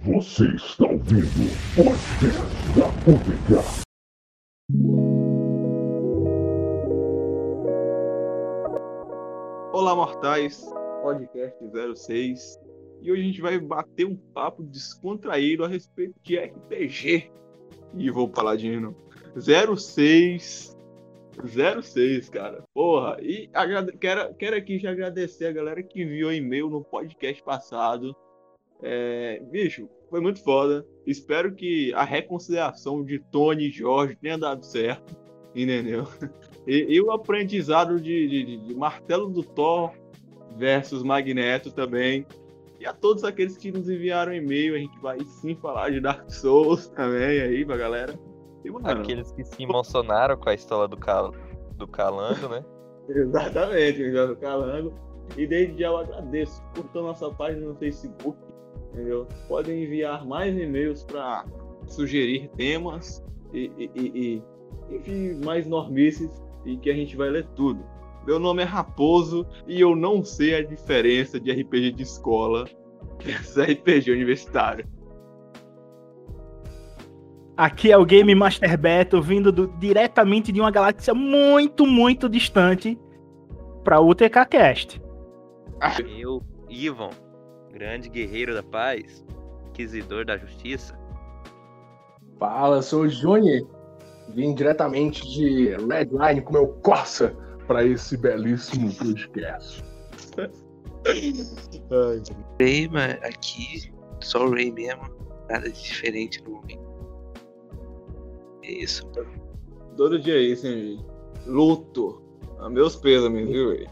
Você 0.00 0.44
está 0.54 0.84
ouvindo 0.84 1.26
o 1.26 1.84
podcast 1.84 2.38
da 2.76 2.86
UPK. 3.10 3.82
Olá, 9.72 9.96
mortais, 9.96 10.64
podcast 11.02 11.58
06. 11.96 12.60
E 13.02 13.10
hoje 13.10 13.22
a 13.22 13.24
gente 13.24 13.40
vai 13.40 13.58
bater 13.58 14.06
um 14.06 14.14
papo 14.14 14.62
descontraído 14.62 15.64
a 15.64 15.68
respeito 15.68 16.14
de 16.22 16.38
RPG. 16.38 17.32
E 17.96 18.08
vou 18.08 18.28
de 18.56 18.70
06. 19.76 20.76
06, 21.82 22.28
cara. 22.30 22.62
Porra. 22.72 23.16
E 23.20 23.50
agrade... 23.52 23.90
quero, 23.98 24.32
quero 24.34 24.56
aqui 24.56 24.78
já 24.78 24.92
agradecer 24.92 25.46
a 25.46 25.52
galera 25.52 25.82
que 25.82 26.02
enviou 26.02 26.32
e-mail 26.32 26.70
no 26.70 26.84
podcast 26.84 27.42
passado. 27.42 28.14
É... 28.82 29.40
Bicho, 29.50 29.88
foi 30.10 30.20
muito 30.20 30.42
foda. 30.42 30.86
Espero 31.06 31.54
que 31.54 31.92
a 31.94 32.04
reconciliação 32.04 33.04
de 33.04 33.18
Tony 33.18 33.68
e 33.68 33.70
Jorge 33.70 34.16
tenha 34.16 34.38
dado 34.38 34.64
certo. 34.64 35.16
Entendeu? 35.54 36.06
E, 36.66 36.96
e 36.96 37.00
o 37.00 37.10
aprendizado 37.10 37.98
de, 37.98 38.28
de, 38.28 38.56
de, 38.58 38.74
Martelo 38.74 39.30
do 39.30 39.42
Thor 39.42 39.90
versus 40.58 41.02
Magneto 41.02 41.72
também. 41.72 42.26
E 42.78 42.84
a 42.84 42.92
todos 42.92 43.24
aqueles 43.24 43.56
que 43.56 43.72
nos 43.72 43.88
enviaram 43.88 44.34
e-mail, 44.34 44.74
a 44.74 44.78
gente 44.78 45.00
vai 45.00 45.18
sim 45.24 45.56
falar 45.56 45.90
de 45.90 45.98
Dark 45.98 46.30
Souls 46.30 46.88
também 46.90 47.40
aí 47.40 47.64
pra 47.64 47.78
galera. 47.78 48.14
E, 48.62 48.70
mano, 48.70 48.86
aqueles 48.86 49.32
que 49.32 49.44
se 49.44 49.62
emocionaram 49.62 50.36
com 50.36 50.50
a 50.50 50.54
história 50.54 50.86
do, 50.86 50.96
cal... 50.98 51.32
do 51.76 51.88
Calango, 51.88 52.48
né? 52.48 52.62
Exatamente, 53.08 54.10
do 54.10 54.36
Calango. 54.36 54.92
E 55.36 55.46
desde 55.46 55.80
já 55.80 55.88
eu 55.88 55.96
agradeço. 55.96 56.62
Curtam 56.74 57.02
nossa 57.02 57.30
página 57.30 57.66
no 57.66 57.74
Facebook. 57.76 58.38
Entendeu? 58.92 59.26
Podem 59.46 59.84
enviar 59.84 60.26
mais 60.26 60.56
e-mails 60.56 61.04
para 61.04 61.44
sugerir 61.86 62.48
temas 62.56 63.24
e, 63.52 63.70
e, 63.78 63.90
e, 63.94 64.42
e 64.90 64.96
enfim, 64.96 65.34
mais 65.44 65.66
normices 65.66 66.30
e 66.64 66.76
que 66.76 66.90
a 66.90 66.94
gente 66.94 67.16
vai 67.16 67.30
ler 67.30 67.46
tudo. 67.54 67.84
Meu 68.26 68.38
nome 68.38 68.62
é 68.62 68.66
Raposo 68.66 69.46
e 69.66 69.80
eu 69.80 69.96
não 69.96 70.22
sei 70.22 70.56
a 70.56 70.62
diferença 70.62 71.40
de 71.40 71.50
RPG 71.50 71.92
de 71.92 72.02
escola 72.02 72.66
versus 73.22 73.56
RPG 73.62 74.10
universitário. 74.10 74.86
Aqui 77.56 77.90
é 77.90 77.98
o 77.98 78.04
Game 78.04 78.32
Master 78.34 78.78
Beto, 78.78 79.20
vindo 79.20 79.50
do, 79.50 79.66
diretamente 79.78 80.52
de 80.52 80.60
uma 80.60 80.70
galáxia 80.70 81.12
muito, 81.12 81.84
muito 81.84 82.28
distante 82.28 82.96
para 83.82 83.98
o 83.98 84.10
UTK 84.10 84.46
Cast. 84.48 85.02
Eu, 86.16 86.40
Ivan, 86.68 87.10
grande 87.78 88.08
guerreiro 88.08 88.54
da 88.54 88.62
paz, 88.62 89.24
inquisidor 89.68 90.24
da 90.24 90.36
justiça. 90.36 90.98
Fala, 92.38 92.82
sou 92.82 93.02
o 93.02 93.08
Juni, 93.08 93.64
Vim 94.34 94.54
diretamente 94.54 95.26
de 95.26 95.74
Redline 95.76 96.42
com 96.42 96.52
meu 96.52 96.68
Corsa 96.82 97.34
para 97.66 97.84
esse 97.84 98.16
belíssimo 98.16 98.92
podcast. 98.94 99.82
Ray, 102.60 102.88
mas 102.88 103.14
aqui 103.22 103.90
só 104.20 104.46
o 104.46 104.50
Ray 104.50 104.70
mesmo, 104.70 105.02
nada 105.48 105.70
de 105.70 105.80
diferente 105.80 106.42
no 106.44 106.56
momento. 106.56 106.88
É 108.64 108.72
isso. 108.72 109.10
Todo 109.96 110.18
dia 110.18 110.34
é 110.34 110.42
isso, 110.42 110.66
hein, 110.66 111.02
Luto. 111.46 112.22
A 112.58 112.68
meus 112.68 112.96
pêsames, 112.96 113.48
viu, 113.48 113.70
Ray? 113.70 113.86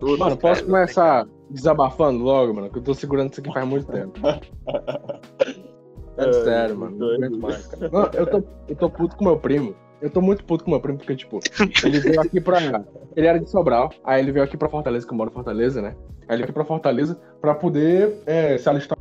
Mano, 0.00 0.36
posso 0.36 0.64
começar 0.64 1.26
desabafando 1.50 2.24
logo, 2.24 2.54
mano? 2.54 2.70
Que 2.70 2.78
eu 2.78 2.82
tô 2.82 2.94
segurando 2.94 3.32
isso 3.32 3.40
aqui 3.40 3.52
faz 3.52 3.66
muito 3.66 3.90
tempo. 3.90 4.18
É 6.16 6.32
sério, 6.44 6.78
mano. 6.78 6.96
Não 6.96 7.14
aguento 7.14 7.38
mais, 7.38 7.66
cara. 7.66 7.90
Não, 7.90 8.04
eu, 8.14 8.26
tô, 8.26 8.44
eu 8.68 8.76
tô 8.76 8.90
puto 8.90 9.16
com 9.16 9.24
meu 9.24 9.38
primo. 9.38 9.74
Eu 10.00 10.08
tô 10.08 10.22
muito 10.22 10.42
puto 10.44 10.64
com 10.64 10.70
meu 10.70 10.80
primo, 10.80 10.96
porque, 10.96 11.14
tipo, 11.14 11.40
ele 11.84 12.00
veio 12.00 12.20
aqui 12.20 12.40
pra. 12.40 12.58
Ele 13.14 13.26
era 13.26 13.38
de 13.38 13.50
Sobral, 13.50 13.90
aí 14.02 14.22
ele 14.22 14.32
veio 14.32 14.44
aqui 14.44 14.56
pra 14.56 14.68
Fortaleza, 14.68 15.06
que 15.06 15.12
eu 15.12 15.16
moro 15.16 15.30
em 15.30 15.34
Fortaleza, 15.34 15.82
né? 15.82 15.94
Aí 16.26 16.36
ele 16.36 16.38
veio 16.38 16.44
aqui 16.44 16.52
pra 16.52 16.64
Fortaleza 16.64 17.20
pra 17.40 17.54
poder 17.54 18.22
é, 18.24 18.56
se 18.56 18.68
alistar 18.68 18.96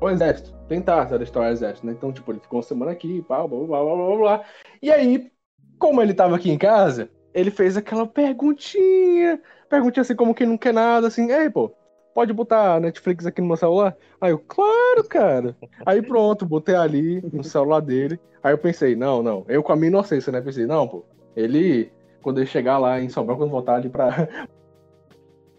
ao 0.00 0.10
exército. 0.10 0.52
Tentar 0.66 1.06
se 1.06 1.14
alistar 1.14 1.44
ao 1.44 1.50
exército, 1.50 1.86
né? 1.86 1.92
Então, 1.96 2.12
tipo, 2.12 2.32
ele 2.32 2.40
ficou 2.40 2.56
uma 2.58 2.64
semana 2.64 2.90
aqui, 2.90 3.22
pá, 3.22 3.46
blá, 3.46 3.58
blá, 3.58 3.84
blá, 3.84 3.94
blá, 3.94 4.16
blá. 4.16 4.44
E 4.82 4.90
aí, 4.90 5.30
como 5.78 6.02
ele 6.02 6.14
tava 6.14 6.34
aqui 6.34 6.50
em 6.50 6.58
casa, 6.58 7.08
ele 7.32 7.50
fez 7.52 7.76
aquela 7.76 8.06
perguntinha. 8.06 9.40
Perguntinha 9.70 10.02
assim, 10.02 10.16
como 10.16 10.34
quem 10.34 10.48
não 10.48 10.58
quer 10.58 10.74
nada, 10.74 11.06
assim, 11.06 11.30
ei, 11.30 11.48
pô, 11.48 11.72
pode 12.12 12.32
botar 12.32 12.80
Netflix 12.80 13.24
aqui 13.24 13.40
no 13.40 13.46
meu 13.46 13.56
celular? 13.56 13.96
Aí 14.20 14.32
eu, 14.32 14.38
claro, 14.38 15.04
cara. 15.08 15.56
Aí 15.86 16.02
pronto, 16.02 16.44
botei 16.44 16.74
ali 16.74 17.22
no 17.32 17.44
celular 17.44 17.80
dele. 17.80 18.18
Aí 18.42 18.52
eu 18.52 18.58
pensei, 18.58 18.96
não, 18.96 19.22
não. 19.22 19.44
Eu 19.48 19.62
com 19.62 19.72
a 19.72 19.76
minha 19.76 19.88
inocência, 19.88 20.32
né? 20.32 20.40
Pensei, 20.40 20.66
não, 20.66 20.88
pô. 20.88 21.04
Ele, 21.36 21.92
quando 22.20 22.38
ele 22.38 22.46
chegar 22.46 22.78
lá 22.78 23.00
em 23.00 23.08
Sobral, 23.08 23.36
quando 23.36 23.50
voltar 23.50 23.76
ali 23.76 23.88
pra 23.88 24.28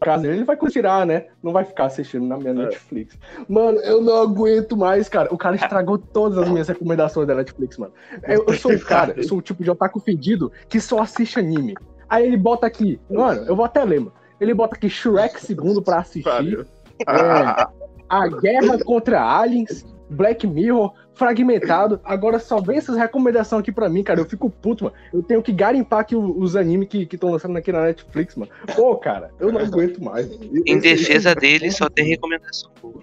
casa 0.02 0.28
ele 0.28 0.44
vai 0.44 0.58
tirar, 0.58 1.06
né? 1.06 1.28
Não 1.42 1.54
vai 1.54 1.64
ficar 1.64 1.86
assistindo 1.86 2.26
na 2.26 2.36
minha 2.36 2.50
é. 2.50 2.54
Netflix. 2.54 3.18
Mano, 3.48 3.80
eu 3.80 4.02
não 4.02 4.22
aguento 4.22 4.76
mais, 4.76 5.08
cara. 5.08 5.34
O 5.34 5.38
cara 5.38 5.56
estragou 5.56 5.98
todas 5.98 6.38
as 6.38 6.50
minhas 6.50 6.68
recomendações 6.68 7.28
da 7.28 7.36
Netflix, 7.36 7.78
mano. 7.78 7.94
Eu, 8.24 8.46
eu 8.46 8.54
sou 8.56 8.74
o 8.76 8.80
cara, 8.80 9.14
eu 9.16 9.24
sou 9.24 9.38
o 9.38 9.42
tipo 9.42 9.64
de 9.64 9.72
otaku 9.72 10.00
fedido 10.00 10.52
que 10.68 10.82
só 10.82 11.00
assiste 11.00 11.40
anime. 11.40 11.76
Aí 12.12 12.28
ele 12.28 12.36
bota 12.36 12.68
aqui, 12.68 13.00
mano, 13.10 13.46
eu 13.46 13.56
vou 13.56 13.64
até 13.64 13.82
ler, 13.86 14.02
mano. 14.02 14.12
Ele 14.38 14.54
bota 14.54 14.76
aqui 14.76 14.90
Shrek 14.90 15.40
segundo 15.40 15.82
pra 15.82 16.00
assistir. 16.00 16.68
É, 17.08 17.66
a 18.10 18.28
Guerra 18.28 18.78
contra 18.84 19.24
Aliens, 19.24 19.86
Black 20.10 20.46
Mirror, 20.46 20.92
Fragmentado. 21.14 22.02
Agora 22.04 22.38
só 22.38 22.60
vem 22.60 22.78
essas 22.78 22.98
recomendações 22.98 23.62
aqui 23.62 23.72
pra 23.72 23.88
mim, 23.88 24.04
cara. 24.04 24.20
Eu 24.20 24.26
fico 24.26 24.50
puto, 24.50 24.84
mano. 24.84 24.96
Eu 25.14 25.24
tenho 25.24 25.42
que 25.42 25.54
garimpar 25.54 26.00
aqui 26.00 26.14
os 26.14 26.58
animes 26.58 26.90
que 26.90 27.08
estão 27.10 27.32
lançando 27.32 27.56
aqui 27.56 27.72
na 27.72 27.84
Netflix, 27.84 28.36
mano. 28.36 28.52
Pô, 28.76 28.98
cara, 28.98 29.32
eu 29.40 29.50
não 29.50 29.62
aguento 29.62 30.04
mais. 30.04 30.30
Em 30.66 30.80
defesa 30.80 31.34
dele, 31.34 31.72
só 31.72 31.90
tem 31.90 32.06
recomendação 32.08 32.70
boa. 32.82 33.02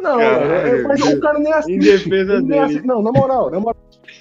Não, 0.00 0.18
Caralho, 0.18 0.88
mas 0.88 1.00
o 1.00 1.20
cara 1.20 1.38
nem 1.38 1.52
assiste. 1.52 1.74
Em 1.74 1.78
defesa 1.78 2.42
dele. 2.42 2.58
Assiste. 2.58 2.86
Não, 2.86 3.02
na 3.02 3.12
moral, 3.12 3.50
na 3.50 3.60
moral. 3.60 3.76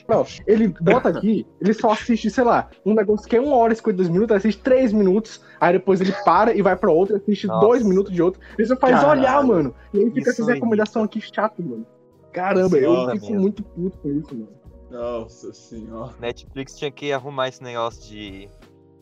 Não, 0.07 0.25
ele 0.47 0.67
bota 0.67 1.09
aqui, 1.09 1.45
ele 1.61 1.73
só 1.73 1.91
assiste, 1.91 2.29
sei 2.29 2.43
lá, 2.43 2.69
um 2.85 2.93
negócio 2.93 3.27
que 3.27 3.35
é 3.35 3.41
1 3.41 3.51
hora 3.51 3.73
e 3.73 3.75
52 3.75 4.09
minutos, 4.09 4.35
assiste 4.35 4.61
3 4.61 4.93
minutos, 4.93 5.41
aí 5.59 5.73
depois 5.73 6.01
ele 6.01 6.11
para 6.25 6.53
e 6.53 6.61
vai 6.61 6.75
pra 6.75 6.91
outro, 6.91 7.15
assiste 7.15 7.47
2 7.47 7.83
minutos 7.83 8.11
de 8.11 8.21
outro. 8.21 8.39
Isso 8.57 8.75
faz 8.77 8.95
Caralho. 8.95 9.21
olhar, 9.21 9.43
mano. 9.43 9.73
E 9.93 9.99
aí 9.99 10.11
fica 10.11 10.31
essa 10.31 10.45
recomendação 10.51 11.03
aqui 11.03 11.21
chato, 11.21 11.61
mano. 11.61 11.85
Caramba, 12.31 12.77
eu 12.77 13.11
fico 13.11 13.25
mesmo. 13.25 13.41
muito 13.41 13.63
puto 13.63 13.97
com 13.99 14.09
isso, 14.09 14.35
mano. 14.35 14.49
Nossa 14.89 15.53
senhora. 15.53 16.13
Netflix 16.19 16.75
tinha 16.75 16.91
que 16.91 17.11
arrumar 17.11 17.47
esse 17.47 17.61
negócio 17.61 18.01
de 18.09 18.49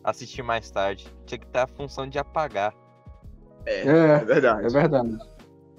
assistir 0.04 0.42
mais 0.42 0.70
tarde. 0.70 1.06
Tinha 1.24 1.38
que 1.38 1.46
ter 1.46 1.60
a 1.60 1.66
função 1.66 2.06
de 2.06 2.18
apagar. 2.18 2.74
É, 3.64 3.80
é, 3.80 3.88
é 3.88 4.24
verdade. 4.24 4.66
É 4.66 4.68
verdade. 4.68 5.18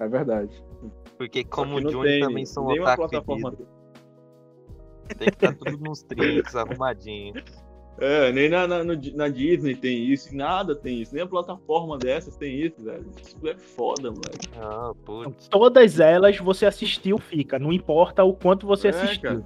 É 0.00 0.08
verdade. 0.08 0.64
Porque 1.20 1.44
como 1.44 1.76
o 1.76 1.80
Johnny 1.82 2.18
também 2.18 2.46
são 2.46 2.66
otaku 2.66 3.06
plataforma... 3.10 3.52
Tem 5.18 5.28
que 5.28 5.34
estar 5.34 5.54
tudo 5.54 5.76
nos 5.76 6.02
trinks, 6.02 6.56
arrumadinho. 6.56 7.34
É, 7.98 8.32
nem 8.32 8.48
na, 8.48 8.66
na, 8.66 8.82
na, 8.82 9.28
Disney 9.28 9.76
tem 9.76 10.02
isso, 10.02 10.34
nada 10.34 10.74
tem 10.74 11.02
isso, 11.02 11.12
nem 11.12 11.22
a 11.22 11.26
plataforma 11.26 11.98
dessas 11.98 12.38
tem 12.38 12.62
isso, 12.62 12.82
velho. 12.82 13.04
Isso 13.20 13.36
é 13.46 13.54
foda, 13.54 14.10
moleque. 14.10 14.48
Ah, 14.56 14.92
putz. 15.04 15.46
Todas 15.48 16.00
elas 16.00 16.38
você 16.38 16.64
assistiu, 16.64 17.18
fica, 17.18 17.58
não 17.58 17.70
importa 17.70 18.24
o 18.24 18.32
quanto 18.32 18.66
você 18.66 18.86
é, 18.86 18.90
assistiu. 18.90 19.44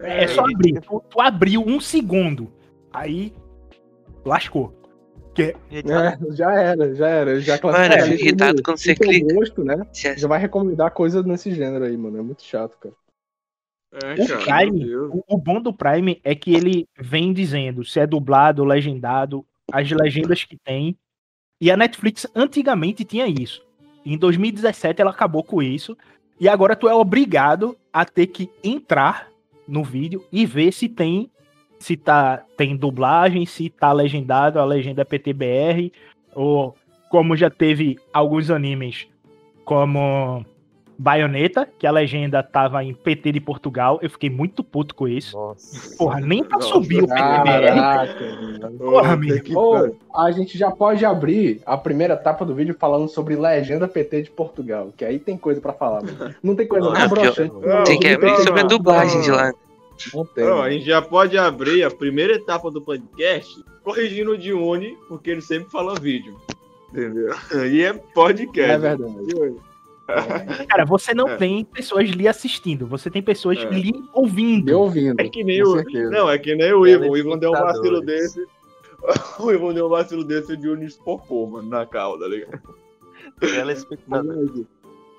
É, 0.00 0.24
é, 0.24 0.28
só 0.28 0.46
abrir. 0.46 0.80
Tu, 0.80 1.02
tu, 1.10 1.20
abriu 1.20 1.62
um 1.66 1.80
segundo, 1.80 2.50
aí 2.90 3.34
lascou. 4.24 4.72
Que... 5.34 5.56
É, 5.70 6.34
já 6.34 6.52
era, 6.52 6.94
já 6.94 7.08
era. 7.08 7.40
Já 7.40 7.58
mano, 7.62 7.94
eu 7.94 8.02
fico 8.04 8.22
irritado 8.22 8.62
quando 8.62 8.78
você 8.78 8.94
clica. 8.94 9.34
Gosto, 9.34 9.64
né? 9.64 9.86
Já 10.16 10.28
vai 10.28 10.38
recomendar 10.38 10.90
coisa 10.90 11.22
nesse 11.22 11.52
gênero 11.52 11.84
aí, 11.84 11.96
mano. 11.96 12.18
É 12.18 12.22
muito 12.22 12.42
chato, 12.42 12.76
cara. 12.78 12.94
É, 13.92 14.14
o 14.14 14.44
Prime, 14.44 14.96
o, 14.96 15.24
o, 15.28 15.38
bom 15.38 15.60
do 15.60 15.72
Prime 15.72 16.18
é 16.24 16.34
que 16.34 16.54
ele 16.54 16.88
vem 16.98 17.30
dizendo 17.30 17.84
se 17.84 18.00
é 18.00 18.06
dublado, 18.06 18.64
legendado, 18.64 19.44
as 19.70 19.90
legendas 19.90 20.44
que 20.44 20.56
tem. 20.56 20.96
E 21.60 21.70
a 21.70 21.76
Netflix 21.76 22.26
antigamente 22.34 23.04
tinha 23.04 23.26
isso. 23.26 23.62
Em 24.04 24.16
2017 24.16 25.00
ela 25.00 25.10
acabou 25.10 25.44
com 25.44 25.62
isso. 25.62 25.96
E 26.40 26.48
agora 26.48 26.74
tu 26.74 26.88
é 26.88 26.94
obrigado 26.94 27.76
a 27.92 28.04
ter 28.04 28.26
que 28.28 28.50
entrar 28.64 29.28
no 29.68 29.84
vídeo 29.84 30.24
e 30.32 30.44
ver 30.44 30.72
se 30.72 30.88
tem 30.88 31.30
se 31.82 31.96
tá 31.96 32.44
tem 32.56 32.76
dublagem, 32.76 33.44
se 33.44 33.68
tá 33.68 33.92
legendado, 33.92 34.58
a 34.58 34.64
legenda 34.64 35.02
é 35.02 35.04
PTBR 35.04 35.92
ou 36.34 36.76
como 37.10 37.36
já 37.36 37.50
teve 37.50 37.98
alguns 38.12 38.50
animes 38.50 39.06
como 39.64 40.44
Baioneta, 40.98 41.68
que 41.78 41.86
a 41.86 41.90
legenda 41.90 42.42
tava 42.42 42.84
em 42.84 42.94
PT 42.94 43.32
de 43.32 43.40
Portugal. 43.40 43.98
Eu 44.00 44.08
fiquei 44.08 44.30
muito 44.30 44.62
puto 44.62 44.94
com 44.94 45.08
isso. 45.08 45.36
Nossa. 45.36 45.96
Porra, 45.96 46.20
nem 46.20 46.44
pra 46.44 46.58
Nossa, 46.58 46.68
subir 46.68 47.02
o 47.02 47.08
PTBR. 47.08 48.78
Porra, 48.78 49.16
meu. 49.16 49.96
a 50.14 50.30
gente 50.30 50.56
já 50.56 50.70
pode 50.70 51.04
abrir 51.04 51.60
a 51.66 51.76
primeira 51.76 52.14
etapa 52.14 52.44
do 52.44 52.54
vídeo 52.54 52.76
falando 52.78 53.08
sobre 53.08 53.34
legenda 53.34 53.88
PT 53.88 54.22
de 54.22 54.30
Portugal, 54.30 54.92
que 54.96 55.04
aí 55.04 55.18
tem 55.18 55.36
coisa 55.36 55.60
pra 55.60 55.72
falar. 55.72 56.02
Mano. 56.02 56.34
Não 56.40 56.54
tem 56.54 56.68
coisa 56.68 56.88
mais 56.90 57.10
broxante. 57.10 57.52
Tem 57.84 57.98
que 57.98 58.08
abrir 58.08 58.36
sobre 58.36 58.60
a 58.60 58.64
dublagem 58.64 59.20
de 59.22 59.30
lá. 59.32 59.52
Não 60.14 60.24
tem, 60.24 60.44
não, 60.44 60.62
a 60.62 60.70
gente 60.70 60.84
já 60.84 61.00
pode 61.00 61.36
abrir 61.36 61.82
a 61.82 61.90
primeira 61.90 62.34
etapa 62.34 62.70
do 62.70 62.80
podcast 62.80 63.62
corrigindo 63.82 64.32
o 64.32 64.38
Dione, 64.38 64.96
porque 65.08 65.30
ele 65.30 65.40
sempre 65.40 65.70
fala 65.70 65.94
vídeo. 65.94 66.40
Entendeu? 66.90 67.34
E 67.70 67.82
é 67.82 67.92
podcast. 67.92 68.72
É 68.72 68.78
verdade. 68.78 69.56
Cara, 70.68 70.84
você 70.84 71.14
não 71.14 71.28
é. 71.28 71.36
tem 71.36 71.64
pessoas 71.64 72.08
lhe 72.10 72.28
assistindo, 72.28 72.86
você 72.86 73.10
tem 73.10 73.22
pessoas 73.22 73.58
é. 73.58 73.70
lhe 73.70 73.92
ouvindo. 74.12 74.66
Me 74.66 74.72
ouvindo. 74.72 75.20
É 75.20 75.28
que 75.28 75.42
nem 75.42 75.62
o. 75.62 75.82
Não, 76.10 76.30
é 76.30 76.38
que 76.38 76.54
nem 76.54 76.72
o 76.72 76.86
Ivo. 76.86 77.10
O 77.10 77.16
Ivo 77.16 77.36
deu 77.36 77.50
um 77.50 77.54
vacilo 77.54 78.00
desse. 78.00 78.44
O 79.40 79.50
Ivo 79.50 79.72
deu 79.74 79.86
um 79.86 79.88
vacilo 79.88 80.22
desse 80.22 80.56
de 80.56 80.68
Unis 80.68 80.96
Popô, 80.96 81.44
mano, 81.48 81.68
na 81.68 81.84
cauda, 81.84 82.22
tá 82.22 82.30
ligado? 82.30 82.62
Telespectador. 83.40 84.64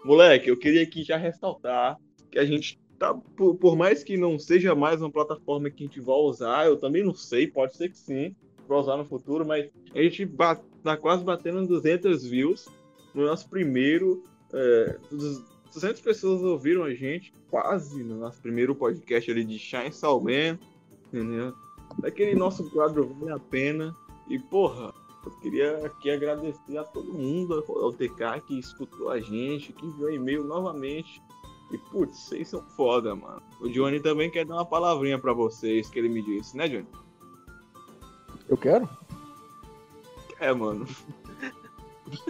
Moleque, 0.06 0.50
eu 0.50 0.56
queria 0.56 0.84
aqui 0.84 1.04
já 1.04 1.18
ressaltar 1.18 1.98
que 2.32 2.40
a 2.40 2.46
gente 2.46 2.80
tá. 3.04 3.14
Por, 3.36 3.56
por, 3.56 3.76
mais 3.76 4.04
que 4.04 4.18
não 4.18 4.40
seja 4.40 4.74
mais 4.74 5.02
uma 5.02 5.12
plataforma 5.12 5.70
que 5.70 5.84
a 5.84 5.88
gente 5.88 6.00
vai 6.00 6.16
usar, 6.16 6.68
eu 6.68 6.78
também 6.78 7.04
não 7.04 7.14
sei, 7.14 7.48
pode 7.48 7.76
ser 7.76 7.90
que 7.90 7.98
sim, 7.98 8.36
vai 8.68 8.78
usar 8.78 8.98
no 8.98 9.06
futuro, 9.06 9.46
mas 9.46 9.70
a 9.94 10.02
gente 10.02 10.26
bat, 10.26 10.62
tá 10.84 10.96
quase 10.96 11.24
batendo 11.24 11.66
200 11.68 12.26
views 12.26 12.68
no 13.14 13.26
nosso 13.26 13.50
primeiro 13.50 14.24
é, 14.54 14.98
200 15.74 16.00
pessoas 16.02 16.44
ouviram 16.44 16.84
a 16.84 16.94
gente, 16.94 17.34
quase 17.50 18.04
no 18.04 18.16
nosso 18.16 18.40
primeiro 18.42 18.76
podcast 18.76 19.30
ali 19.30 19.44
de 19.44 19.58
Shine 19.58 19.92
Salman, 19.92 20.60
entendeu? 21.08 21.54
Daquele 21.98 22.36
nosso 22.36 22.70
quadro 22.70 23.08
Vale 23.20 23.34
a 23.34 23.40
Pena. 23.40 23.96
E, 24.30 24.40
porra, 24.40 24.94
eu 25.26 25.32
queria 25.40 25.86
aqui 25.86 26.12
agradecer 26.12 26.78
a 26.78 26.84
todo 26.84 27.14
mundo, 27.14 27.64
ao 27.68 27.92
TK 27.92 28.42
que 28.48 28.60
escutou 28.60 29.10
a 29.10 29.20
gente, 29.20 29.74
que 29.74 29.86
enviou 29.86 30.12
e-mail 30.12 30.44
novamente. 30.44 31.22
E, 31.74 31.78
putz, 31.78 32.20
vocês 32.20 32.48
são 32.48 32.62
foda, 32.62 33.16
mano. 33.16 33.42
O 33.60 33.68
Johnny 33.68 34.00
também 34.00 34.30
quer 34.30 34.46
dar 34.46 34.54
uma 34.54 34.66
palavrinha 34.66 35.18
para 35.18 35.34
vocês, 35.34 35.90
que 35.90 35.98
ele 35.98 36.08
me 36.08 36.22
disse, 36.22 36.56
né, 36.56 36.68
Johnny? 36.68 36.88
Eu 38.48 38.56
quero? 38.56 38.88
É, 40.40 40.54
mano. 40.54 40.86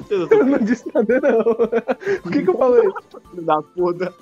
Eu 0.10 0.46
não 0.46 0.60
disse 0.60 0.90
nada, 0.94 1.20
não. 1.20 1.42
O 2.24 2.32
que, 2.32 2.42
que 2.42 2.50
eu 2.50 2.58
falei? 2.58 2.90
da 3.44 3.62
puta. 3.62 4.14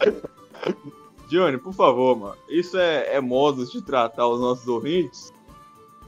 Johnny, 1.27 1.59
por 1.59 1.73
favor, 1.73 2.17
mano. 2.17 2.37
Isso 2.49 2.79
é, 2.79 3.13
é 3.13 3.21
modo 3.21 3.63
de 3.63 3.79
tratar 3.79 4.27
os 4.27 4.41
nossos 4.41 4.67
ouvintes? 4.67 5.31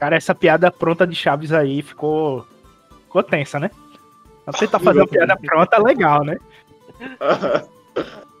Cara, 0.00 0.16
essa 0.16 0.34
piada 0.34 0.72
pronta 0.72 1.06
de 1.06 1.14
Chaves 1.14 1.52
aí 1.52 1.82
ficou. 1.82 2.44
ficou 3.04 3.22
tensa, 3.22 3.60
né? 3.60 3.70
Tentar 4.58 4.80
fazer 4.80 4.98
uma 4.98 5.06
piada 5.06 5.36
pronta 5.36 5.78
legal, 5.78 6.24
né? 6.24 6.36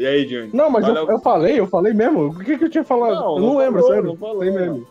e 0.00 0.06
aí, 0.06 0.24
Johnny? 0.24 0.50
Não, 0.54 0.70
mas 0.70 0.88
eu, 0.88 0.94
eu, 0.94 1.20
falei, 1.20 1.60
eu 1.60 1.66
falei 1.66 1.92
mesmo. 1.92 2.28
O 2.28 2.38
que, 2.38 2.56
que 2.56 2.64
eu 2.64 2.70
tinha 2.70 2.82
falado? 2.82 3.14
Não, 3.14 3.36
eu 3.36 3.40
não, 3.40 3.48
não 3.48 3.58
lembro, 3.58 3.80
falou, 3.82 3.94
sério. 3.94 4.08
Não 4.08 4.16
falei 4.16 4.50
mesmo. 4.50 4.86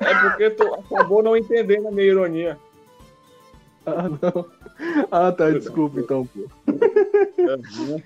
É 0.00 0.14
porque 0.14 0.50
tu 0.50 0.64
acabou 0.74 1.22
não 1.22 1.36
entendendo 1.36 1.88
a 1.88 1.90
minha 1.90 2.06
ironia. 2.06 2.58
Ah, 3.86 4.08
não. 4.08 4.46
Ah, 5.10 5.30
tá, 5.30 5.50
desculpa 5.50 6.00
então, 6.00 6.26
pô. 6.26 6.48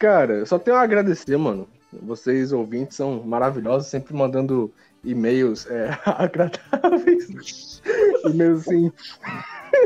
Cara, 0.00 0.44
só 0.44 0.58
tenho 0.58 0.76
a 0.76 0.80
agradecer, 0.80 1.36
mano. 1.36 1.68
Vocês, 1.92 2.52
ouvintes, 2.52 2.96
são 2.96 3.22
maravilhosos, 3.22 3.88
sempre 3.88 4.12
mandando 4.14 4.72
e-mails 5.04 5.64
é, 5.70 5.96
agradáveis. 6.04 7.80
e-mails 8.24 8.66
assim, 8.66 8.92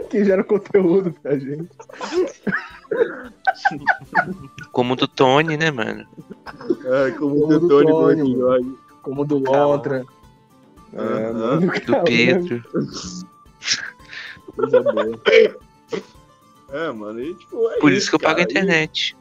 que 0.08 0.24
geram 0.24 0.44
conteúdo 0.44 1.12
pra 1.22 1.38
gente. 1.38 1.68
Como 4.72 4.96
do 4.96 5.06
Tony, 5.06 5.56
né, 5.56 5.70
mano? 5.70 6.06
É, 6.84 7.10
como, 7.12 7.40
como 7.40 7.46
do, 7.46 7.60
do 7.60 7.68
Tony, 7.68 8.34
Tony 8.34 8.78
como 9.02 9.24
do 9.24 9.38
Lontra. 9.38 10.06
É, 10.94 11.32
mano, 11.32 11.60
do 11.60 12.02
Pedro. 12.04 12.64
Coisa 14.56 14.82
boa. 14.82 15.20
É, 16.70 16.90
mano, 16.90 17.20
e 17.20 17.34
tipo, 17.34 17.68
é 17.70 17.78
Por 17.78 17.92
isso, 17.92 17.98
isso 17.98 18.10
que 18.10 18.14
eu 18.16 18.20
pago 18.20 18.40
a 18.40 18.42
internet. 18.42 19.16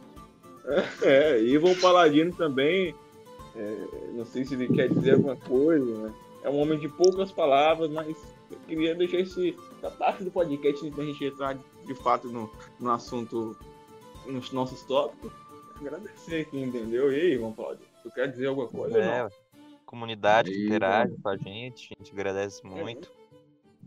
E, 0.66 1.06
é, 1.06 1.42
e 1.42 1.54
Ivan 1.54 1.76
Paladino 1.76 2.32
também, 2.34 2.96
é, 3.56 3.78
não 4.14 4.26
sei 4.26 4.46
se 4.46 4.54
ele 4.54 4.68
quer 4.68 4.90
dizer 4.90 5.16
alguma 5.16 5.36
coisa, 5.36 5.98
né? 5.98 6.14
É 6.44 6.50
um 6.50 6.60
homem 6.60 6.80
de 6.80 6.88
poucas 6.88 7.32
palavras, 7.32 7.92
mas 7.92 8.16
eu 8.50 8.58
queria 8.68 8.96
deixar 8.96 9.20
esse, 9.20 9.56
parte 9.98 10.24
do 10.24 10.32
podcast 10.32 10.90
pra 10.92 11.04
gente 11.04 11.26
entrar 11.26 11.58
de 11.86 11.96
fato 11.96 12.30
no, 12.30 12.50
no 12.80 12.92
assunto, 12.92 13.56
nos 14.26 14.52
nossos 14.52 14.82
tópicos. 14.84 15.32
Agradecer 15.82 16.42
aqui, 16.42 16.62
entendeu? 16.62 17.12
E 17.12 17.16
aí, 17.16 17.34
Ivan 17.34 17.52
Paladino, 17.54 17.88
tu 18.04 18.12
quer 18.12 18.30
dizer 18.30 18.48
alguma 18.48 18.68
coisa? 18.68 19.00
É, 19.00 19.24
não? 19.24 19.30
comunidade 19.86 20.52
que 20.52 20.68
interage 20.68 21.16
com 21.22 21.30
a 21.30 21.36
gente, 21.36 21.94
a 21.94 22.04
gente 22.04 22.14
agradece 22.14 22.66
muito. 22.66 23.08
Uhum. 23.08 23.38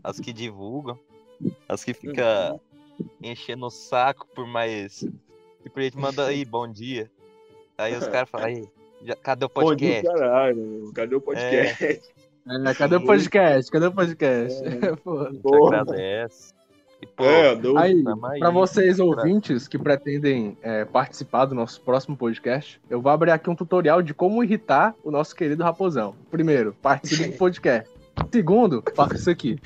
As 0.03 0.19
que 0.19 0.33
divulgam. 0.33 0.99
As 1.67 1.83
que 1.83 1.93
fica 1.93 2.51
uhum. 2.51 3.07
enchendo 3.23 3.65
o 3.65 3.71
saco 3.71 4.27
por 4.35 4.45
mais. 4.45 4.99
Tipo, 5.63 5.79
a 5.79 5.81
gente 5.83 5.97
manda 5.97 6.27
aí, 6.27 6.43
bom 6.43 6.67
dia. 6.67 7.09
Aí 7.77 7.95
os 7.95 8.07
caras 8.07 8.29
falam, 8.29 8.47
aí, 8.47 8.69
já, 9.01 9.15
cadê 9.15 9.45
o 9.45 9.49
podcast? 9.49 10.03
Bom 10.07 10.13
dia, 10.13 10.19
caralho, 10.21 10.91
cadê 10.93 11.15
o 11.15 11.21
podcast? 11.21 11.83
É. 11.83 12.69
É, 12.69 12.73
cadê 12.73 12.95
o 12.95 13.05
podcast? 13.05 13.71
Cadê 13.71 13.85
o 13.87 13.91
podcast? 13.91 14.63
É. 14.63 14.95
Pô, 15.41 15.67
agradece. 15.67 16.53
Pô, 17.15 17.23
é, 17.23 17.57
aí, 17.77 18.03
para 18.39 18.49
vocês 18.49 18.99
ouvintes 18.99 19.67
que 19.67 19.77
pretendem 19.77 20.57
é, 20.61 20.85
participar 20.85 21.45
do 21.45 21.55
nosso 21.55 21.81
próximo 21.81 22.15
podcast, 22.15 22.79
eu 22.89 23.01
vou 23.01 23.11
abrir 23.11 23.31
aqui 23.31 23.49
um 23.49 23.55
tutorial 23.55 24.01
de 24.01 24.13
como 24.13 24.43
irritar 24.43 24.95
o 25.03 25.11
nosso 25.11 25.35
querido 25.35 25.63
Raposão. 25.63 26.15
Primeiro, 26.31 26.75
participe 26.81 27.29
do 27.29 27.37
podcast. 27.39 27.89
Segundo, 28.31 28.83
faça 28.95 29.15
isso 29.15 29.29
aqui. 29.29 29.59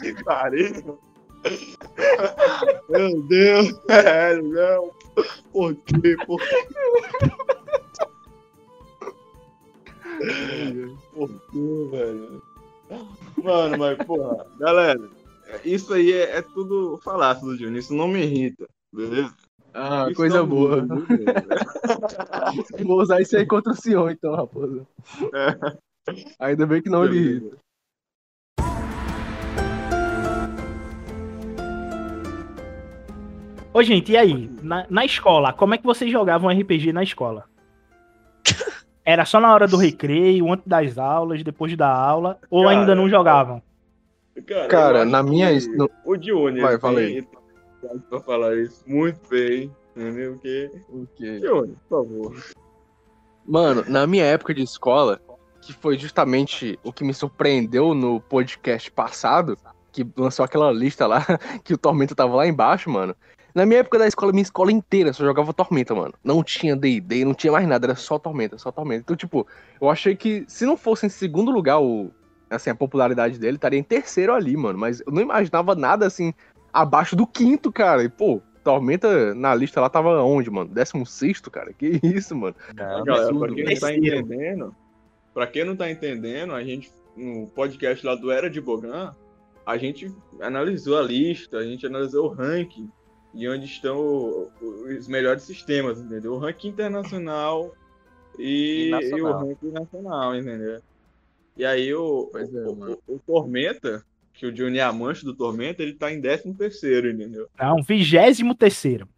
que 0.00 0.24
pariu. 0.24 0.98
Meu 2.88 3.22
Deus, 3.22 3.80
velho, 3.86 4.48
não. 4.48 4.90
Por 5.52 5.74
quê? 5.76 6.16
Por 6.26 6.40
quê? 6.40 6.68
Por 11.14 11.28
quê, 11.28 11.88
velho? 11.90 12.42
Mano, 13.42 13.78
mas, 13.78 13.98
porra, 13.98 14.46
galera, 14.58 15.08
isso 15.64 15.92
aí 15.94 16.12
é, 16.12 16.38
é 16.38 16.42
tudo 16.42 16.98
falácio 17.04 17.46
do 17.46 17.56
Júnior, 17.56 17.78
isso 17.78 17.94
não 17.94 18.08
me 18.08 18.22
irrita, 18.22 18.66
beleza? 18.92 19.32
Ah, 19.74 20.06
isso 20.06 20.16
coisa 20.16 20.42
boa. 20.42 20.86
Vou 22.84 23.00
usar 23.00 23.20
isso 23.20 23.36
aí 23.36 23.46
contra 23.46 23.72
o 23.72 23.76
senhor, 23.76 24.10
então, 24.10 24.34
raposa. 24.34 24.86
É. 25.34 25.78
Ainda 26.40 26.66
bem 26.66 26.82
que 26.82 26.88
não 26.88 27.04
li. 27.04 27.50
Ô, 33.72 33.82
gente, 33.82 34.12
e 34.12 34.16
aí? 34.16 34.50
Na, 34.62 34.86
na 34.90 35.04
escola, 35.04 35.52
como 35.52 35.74
é 35.74 35.78
que 35.78 35.84
vocês 35.84 36.10
jogavam 36.10 36.50
RPG 36.50 36.92
na 36.92 37.02
escola? 37.02 37.44
Era 39.08 39.24
só 39.24 39.40
na 39.40 39.54
hora 39.54 39.66
do 39.66 39.78
recreio, 39.78 40.52
antes 40.52 40.66
das 40.66 40.98
aulas, 40.98 41.42
depois 41.42 41.74
da 41.74 41.88
aula, 41.88 42.38
ou 42.50 42.64
cara, 42.64 42.78
ainda 42.78 42.94
não 42.94 43.08
jogavam? 43.08 43.62
Cara, 44.46 44.68
cara 44.68 45.04
na 45.06 45.22
minha. 45.22 45.48
No... 45.74 45.90
O 46.04 46.14
Dione, 46.14 46.60
Vai, 46.60 46.78
falei 46.78 47.26
pra 48.10 48.20
falar 48.20 48.54
isso 48.58 48.84
muito 48.86 49.18
bem, 49.30 49.74
entendeu? 49.96 50.34
Porque. 50.34 50.70
O 50.90 51.06
quê? 51.16 51.40
Johnny, 51.40 51.74
por 51.88 52.04
favor. 52.04 52.36
Mano, 53.46 53.82
na 53.88 54.06
minha 54.06 54.26
época 54.26 54.52
de 54.52 54.62
escola, 54.62 55.18
que 55.62 55.72
foi 55.72 55.96
justamente 55.96 56.78
o 56.84 56.92
que 56.92 57.02
me 57.02 57.14
surpreendeu 57.14 57.94
no 57.94 58.20
podcast 58.20 58.92
passado, 58.92 59.56
que 59.90 60.06
lançou 60.18 60.44
aquela 60.44 60.70
lista 60.70 61.06
lá, 61.06 61.24
que 61.64 61.72
o 61.72 61.78
Tormenta 61.78 62.14
tava 62.14 62.36
lá 62.36 62.46
embaixo, 62.46 62.90
mano. 62.90 63.16
Na 63.58 63.66
minha 63.66 63.80
época 63.80 63.98
da 63.98 64.06
escola, 64.06 64.30
minha 64.30 64.44
escola 64.44 64.70
inteira 64.70 65.12
só 65.12 65.24
jogava 65.24 65.52
Tormenta, 65.52 65.92
mano. 65.92 66.14
Não 66.22 66.44
tinha 66.44 66.76
D&D, 66.76 67.24
não 67.24 67.34
tinha 67.34 67.52
mais 67.52 67.66
nada, 67.66 67.86
era 67.86 67.96
só 67.96 68.16
Tormenta, 68.16 68.56
só 68.56 68.70
Tormenta. 68.70 69.00
Então, 69.00 69.16
tipo, 69.16 69.44
eu 69.80 69.90
achei 69.90 70.14
que 70.14 70.44
se 70.46 70.64
não 70.64 70.76
fosse 70.76 71.06
em 71.06 71.08
segundo 71.08 71.50
lugar 71.50 71.80
o, 71.80 72.08
assim, 72.48 72.70
a 72.70 72.74
popularidade 72.76 73.36
dele, 73.36 73.56
estaria 73.56 73.76
em 73.76 73.82
terceiro 73.82 74.32
ali, 74.32 74.56
mano. 74.56 74.78
Mas 74.78 75.00
eu 75.04 75.12
não 75.12 75.20
imaginava 75.20 75.74
nada, 75.74 76.06
assim, 76.06 76.32
abaixo 76.72 77.16
do 77.16 77.26
quinto, 77.26 77.72
cara. 77.72 78.04
E, 78.04 78.08
pô, 78.08 78.40
Tormenta 78.62 79.34
na 79.34 79.52
lista 79.56 79.80
lá 79.80 79.88
tava 79.88 80.22
onde, 80.22 80.48
mano? 80.48 80.70
Décimo 80.70 81.04
sexto, 81.04 81.50
cara? 81.50 81.72
Que 81.72 81.98
isso, 82.14 82.36
mano? 82.36 82.54
Não, 82.76 83.02
galera, 83.02 83.34
pra 83.36 83.48
quem 83.52 83.64
não 83.64 83.74
tá 83.80 83.92
entendendo, 83.92 84.76
pra 85.34 85.46
quem 85.48 85.64
não 85.64 85.74
tá 85.76 85.90
entendendo, 85.90 86.54
a 86.54 86.62
gente, 86.62 86.92
no 87.16 87.48
podcast 87.48 88.06
lá 88.06 88.14
do 88.14 88.30
Era 88.30 88.48
de 88.48 88.60
Bogan, 88.60 89.12
a 89.66 89.76
gente 89.76 90.14
analisou 90.40 90.96
a 90.96 91.02
lista, 91.02 91.58
a 91.58 91.64
gente 91.64 91.84
analisou 91.84 92.26
o 92.26 92.32
ranking 92.32 92.88
de 93.38 93.48
onde 93.48 93.66
estão 93.66 94.50
os 94.60 95.06
melhores 95.06 95.44
sistemas, 95.44 96.00
entendeu? 96.00 96.32
O 96.34 96.38
ranking 96.38 96.68
internacional 96.68 97.72
e, 98.38 98.90
E 98.90 98.90
e 98.90 98.90
o 98.90 99.28
nacional. 99.28 99.46
ranking 99.46 99.70
nacional, 99.70 100.34
entendeu? 100.36 100.80
E 101.56 101.64
aí 101.64 101.94
o, 101.94 102.30
é, 102.34 102.42
o, 102.42 102.72
o- 102.72 103.14
o 103.14 103.18
Tormenta, 103.20 104.04
que 104.34 104.44
o 104.46 104.52
Johnny 104.52 104.78
é 104.78 104.82
amante 104.82 105.24
do 105.24 105.34
Tormenta, 105.34 105.82
ele 105.82 105.94
tá 105.94 106.12
em 106.12 106.20
13 106.20 106.52
terceiro, 106.54 107.10
entendeu? 107.10 107.48
Não, 107.58 107.82
vigésimo 107.82 108.54
terceiro. 108.54 109.08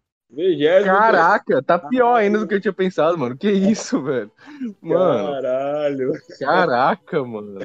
Caraca, 0.85 1.63
tá 1.63 1.79
pior 1.79 2.15
ainda 2.15 2.39
do 2.39 2.47
que 2.47 2.55
eu 2.55 2.61
tinha 2.61 2.73
pensado, 2.73 3.19
mano. 3.19 3.37
Que 3.37 3.51
isso, 3.51 4.01
velho? 4.03 4.31
Mano, 4.81 5.33
Caralho. 5.33 6.13
caraca, 6.39 7.25
mano. 7.25 7.61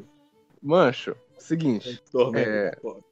Mancho, 0.61 1.15
seguinte. 1.37 2.01
Tormenta. 2.11 2.49
É. 2.49 2.71
pô. 2.81 3.03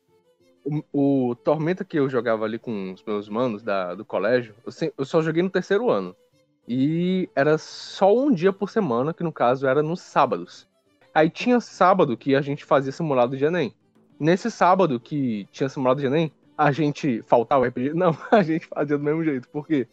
O, 0.93 1.35
Tormenta 1.43 1.83
que 1.83 1.99
eu 1.99 2.09
jogava 2.09 2.45
ali 2.45 2.57
com 2.57 2.93
os 2.93 3.03
meus 3.03 3.27
manos 3.27 3.61
da, 3.63 3.93
do 3.95 4.05
colégio, 4.05 4.55
eu, 4.65 4.71
se- 4.71 4.93
eu 4.97 5.03
só 5.05 5.21
joguei 5.21 5.43
no 5.43 5.49
terceiro 5.49 5.89
ano. 5.89 6.15
E 6.67 7.29
era 7.35 7.57
só 7.57 8.15
um 8.17 8.31
dia 8.31 8.53
por 8.53 8.69
semana, 8.69 9.13
que 9.13 9.23
no 9.23 9.31
caso 9.33 9.67
era 9.67 9.83
nos 9.83 9.99
sábados. 9.99 10.65
Aí 11.13 11.29
tinha 11.29 11.59
sábado 11.59 12.15
que 12.15 12.33
a 12.35 12.41
gente 12.41 12.63
fazia 12.63 12.91
simulado 12.93 13.35
de 13.35 13.43
Enem. 13.43 13.73
Nesse 14.17 14.49
sábado 14.49 14.99
que 14.99 15.45
tinha 15.51 15.67
simulado 15.67 15.99
de 15.99 16.07
Enem, 16.07 16.31
a 16.57 16.71
gente 16.71 17.21
faltava 17.23 17.67
RPG? 17.67 17.93
Não, 17.93 18.15
a 18.31 18.41
gente 18.41 18.65
fazia 18.67 18.97
do 18.97 19.03
mesmo 19.03 19.23
jeito. 19.23 19.49
Por 19.49 19.67
quê? 19.67 19.85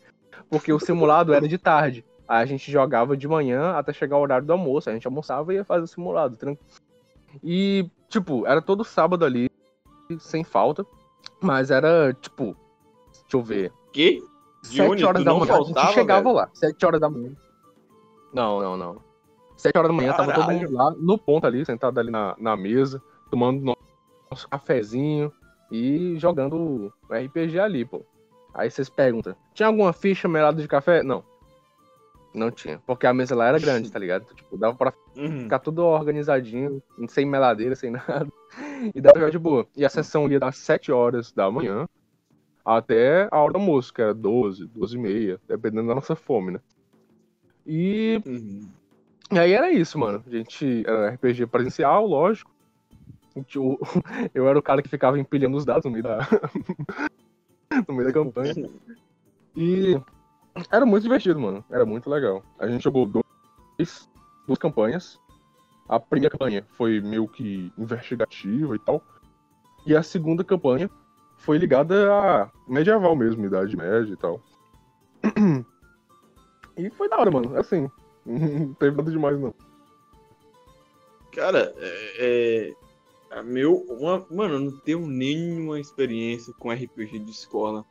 Porque 0.49 0.73
o 0.73 0.79
simulado 0.79 1.35
era 1.35 1.49
de 1.49 1.59
tarde. 1.59 2.05
Aí 2.29 2.43
a 2.45 2.47
gente 2.47 2.71
jogava 2.71 3.17
de 3.17 3.27
manhã 3.27 3.73
até 3.73 3.93
chegar 3.93 4.17
o 4.17 4.21
horário 4.21 4.47
do 4.47 4.53
almoço. 4.53 4.89
A 4.89 4.93
gente 4.93 5.07
almoçava 5.09 5.53
e 5.53 5.57
ia 5.57 5.65
fazer 5.65 5.83
o 5.83 5.89
simulado. 5.89 6.37
tran- 6.37 6.57
E, 7.43 7.91
tipo, 8.09 8.47
era 8.47 8.62
todo 8.62 8.85
sábado 8.85 9.25
ali, 9.25 9.50
sem 10.19 10.43
falta. 10.45 10.85
Mas 11.40 11.71
era, 11.71 12.12
tipo, 12.14 12.57
deixa 13.12 13.37
eu 13.37 13.43
ver. 13.43 13.73
Que? 13.93 14.23
Sete 14.62 15.05
horas 15.05 15.25
da 15.25 15.33
manhã 15.35 15.43
a 15.55 15.57
gente 15.59 15.67
faltava, 15.75 15.93
chegava 15.93 16.23
velho? 16.25 16.35
lá. 16.35 16.50
Sete 16.52 16.85
horas 16.85 17.00
da 17.00 17.09
manhã. 17.09 17.33
Não, 18.33 18.61
não, 18.61 18.76
não. 18.76 18.97
Sete 19.57 19.76
horas 19.76 19.90
da 19.90 19.97
manhã 19.97 20.12
tava 20.12 20.33
todo 20.33 20.47
Caralho. 20.47 20.61
mundo 20.69 20.73
lá, 20.75 20.90
no 20.99 21.19
ponto 21.19 21.47
ali, 21.47 21.64
sentado 21.64 21.99
ali 21.99 22.11
na, 22.11 22.35
na 22.38 22.57
mesa, 22.57 23.02
tomando 23.31 23.61
no- 23.62 23.76
nosso 24.31 24.49
cafezinho 24.49 25.33
e 25.71 26.17
jogando 26.19 26.93
o 27.09 27.14
RPG 27.14 27.59
ali, 27.59 27.85
pô. 27.85 28.02
Aí 28.55 28.71
vocês 28.71 28.88
perguntam, 28.88 29.35
tinha 29.55 29.67
alguma 29.67 29.93
ficha 29.93 30.26
melada 30.29 30.61
de 30.61 30.67
café? 30.69 31.02
Não. 31.02 31.23
Não 32.33 32.51
tinha, 32.51 32.79
porque 32.87 33.07
a 33.07 33.13
mesa 33.15 33.35
lá 33.35 33.47
era 33.49 33.59
grande, 33.59 33.91
tá 33.91 33.99
ligado? 33.99 34.25
Tipo, 34.35 34.57
dava 34.57 34.77
pra 34.77 34.93
Uhum. 35.17 35.41
ficar 35.41 35.59
tudo 35.59 35.83
organizadinho, 35.85 36.81
sem 37.09 37.27
meladeira, 37.27 37.75
sem 37.75 37.91
nada. 38.25 38.29
E 38.95 39.01
dava 39.01 39.13
pra 39.15 39.21
jogar 39.23 39.31
de 39.33 39.39
boa. 39.39 39.67
E 39.77 39.85
a 39.85 39.89
sessão 39.89 40.29
ia 40.31 40.39
das 40.39 40.57
7 40.59 40.93
horas 40.93 41.33
da 41.33 41.51
manhã 41.51 41.87
até 42.65 43.29
a 43.33 43.39
hora 43.39 43.53
do 43.53 43.59
almoço, 43.59 43.93
que 43.93 44.01
era 44.01 44.15
12, 44.15 44.67
12 44.67 44.97
e 44.97 45.01
meia, 45.01 45.41
dependendo 45.49 45.89
da 45.89 45.95
nossa 45.95 46.15
fome, 46.15 46.53
né? 46.53 46.61
E, 47.67 48.23
Uhum. 48.25 48.69
e 49.33 49.39
aí 49.39 49.53
era 49.53 49.71
isso, 49.73 49.99
mano. 49.99 50.23
A 50.27 50.31
gente 50.31 50.83
era 50.87 51.09
RPG 51.11 51.47
presencial, 51.47 52.07
lógico. 52.07 52.51
O- 53.57 53.79
Eu 54.35 54.49
era 54.49 54.59
o 54.59 54.63
cara 54.63 54.83
que 54.83 54.89
ficava 54.89 55.19
empilhando 55.19 55.57
os 55.57 55.65
dados 55.65 55.85
no 55.85 55.91
meio 55.91 56.03
da, 56.05 56.19
no 57.89 57.95
meio 57.95 58.07
da 58.07 58.13
campanha. 58.13 58.55
E 59.57 60.01
era 60.71 60.85
muito 60.87 61.02
divertido, 61.04 61.38
mano. 61.40 61.64
Era 61.71 61.85
muito 61.87 62.09
legal. 62.11 62.42
A 62.59 62.66
gente 62.69 62.83
jogou 62.83 63.07
dois, 63.07 64.09
duas 64.47 64.59
campanhas. 64.59 65.19
A 65.88 65.99
primeira 65.99 66.30
campanha 66.33 66.64
foi 66.71 67.00
meio 67.00 67.26
que 67.26 67.73
investigativa 67.76 68.76
e 68.76 68.78
tal. 68.78 69.02
E 69.87 69.97
a 69.97 70.02
segunda 70.02 70.45
campanha 70.45 70.90
foi 71.37 71.59
ligada 71.59 72.12
a 72.12 72.50
medieval 72.69 73.16
mesmo, 73.16 73.45
Idade 73.47 73.76
Média 73.76 74.12
e 74.12 74.16
tal. 74.16 74.40
E 76.76 76.90
foi 76.90 77.09
da 77.09 77.19
hora, 77.19 77.30
mano. 77.30 77.57
Assim, 77.57 77.90
não 78.25 78.75
teve 78.75 78.97
nada 78.97 79.11
demais, 79.11 79.38
não. 79.40 79.54
Cara, 81.33 81.73
é, 81.78 82.75
é, 83.30 83.42
meu, 83.42 83.76
uma- 83.88 84.26
mano, 84.30 84.54
eu 84.54 84.61
não 84.61 84.78
tenho 84.78 85.07
nenhuma 85.07 85.78
experiência 85.78 86.52
com 86.59 86.71
RPG 86.73 87.19
de 87.21 87.30
escola. 87.30 87.85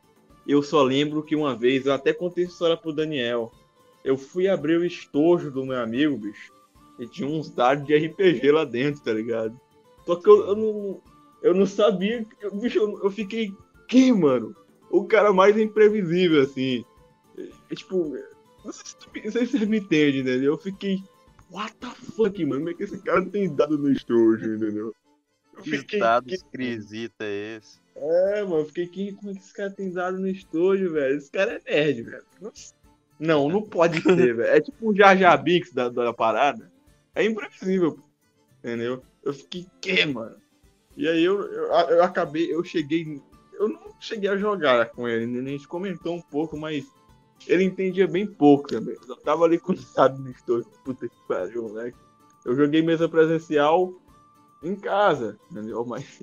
Eu 0.46 0.62
só 0.62 0.82
lembro 0.82 1.22
que 1.22 1.36
uma 1.36 1.54
vez, 1.54 1.86
eu 1.86 1.92
até 1.92 2.12
contei 2.12 2.44
essa 2.44 2.52
história 2.52 2.76
pro 2.76 2.92
Daniel. 2.92 3.52
Eu 4.04 4.16
fui 4.16 4.48
abrir 4.48 4.78
o 4.78 4.84
estojo 4.84 5.50
do 5.50 5.64
meu 5.64 5.78
amigo, 5.78 6.16
bicho, 6.16 6.52
e 6.98 7.06
tinha 7.06 7.28
uns 7.28 7.50
dados 7.50 7.86
de 7.86 7.94
RPG 7.94 8.50
lá 8.50 8.64
dentro, 8.64 9.02
tá 9.02 9.12
ligado? 9.12 9.58
Só 10.06 10.16
que 10.16 10.28
eu, 10.28 10.46
eu 10.48 10.56
não, 10.56 11.02
eu 11.42 11.54
não 11.54 11.66
sabia, 11.66 12.26
eu- 12.40 12.54
bicho, 12.54 12.78
eu, 12.78 13.00
eu 13.04 13.10
fiquei, 13.10 13.52
que, 13.86 14.10
mano? 14.12 14.56
O 14.90 15.04
cara 15.04 15.32
mais 15.32 15.56
imprevisível, 15.58 16.42
assim. 16.42 16.84
É, 17.70 17.74
tipo, 17.74 18.16
não 18.64 18.72
sei 18.72 18.84
se, 18.86 18.96
tu 18.96 19.08
não 19.24 19.30
sei 19.32 19.46
se 19.46 19.58
você 19.58 19.66
me 19.66 19.78
entende, 19.78 20.20
entendeu? 20.20 20.52
Eu 20.54 20.58
fiquei, 20.58 21.02
what 21.50 21.74
the 21.76 21.88
fuck, 22.16 22.44
mano? 22.44 22.60
Como 22.60 22.70
é 22.70 22.74
que 22.74 22.82
esse 22.84 22.98
cara 22.98 23.24
tem 23.24 23.54
dado 23.54 23.76
no 23.78 23.92
estojo, 23.92 24.54
entendeu? 24.54 24.94
Eu 25.56 25.62
Que 25.62 25.70
fiquei, 25.78 25.98
estado 25.98 26.26
que- 26.26 26.34
esquisito 26.34 27.20
é 27.20 27.56
esse? 27.58 27.78
É, 28.00 28.42
mano, 28.42 28.60
eu 28.60 28.66
fiquei, 28.66 28.86
que, 28.86 29.12
como 29.12 29.30
é 29.30 29.34
que 29.34 29.40
esse 29.40 29.52
cara 29.52 29.70
tem 29.70 29.92
dado 29.92 30.18
no 30.18 30.28
estojo, 30.28 30.92
velho? 30.92 31.16
Esse 31.16 31.30
cara 31.30 31.60
é 31.64 31.70
nerd, 31.70 32.02
velho. 32.02 32.24
Não, 33.18 33.48
não 33.48 33.62
pode 33.62 34.00
ser, 34.02 34.34
velho. 34.34 34.42
É 34.44 34.60
tipo 34.60 34.90
um 34.90 34.94
Jar 34.94 35.16
Jar 35.16 35.42
Binks 35.42 35.72
da, 35.72 35.88
da 35.88 36.12
parada. 36.12 36.72
É 37.14 37.24
imprevisível, 37.24 37.92
pô. 37.92 38.02
entendeu? 38.58 39.02
Eu 39.22 39.34
fiquei, 39.34 39.66
que, 39.80 40.06
mano? 40.06 40.36
E 40.96 41.06
aí 41.06 41.22
eu, 41.22 41.42
eu, 41.42 41.66
eu 41.72 42.02
acabei, 42.02 42.52
eu 42.52 42.64
cheguei, 42.64 43.20
eu 43.54 43.68
não 43.68 43.94
cheguei 44.00 44.30
a 44.30 44.36
jogar 44.36 44.90
com 44.90 45.06
ele, 45.06 45.26
né? 45.26 45.50
a 45.50 45.52
gente 45.52 45.68
comentou 45.68 46.14
um 46.14 46.22
pouco, 46.22 46.56
mas 46.56 46.86
ele 47.46 47.64
entendia 47.64 48.06
bem 48.06 48.26
pouco 48.26 48.68
também. 48.68 48.96
Eu 49.08 49.16
tava 49.16 49.44
ali 49.44 49.58
com 49.58 49.72
o 49.72 49.76
dado 49.94 50.20
no 50.20 50.30
estojo, 50.30 50.66
puta 50.84 51.08
que 51.08 51.16
pariu, 51.28 51.68
moleque. 51.68 51.96
Eu 52.44 52.54
joguei 52.54 52.82
mesa 52.82 53.08
presencial 53.08 53.92
em 54.62 54.74
casa, 54.74 55.38
entendeu? 55.50 55.84
Mas 55.84 56.22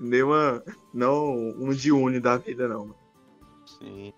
nenhuma, 0.00 0.62
não 0.92 1.32
um 1.34 1.70
de 1.72 1.92
uni 1.92 2.20
da 2.20 2.36
vida, 2.36 2.68
não. 2.68 2.94
Sim. 3.66 4.12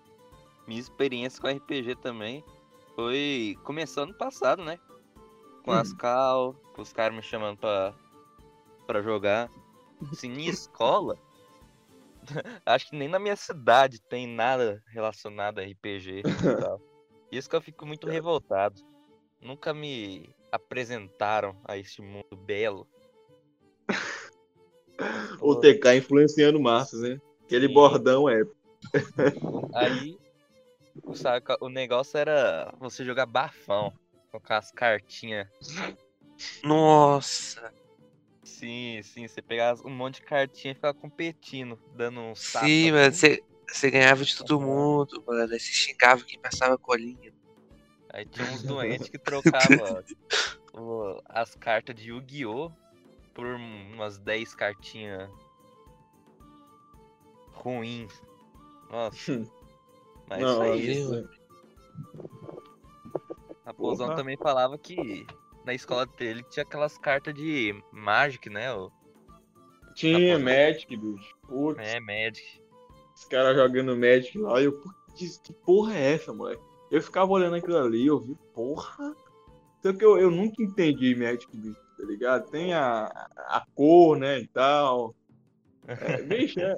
Minha 0.67 0.79
experiência 0.79 1.41
com 1.41 1.47
RPG 1.47 1.95
também 1.95 2.43
foi 2.95 3.57
começando 3.63 4.09
ano 4.09 4.17
passado, 4.17 4.63
né? 4.63 4.79
Com 5.63 5.71
Hum. 5.71 5.75
as 5.75 5.93
cal, 5.93 6.53
com 6.73 6.81
os 6.81 6.93
caras 6.93 7.15
me 7.15 7.21
chamando 7.21 7.57
pra, 7.57 7.93
pra 8.87 9.01
jogar. 9.01 9.49
Assim, 10.11 10.29
minha 10.29 10.49
escola, 10.49 11.15
acho 12.65 12.89
que 12.89 12.95
nem 12.95 13.07
na 13.07 13.19
minha 13.19 13.35
cidade 13.35 14.01
tem 14.01 14.25
nada 14.27 14.81
relacionado 14.87 15.59
a 15.59 15.63
RPG 15.63 16.19
e 16.25 16.61
tal. 16.61 16.81
Isso 17.31 17.49
que 17.49 17.55
eu 17.55 17.61
fico 17.61 17.85
muito 17.85 18.07
revoltado. 18.07 18.81
Nunca 19.41 19.73
me 19.73 20.29
apresentaram 20.51 21.55
a 21.65 21.77
este 21.77 22.01
mundo 22.01 22.35
belo. 22.35 22.87
O 25.41 25.55
TK 25.55 25.95
influenciando 25.97 26.59
massas, 26.59 27.01
né? 27.01 27.17
Aquele 27.45 27.67
Sim. 27.67 27.73
bordão 27.73 28.29
é. 28.29 28.43
Aí, 29.73 30.17
sabe, 31.13 31.45
o 31.59 31.69
negócio 31.69 32.17
era 32.17 32.73
você 32.79 33.03
jogar 33.03 33.25
bafão, 33.25 33.93
colocar 34.31 34.57
as 34.57 34.71
cartinhas. 34.71 35.47
Nossa, 36.63 37.71
Sim, 38.43 39.01
sim, 39.03 39.27
você 39.27 39.41
pegava 39.41 39.81
um 39.87 39.91
monte 39.91 40.15
de 40.15 40.21
cartinha 40.23 40.71
e 40.71 40.75
ficava 40.75 40.93
competindo, 40.93 41.79
dando 41.95 42.19
um 42.19 42.33
tapa. 42.33 42.67
sim, 42.67 42.91
mano, 42.91 43.13
você, 43.13 43.39
você 43.69 43.91
ganhava 43.91 44.23
de 44.23 44.35
todo 44.35 44.59
mundo, 44.59 45.23
mano. 45.25 45.41
Aí 45.53 45.59
você 45.59 45.71
xingava 45.71 46.23
quem 46.25 46.39
passava 46.39 46.77
colinha. 46.77 47.31
Aí 48.13 48.25
tinha 48.25 48.47
uns 48.47 48.63
doentes 48.63 49.09
que 49.09 49.17
trocavam 49.23 50.03
o- 50.73 51.21
as 51.27 51.55
cartas 51.55 51.95
de 51.95 52.09
Yu-Gi-Oh! 52.09 52.71
Por 53.33 53.45
umas 53.45 54.17
10 54.19 54.53
cartinhas 54.55 55.29
ruins. 57.53 58.21
Nossa. 58.89 59.47
Mas 60.27 60.39
isso 60.41 60.47
Não, 60.55 60.61
aí. 60.61 60.91
isso- 60.91 61.29
A 63.65 63.73
Pozão 63.73 64.07
Porra. 64.07 64.17
também 64.17 64.37
falava 64.37 64.77
que 64.77 65.25
na 65.65 65.73
escola 65.73 66.05
dele 66.05 66.43
tinha 66.49 66.63
aquelas 66.63 66.97
cartas 66.97 67.33
de 67.33 67.75
Magic, 67.91 68.49
né? 68.49 68.73
O, 68.73 68.91
Tinha 69.93 70.33
Tá 70.33 70.39
bom. 70.39 70.45
Magic, 70.45 70.97
bicho. 70.97 71.35
Putz, 71.47 71.79
é, 71.79 71.99
Magic. 71.99 72.61
os 73.15 73.25
caras 73.25 73.55
jogando 73.55 73.95
Magic 73.95 74.37
lá, 74.37 74.59
e 74.61 74.65
eu, 74.65 74.73
putz, 74.79 75.37
que 75.39 75.53
porra 75.53 75.93
é 75.95 76.13
essa, 76.13 76.33
moleque? 76.33 76.61
Eu 76.89 77.01
ficava 77.01 77.31
olhando 77.31 77.55
aquilo 77.57 77.77
ali, 77.77 78.07
eu 78.07 78.19
vi, 78.19 78.35
porra. 78.53 79.15
Só 79.81 79.91
que 79.93 80.03
eu, 80.03 80.17
eu 80.17 80.31
nunca 80.31 80.61
entendi 80.63 81.13
Magic, 81.15 81.45
bicho, 81.57 81.79
tá 82.01 82.07
ligado? 82.07 82.49
Tem 82.49 82.73
a, 82.73 83.05
a 83.37 83.63
cor, 83.75 84.17
né, 84.17 84.39
e 84.39 84.47
tal. 84.47 85.13
É, 85.87 86.21
bicho, 86.23 86.59
é, 86.59 86.77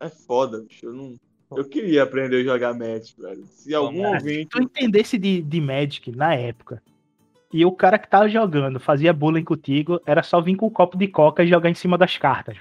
é 0.00 0.08
foda, 0.08 0.60
bicho. 0.60 0.86
Eu 0.86 0.92
não. 0.92 1.14
Eu 1.56 1.64
queria 1.64 2.04
aprender 2.04 2.36
a 2.42 2.44
jogar 2.44 2.74
Magic, 2.74 3.20
velho. 3.20 3.44
Se 3.46 3.74
algum 3.74 4.02
lá. 4.02 4.10
ouvinte. 4.10 4.42
Se 4.42 4.46
tu 4.50 4.62
entendesse 4.62 5.18
de, 5.18 5.42
de 5.42 5.60
Magic 5.60 6.12
na 6.12 6.32
época, 6.34 6.80
e 7.52 7.64
o 7.66 7.72
cara 7.72 7.98
que 7.98 8.08
tava 8.08 8.28
jogando 8.28 8.78
fazia 8.78 9.12
bullying 9.12 9.42
contigo, 9.42 10.00
era 10.06 10.22
só 10.22 10.40
vir 10.40 10.54
com 10.54 10.66
um 10.66 10.70
copo 10.70 10.96
de 10.96 11.08
coca 11.08 11.42
e 11.42 11.48
jogar 11.48 11.68
em 11.68 11.74
cima 11.74 11.98
das 11.98 12.16
cartas. 12.16 12.56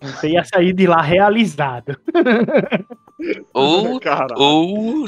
Você 0.00 0.30
ia 0.30 0.42
sair 0.44 0.72
de 0.72 0.86
lá 0.88 1.00
realizado. 1.00 1.96
Ou. 3.54 4.00
Caralho. 4.00 4.40
ou. 4.40 5.04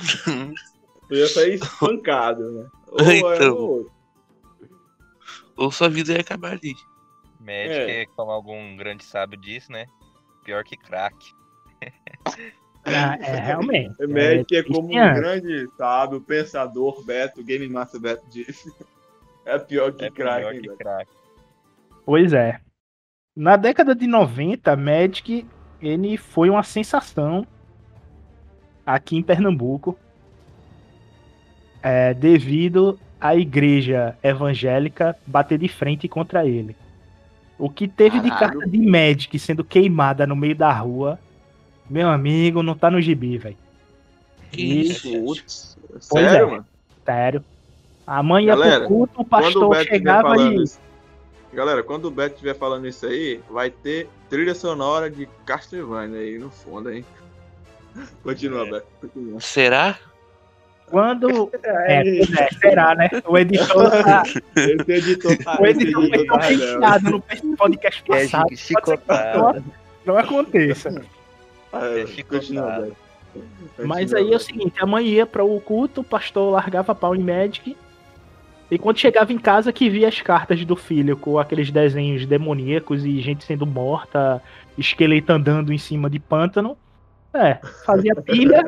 Eu 1.11 1.17
ia 1.19 1.27
sair 1.27 1.55
espancado, 1.55 2.51
né? 2.53 2.67
Ou 2.93 3.01
Então. 3.11 3.33
é, 3.33 3.51
ou- 3.51 3.91
ou 5.57 5.71
sua 5.71 5.89
vida 5.89 6.13
ia 6.13 6.21
acabar 6.21 6.53
ali. 6.53 6.75
Magic, 7.41 7.73
É. 7.73 8.03
é. 8.03 8.07
como 8.07 8.31
algum 8.31 8.77
grande 8.77 9.05
sábio 9.05 9.39
disse, 9.39 9.71
né? 9.71 9.87
Pior 10.45 10.65
que 10.65 10.77
crack. 10.77 11.17
Ah, 12.85 13.17
é, 13.21 13.37
realmente. 13.37 13.95
É 14.01 14.07
Magic 14.09 14.57
é, 14.57 14.63
como 14.65 14.89
um 14.89 14.91
grande 15.15 15.69
sábio, 15.79 16.21
pensador, 16.21 17.05
Beto, 17.05 17.41
Game 17.45 17.69
Master 17.69 18.01
Beto 18.01 18.27
disse. 18.29 18.69
É 19.45 19.59
pior 19.59 19.93
que 19.93 20.05
É 20.05 20.11
crack, 20.11 20.41
pior 20.41 20.55
hein, 20.55 20.63
que 20.63 20.77
crack. 20.77 21.11
Pois 22.05 22.33
é. 22.33 22.61
Na 23.35 23.57
década 23.57 23.95
de 23.95 24.07
90, 24.07 24.77
Magic 24.77 25.47
ele 25.81 26.17
foi 26.17 26.49
uma 26.49 26.63
sensação 26.63 27.47
aqui 28.87 29.17
em 29.17 29.23
Pernambuco, 29.23 29.99
é, 31.83 32.15
devido 32.15 32.99
à 33.23 33.37
igreja 33.37 34.17
evangélica 34.23 35.17
bater 35.27 35.59
de 35.59 35.69
frente 35.69 36.09
contra 36.09 36.45
ele. 36.47 36.77
O 37.59 37.71
que 37.71 37.87
teve 37.87 38.19
de 38.21 38.29
Caralho. 38.31 38.59
carta 38.59 38.69
de 38.71 38.79
Magic 38.79 39.39
sendo 39.39 39.63
queimada 39.63 40.27
no 40.27 40.35
meio 40.35 40.57
da 40.57 40.73
rua, 40.73 41.19
meu 41.89 42.09
amigo, 42.09 42.63
não 42.63 42.75
tá 42.75 42.91
no 42.91 43.01
gibi, 43.01 43.39
velho. 43.39 43.57
Que 44.51 44.63
E- 44.63 44.91
isso? 44.91 45.11
Putz, 45.25 45.79
Pois 45.89 46.05
sério, 46.31 46.47
é. 46.47 46.51
mano? 46.51 46.67
Sério. 47.05 47.45
A 48.07 48.23
mãe 48.23 48.47
ia 48.47 48.57
Galera, 48.57 48.79
pro 48.81 48.89
culto, 48.89 49.19
o 49.21 49.23
o 49.23 49.25
pastor 49.25 49.77
estiver 49.77 49.85
chegava 49.99 50.37
e. 50.37 50.63
isso. 50.63 50.81
Galera, 51.53 51.83
quando 51.83 52.07
o 52.07 52.11
Beto 52.11 52.35
estiver 52.35 52.55
falando 52.57 52.87
isso 52.89 53.07
aí, 53.07 53.39
vai 53.51 53.71
ter 53.71 54.09
trilha 54.29 54.55
sonora 54.55 55.09
de 55.11 55.29
Castlevania 55.47 56.19
aí 56.19 56.39
no 56.39 56.51
fundo, 56.51 56.91
hein? 56.91 57.05
Continua, 58.23 58.67
É. 58.67 58.71
Beto. 58.71 58.87
Continua. 59.01 59.41
Será? 59.41 59.99
Quando. 60.93 61.51
É, 61.65 62.03
pois 62.03 62.37
é, 62.37 62.49
será, 62.61 62.95
né? 62.95 63.09
O 63.27 63.39
editor 63.39 63.91
tá. 64.05 64.23
Esse 64.55 64.93
editor 64.93 65.37
tá. 65.39 65.59
O 65.61 65.67
editor 65.67 66.09
foi 66.09 66.27
tá 66.27 66.39
confiado 66.39 67.11
no 67.11 67.57
podcast 67.57 68.03
É 68.13 68.23
passado. 68.23 68.49
Que 68.49 68.57
chicotada. 68.57 69.65
não, 70.05 70.19
aconteça. 70.19 70.89
É, 70.91 72.01
É 72.01 72.05
continua, 72.05 72.07
chicotada. 72.07 72.93
Mas 73.87 74.13
aí 74.13 74.33
é 74.33 74.37
o 74.37 74.41
seguinte: 74.41 74.75
a 74.81 74.87
mãe 74.87 75.07
ia 75.07 75.27
para 75.27 75.43
o 75.43 75.59
culto, 75.61 76.03
o 76.03 76.05
pastor 76.05 76.53
largava 76.53 76.95
pau 76.95 77.17
em 77.17 77.23
Magic. 77.23 77.75
E 78.71 78.79
quando 78.79 78.99
chegava 78.99 79.33
em 79.33 79.39
casa, 79.39 79.73
que 79.73 79.89
via 79.89 80.09
as 80.09 80.21
cartas 80.21 80.65
do 80.65 80.77
filho 80.77 81.17
com 81.17 81.39
aqueles 81.39 81.71
desenhos 81.71 82.27
demoníacos 82.27 83.05
e 83.05 83.21
gente 83.21 83.45
sendo 83.45 83.67
morta, 83.67 84.43
esqueleto 84.77 85.33
andando 85.33 85.73
em 85.73 85.79
cima 85.79 86.09
de 86.09 86.19
pântano. 86.19 86.77
É, 87.35 87.55
fazia 87.87 88.15
pilha, 88.17 88.63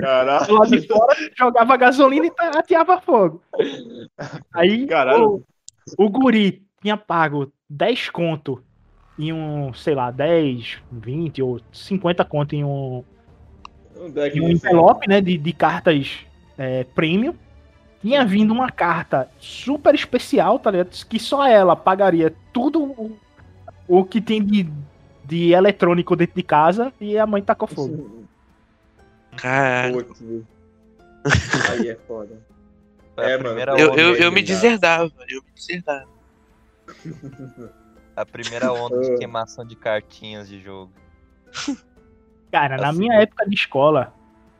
Caralho. 0.00 0.46
do 0.46 0.54
lado 0.54 0.70
de 0.80 0.86
fora, 0.86 1.16
jogava 1.36 1.76
gasolina 1.76 2.26
e 2.26 2.32
ateava 2.56 3.00
fogo. 3.00 3.42
Aí 4.52 4.86
o, 5.18 5.42
o 5.98 6.08
guri 6.08 6.62
tinha 6.80 6.96
pago 6.96 7.52
10 7.68 8.10
conto 8.10 8.62
em 9.18 9.32
um, 9.32 9.72
sei 9.74 9.94
lá, 9.94 10.10
10, 10.10 10.78
20 10.90 11.42
ou 11.42 11.60
50 11.72 12.24
conto 12.24 12.54
em 12.54 12.64
um, 12.64 13.02
deck 14.12 14.36
em 14.38 14.40
um 14.40 14.46
de- 14.46 14.52
envelope 14.54 15.08
né, 15.08 15.20
de, 15.20 15.36
de 15.36 15.52
cartas 15.52 16.18
é, 16.56 16.84
premium. 16.84 17.34
Tinha 18.00 18.24
vindo 18.24 18.52
uma 18.52 18.70
carta 18.70 19.30
super 19.38 19.94
especial, 19.94 20.58
tá 20.58 20.70
ligado? 20.70 20.90
Que 21.08 21.18
só 21.18 21.46
ela 21.46 21.74
pagaria 21.74 22.34
tudo 22.52 22.82
o, 22.82 23.16
o 23.88 24.04
que 24.04 24.20
tem 24.20 24.44
de, 24.44 24.68
de 25.24 25.52
eletrônico 25.52 26.14
dentro 26.14 26.36
de 26.36 26.42
casa 26.42 26.92
e 27.00 27.18
a 27.18 27.26
mãe 27.26 27.42
tacou 27.42 27.68
fogo. 27.68 28.24
Caralho. 29.36 30.06
Aí 31.70 31.88
é 31.88 31.96
foda. 32.06 32.38
É, 33.16 33.36
mano, 33.36 33.44
primeira 33.44 33.78
Eu, 33.78 33.92
onda, 33.92 34.00
eu, 34.00 34.16
eu 34.16 34.32
me 34.32 34.42
cara. 34.42 34.46
deserdava, 34.54 35.12
eu 35.28 35.42
me 35.42 35.50
deserdava. 35.54 36.08
a 38.16 38.26
primeira 38.26 38.72
onda 38.72 39.00
de 39.00 39.16
queimação 39.18 39.64
de 39.64 39.76
cartinhas 39.76 40.48
de 40.48 40.60
jogo. 40.60 40.92
Cara, 42.50 42.76
na 42.76 42.88
Assim. 42.90 42.98
minha 42.98 43.14
época 43.20 43.48
de 43.48 43.54
escola, 43.54 44.12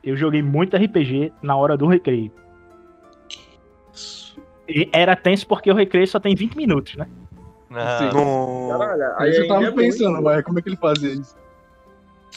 eu 0.02 0.16
joguei 0.16 0.42
muito 0.42 0.76
RPG 0.76 1.32
na 1.42 1.56
hora 1.56 1.76
do 1.76 1.86
recreio. 1.86 2.32
E 4.68 4.88
era 4.92 5.14
tenso 5.14 5.46
porque 5.46 5.70
o 5.70 5.74
recreio 5.74 6.06
só 6.06 6.18
tem 6.18 6.34
20 6.34 6.56
minutos, 6.56 6.96
né? 6.96 7.06
Não, 7.74 8.12
Não. 8.12 8.78
Caralho, 8.78 9.14
Aí 9.18 9.34
eu 9.34 9.42
ainda 9.42 9.54
tava 9.54 9.66
é 9.66 9.70
pensando, 9.72 10.22
mas 10.22 10.44
como 10.44 10.58
é 10.58 10.62
que 10.62 10.68
ele 10.68 10.76
fazia 10.76 11.10
isso? 11.12 11.36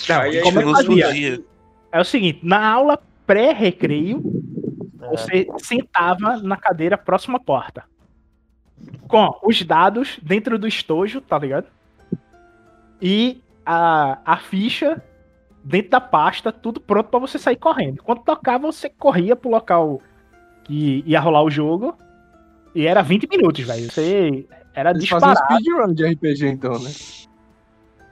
Aí 0.10 0.42
como 0.42 0.60
é 0.60 0.64
que 0.64 0.72
fazia? 0.72 1.44
É 1.92 2.02
o 2.02 2.04
seguinte, 2.04 2.40
na 2.44 2.68
aula 2.68 3.00
pré-recreio, 3.26 4.22
não. 5.00 5.10
você 5.12 5.48
sentava 5.60 6.38
na 6.38 6.58
cadeira 6.58 6.98
próxima 6.98 7.38
à 7.38 7.42
porta. 7.42 7.84
Com 9.08 9.40
os 9.44 9.62
dados 9.64 10.20
dentro 10.22 10.58
do 10.58 10.68
estojo, 10.68 11.22
tá 11.22 11.38
ligado? 11.38 11.68
E 13.02 13.42
a, 13.66 14.20
a 14.26 14.38
ficha 14.38 15.02
dentro 15.64 15.92
da 15.92 16.02
pasta, 16.02 16.52
tudo 16.52 16.80
pronto 16.80 17.10
pra 17.10 17.20
você 17.20 17.38
sair 17.38 17.58
correndo. 17.58 18.02
Quando 18.02 18.24
tocava, 18.24 18.72
você 18.72 18.90
corria 18.90 19.36
pro 19.36 19.50
local 19.50 20.02
que 20.64 21.04
ia 21.06 21.20
rolar 21.20 21.44
o 21.44 21.50
jogo. 21.50 21.98
E 22.76 22.86
era 22.86 23.02
20 23.02 23.28
minutos, 23.28 23.66
velho. 23.66 23.92
Você 23.92 24.46
era 24.80 24.92
Eles 24.92 25.10
faziam 25.10 25.32
disparado. 25.32 25.60
speedrun 25.64 25.94
de 25.94 26.06
RPG 26.06 26.48
então, 26.48 26.80
né? 26.80 26.92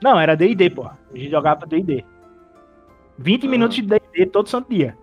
Não, 0.02 0.18
era 0.18 0.36
D&D, 0.36 0.68
pô. 0.70 0.84
A 0.86 0.96
gente 1.14 1.30
jogava 1.30 1.64
D&D. 1.66 2.04
20 3.18 3.46
Ah. 3.46 3.50
minutos 3.50 3.76
de 3.76 3.82
D&D 3.82 4.26
todo 4.26 4.48
santo 4.48 4.68
dia. 4.68 4.96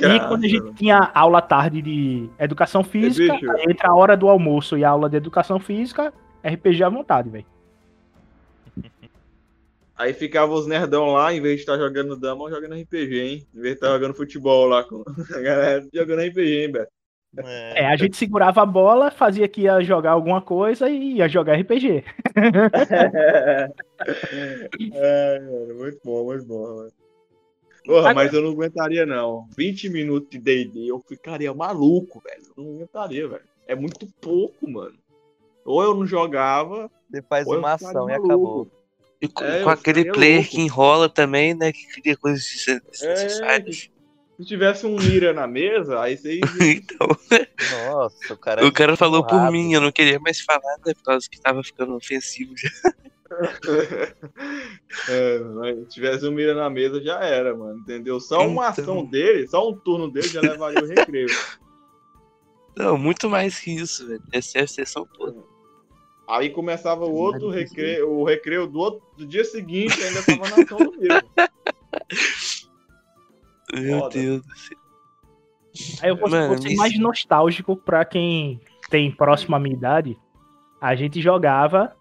E 0.00 0.18
quando 0.26 0.44
a 0.44 0.48
gente 0.48 0.74
tinha 0.74 1.10
aula 1.14 1.40
tarde 1.40 1.80
de 1.80 2.28
educação 2.38 2.82
física, 2.82 3.34
bicho. 3.34 3.50
aí 3.52 3.64
entre 3.68 3.86
a 3.86 3.94
hora 3.94 4.16
do 4.16 4.28
almoço 4.28 4.76
e 4.76 4.84
a 4.84 4.88
aula 4.90 5.08
de 5.08 5.16
educação 5.16 5.60
física, 5.60 6.12
RPG 6.44 6.82
à 6.82 6.88
vontade, 6.88 7.30
velho. 7.30 7.46
Aí 9.96 10.12
ficava 10.14 10.52
os 10.52 10.66
nerdão 10.66 11.12
lá, 11.12 11.32
em 11.32 11.40
vez 11.40 11.56
de 11.56 11.60
estar 11.60 11.76
jogando 11.76 12.16
dama, 12.16 12.50
jogando 12.50 12.74
RPG, 12.74 13.20
hein? 13.20 13.46
Em 13.54 13.60
vez 13.60 13.74
de 13.74 13.78
estar 13.78 13.88
jogando 13.92 14.14
futebol 14.14 14.66
lá 14.66 14.82
com 14.82 15.04
a 15.36 15.40
galera 15.40 15.86
jogando 15.94 16.20
RPG, 16.22 16.62
hein, 16.64 16.72
Beto? 16.72 16.90
É, 17.38 17.86
a 17.86 17.96
gente 17.96 18.16
segurava 18.16 18.62
a 18.62 18.66
bola, 18.66 19.10
fazia 19.10 19.48
que 19.48 19.62
ia 19.62 19.80
jogar 19.80 20.10
alguma 20.10 20.42
coisa 20.42 20.90
e 20.90 21.14
ia 21.16 21.28
jogar 21.28 21.54
RPG. 21.54 22.04
é, 24.92 25.40
mano, 25.40 25.74
muito 25.78 25.98
bom, 26.04 26.24
muito 26.26 26.44
bom, 26.44 26.76
mano. 26.76 26.92
Porra, 27.84 28.14
mas 28.14 28.32
eu 28.32 28.42
não 28.42 28.50
aguentaria, 28.50 29.04
não. 29.06 29.48
20 29.56 29.88
minutos 29.88 30.28
de 30.30 30.38
DD, 30.38 30.88
eu 30.88 31.00
ficaria 31.00 31.52
maluco, 31.52 32.20
velho. 32.20 32.42
Eu 32.56 32.64
não 32.64 32.74
aguentaria, 32.76 33.26
velho. 33.26 33.42
É 33.66 33.74
muito 33.74 34.06
pouco, 34.20 34.70
mano. 34.70 34.94
Ou 35.64 35.82
eu 35.82 35.94
não 35.94 36.06
jogava, 36.06 36.90
Você 37.10 37.22
faz 37.22 37.46
uma 37.46 37.72
ação 37.72 38.10
e 38.10 38.12
acabou. 38.12 38.68
E 39.20 39.28
com, 39.28 39.44
É, 39.44 39.62
com 39.62 39.70
aquele 39.70 40.12
player 40.12 40.40
louco. 40.40 40.50
que 40.50 40.60
enrola 40.60 41.08
também, 41.08 41.54
né? 41.54 41.72
Que 41.72 41.86
cria 41.86 42.16
coisas 42.16 42.44
É, 42.68 42.80
desnecessárias. 42.90 43.90
Se 44.42 44.48
tivesse 44.48 44.84
um 44.84 44.96
mira 44.96 45.32
na 45.32 45.46
mesa, 45.46 46.00
aí 46.00 46.16
vocês. 46.16 46.40
então, 46.60 47.06
Nossa, 47.86 48.34
o 48.34 48.36
cara. 48.36 48.66
o 48.66 48.72
cara 48.72 48.96
falou 48.96 49.24
por 49.24 49.40
mim, 49.52 49.72
eu 49.72 49.80
não 49.80 49.92
queria 49.92 50.18
mais 50.18 50.40
falar, 50.40 50.78
né? 50.84 50.92
Por 50.94 51.02
causa 51.04 51.28
que 51.30 51.40
tava 51.40 51.62
ficando 51.62 51.94
ofensivo 51.94 52.52
já. 52.56 52.68
é, 55.08 55.38
mas 55.38 55.78
se 55.78 55.88
tivesse 55.90 56.26
um 56.26 56.32
mira 56.32 56.54
na 56.56 56.68
mesa, 56.68 57.00
já 57.00 57.20
era, 57.20 57.56
mano. 57.56 57.78
Entendeu? 57.78 58.18
Só 58.18 58.44
uma 58.44 58.68
Então. 58.68 58.82
ação 58.82 59.04
dele, 59.06 59.46
só 59.46 59.70
um 59.70 59.76
turno 59.76 60.10
dele 60.10 60.26
já 60.26 60.40
levaria 60.40 60.82
o 60.82 60.88
recreio. 60.88 61.28
Não, 62.76 62.98
muito 62.98 63.30
mais 63.30 63.60
que 63.60 63.70
isso, 63.70 64.08
velho. 64.08 64.22
Essa 64.32 64.58
é 64.58 64.62
a 64.62 64.66
sessão 64.66 65.06
toda. 65.06 65.40
Aí 66.28 66.50
começava 66.50 67.04
o 67.04 67.14
outro 67.14 67.48
recreio, 67.48 68.10
o 68.10 68.24
recreio 68.24 68.66
do, 68.66 68.78
outro, 68.80 69.02
do 69.16 69.24
dia 69.24 69.44
seguinte, 69.44 70.02
ainda 70.02 70.22
tava 70.22 70.48
na 70.48 70.62
ação 70.64 70.78
do 70.78 70.98
mesmo. 70.98 71.30
Meu 73.72 74.00
Foda. 74.00 74.18
Deus 74.18 74.42
do 74.46 74.56
céu. 74.56 74.82
Aí 76.02 76.10
eu 76.10 76.16
vou, 76.16 76.28
Mano, 76.28 76.60
ser 76.60 76.74
mais 76.76 76.98
nostálgico 76.98 77.76
pra 77.76 78.04
quem 78.04 78.60
tem 78.90 79.10
próxima 79.10 79.56
à 79.56 79.60
minha 79.60 79.74
idade. 79.74 80.18
A 80.80 80.94
gente 80.94 81.20
jogava 81.20 81.96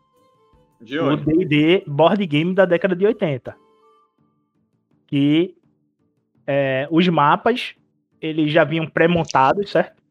De 0.80 1.00
o? 1.00 1.16
D&D 1.16 1.84
board 1.88 2.26
game 2.26 2.54
da 2.54 2.66
década 2.66 2.96
de 2.96 3.06
80. 3.06 3.56
Que 5.08 5.56
é, 6.46 6.88
os 6.92 7.08
mapas, 7.08 7.76
eles 8.20 8.52
já 8.52 8.64
vinham 8.64 8.88
pré-montados, 8.88 9.72
certo? 9.72 10.02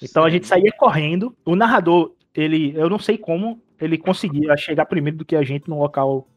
Então 0.00 0.24
a 0.24 0.30
gente 0.30 0.46
saía 0.46 0.70
correndo. 0.72 1.36
O 1.44 1.56
narrador, 1.56 2.14
ele, 2.34 2.72
eu 2.76 2.88
não 2.88 2.98
sei 2.98 3.18
como, 3.18 3.60
ele 3.80 3.98
conseguia 3.98 4.56
chegar 4.56 4.86
primeiro 4.86 5.18
do 5.18 5.24
que 5.24 5.34
a 5.34 5.42
gente 5.42 5.68
no 5.68 5.78
local 5.78 6.28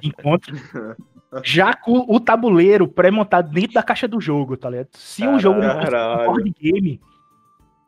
de 0.00 0.08
encontro. 0.08 0.54
Já 1.42 1.74
com 1.74 2.04
o 2.08 2.20
tabuleiro 2.20 2.86
pré-montado 2.86 3.50
dentro 3.50 3.74
da 3.74 3.82
caixa 3.82 4.06
do 4.06 4.20
jogo, 4.20 4.56
tá 4.56 4.68
ligado? 4.68 4.88
Se 4.92 5.26
o 5.26 5.38
jogo 5.38 5.60
não 5.60 5.80
fosse 5.80 5.94
um 5.94 6.26
board 6.26 6.54
game, 6.60 7.00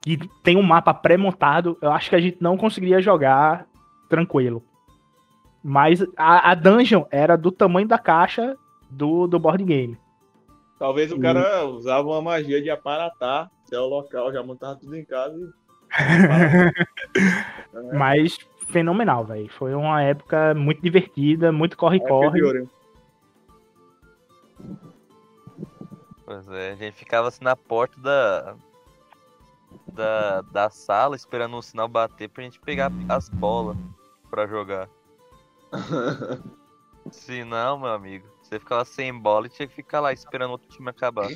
que 0.01 0.19
tem 0.43 0.57
um 0.57 0.63
mapa 0.63 0.95
pré-montado, 0.95 1.79
eu 1.81 1.93
acho 1.93 2.11
que 2.11 2.17
a 2.17 2.21
gente 2.21 2.39
não 2.41 2.57
conseguiria 2.57 3.01
jogar 3.01 3.67
tranquilo. 4.09 4.63
Mas 5.63 6.05
a, 6.17 6.51
a 6.51 6.55
dungeon 6.55 7.05
era 7.11 7.37
do 7.37 7.51
tamanho 7.51 7.89
da 7.89 7.99
caixa 7.99 8.57
do, 8.91 9.27
do 9.27 9.39
board 9.39 9.65
game. 9.65 9.99
Talvez 10.79 11.13
o 11.13 11.19
cara 11.19 11.65
usava 11.65 12.07
uma 12.07 12.21
magia 12.21 12.61
de 12.61 12.69
aparatar, 12.69 13.51
se 13.65 13.75
é 13.75 13.81
o 13.81 13.87
local, 13.87 14.33
já 14.33 14.43
montava 14.43 14.77
tudo 14.77 14.97
em 14.97 15.05
casa 15.05 15.39
e. 15.39 15.65
Mas 17.97 18.37
fenomenal, 18.75 19.25
velho. 19.25 19.49
Foi 19.53 19.73
uma 19.73 20.03
época 20.03 20.53
muito 20.53 20.83
divertida, 20.83 21.53
muito 21.53 21.77
corre-corre. 21.77 22.41
Pois 26.27 26.49
é, 26.49 26.73
a 26.73 26.75
gente 26.75 26.97
ficava 26.97 27.29
assim 27.29 27.45
na 27.45 27.55
porta 27.55 28.01
da, 28.01 28.57
da, 29.93 30.41
da 30.41 30.71
sala 30.71 31.15
esperando 31.15 31.57
o 31.57 31.63
sinal 31.63 31.87
bater 31.87 32.29
pra 32.29 32.43
gente 32.43 32.59
pegar 32.59 32.91
as 33.09 33.29
bolas 33.29 33.77
pra 34.29 34.47
jogar. 34.47 34.89
Se 37.13 37.45
não, 37.45 37.79
meu 37.79 37.93
amigo, 37.93 38.27
você 38.43 38.59
ficava 38.59 38.85
sem 38.85 39.17
bola 39.17 39.47
e 39.47 39.51
tinha 39.51 39.69
que 39.69 39.75
ficar 39.75 40.01
lá 40.01 40.13
esperando 40.13 40.53
outro 40.53 40.69
time 40.69 40.91
acabar. 40.91 41.29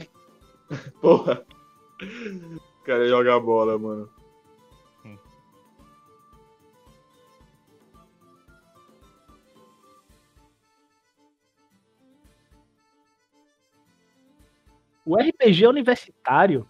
Porra. 1.01 1.45
O 2.01 2.85
cara 2.85 3.07
jogar 3.07 3.39
bola, 3.39 3.79
mano. 3.79 4.18
O 15.09 15.17
RPG 15.17 15.67
universitário, 15.67 16.67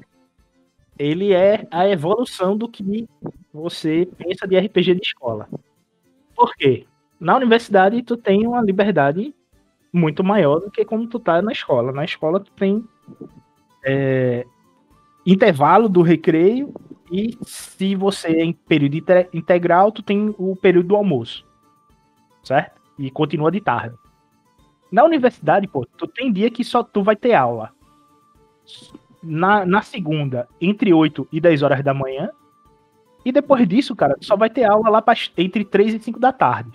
ele 0.96 1.32
é 1.32 1.66
a 1.72 1.88
evolução 1.88 2.56
do 2.56 2.68
que 2.68 3.08
você 3.52 4.08
pensa 4.16 4.46
de 4.46 4.56
RPG 4.56 4.94
de 4.94 5.02
escola. 5.02 5.48
Por 6.36 6.54
quê? 6.54 6.86
Na 7.18 7.34
universidade 7.34 8.00
tu 8.00 8.16
tem 8.16 8.46
uma 8.46 8.62
liberdade 8.62 9.34
muito 9.92 10.22
maior 10.22 10.60
do 10.60 10.70
que 10.70 10.84
quando 10.84 11.08
tu 11.08 11.18
tá 11.18 11.42
na 11.42 11.50
escola. 11.50 11.90
Na 11.90 12.04
escola 12.04 12.38
tu 12.38 12.52
tem 12.52 12.84
é, 13.84 14.46
intervalo 15.26 15.88
do 15.88 16.00
recreio 16.00 16.72
e 17.10 17.36
se 17.42 17.96
você 17.96 18.28
é 18.28 18.44
em 18.44 18.52
período 18.52 18.98
integral, 19.32 19.90
tu 19.90 20.00
tem 20.00 20.32
o 20.38 20.54
período 20.54 20.86
do 20.86 20.96
almoço. 20.96 21.44
Certo? 22.44 22.80
E 22.96 23.10
continua 23.10 23.50
de 23.50 23.60
tarde. 23.60 23.96
Na 24.92 25.02
universidade, 25.02 25.66
pô, 25.66 25.84
tu 25.84 26.06
tem 26.06 26.32
dia 26.32 26.52
que 26.52 26.62
só 26.62 26.84
tu 26.84 27.02
vai 27.02 27.16
ter 27.16 27.34
aula 27.34 27.76
na, 29.22 29.66
na 29.66 29.82
segunda, 29.82 30.48
entre 30.60 30.92
8 30.92 31.28
e 31.32 31.40
10 31.40 31.62
horas 31.62 31.82
da 31.82 31.92
manhã. 31.92 32.30
E 33.24 33.32
depois 33.32 33.66
disso, 33.68 33.94
cara, 33.94 34.16
só 34.20 34.36
vai 34.36 34.48
ter 34.48 34.64
aula 34.64 34.88
lá 34.88 35.02
pra, 35.02 35.14
entre 35.36 35.64
3 35.64 35.94
e 35.94 35.98
5 35.98 36.18
da 36.18 36.32
tarde. 36.32 36.70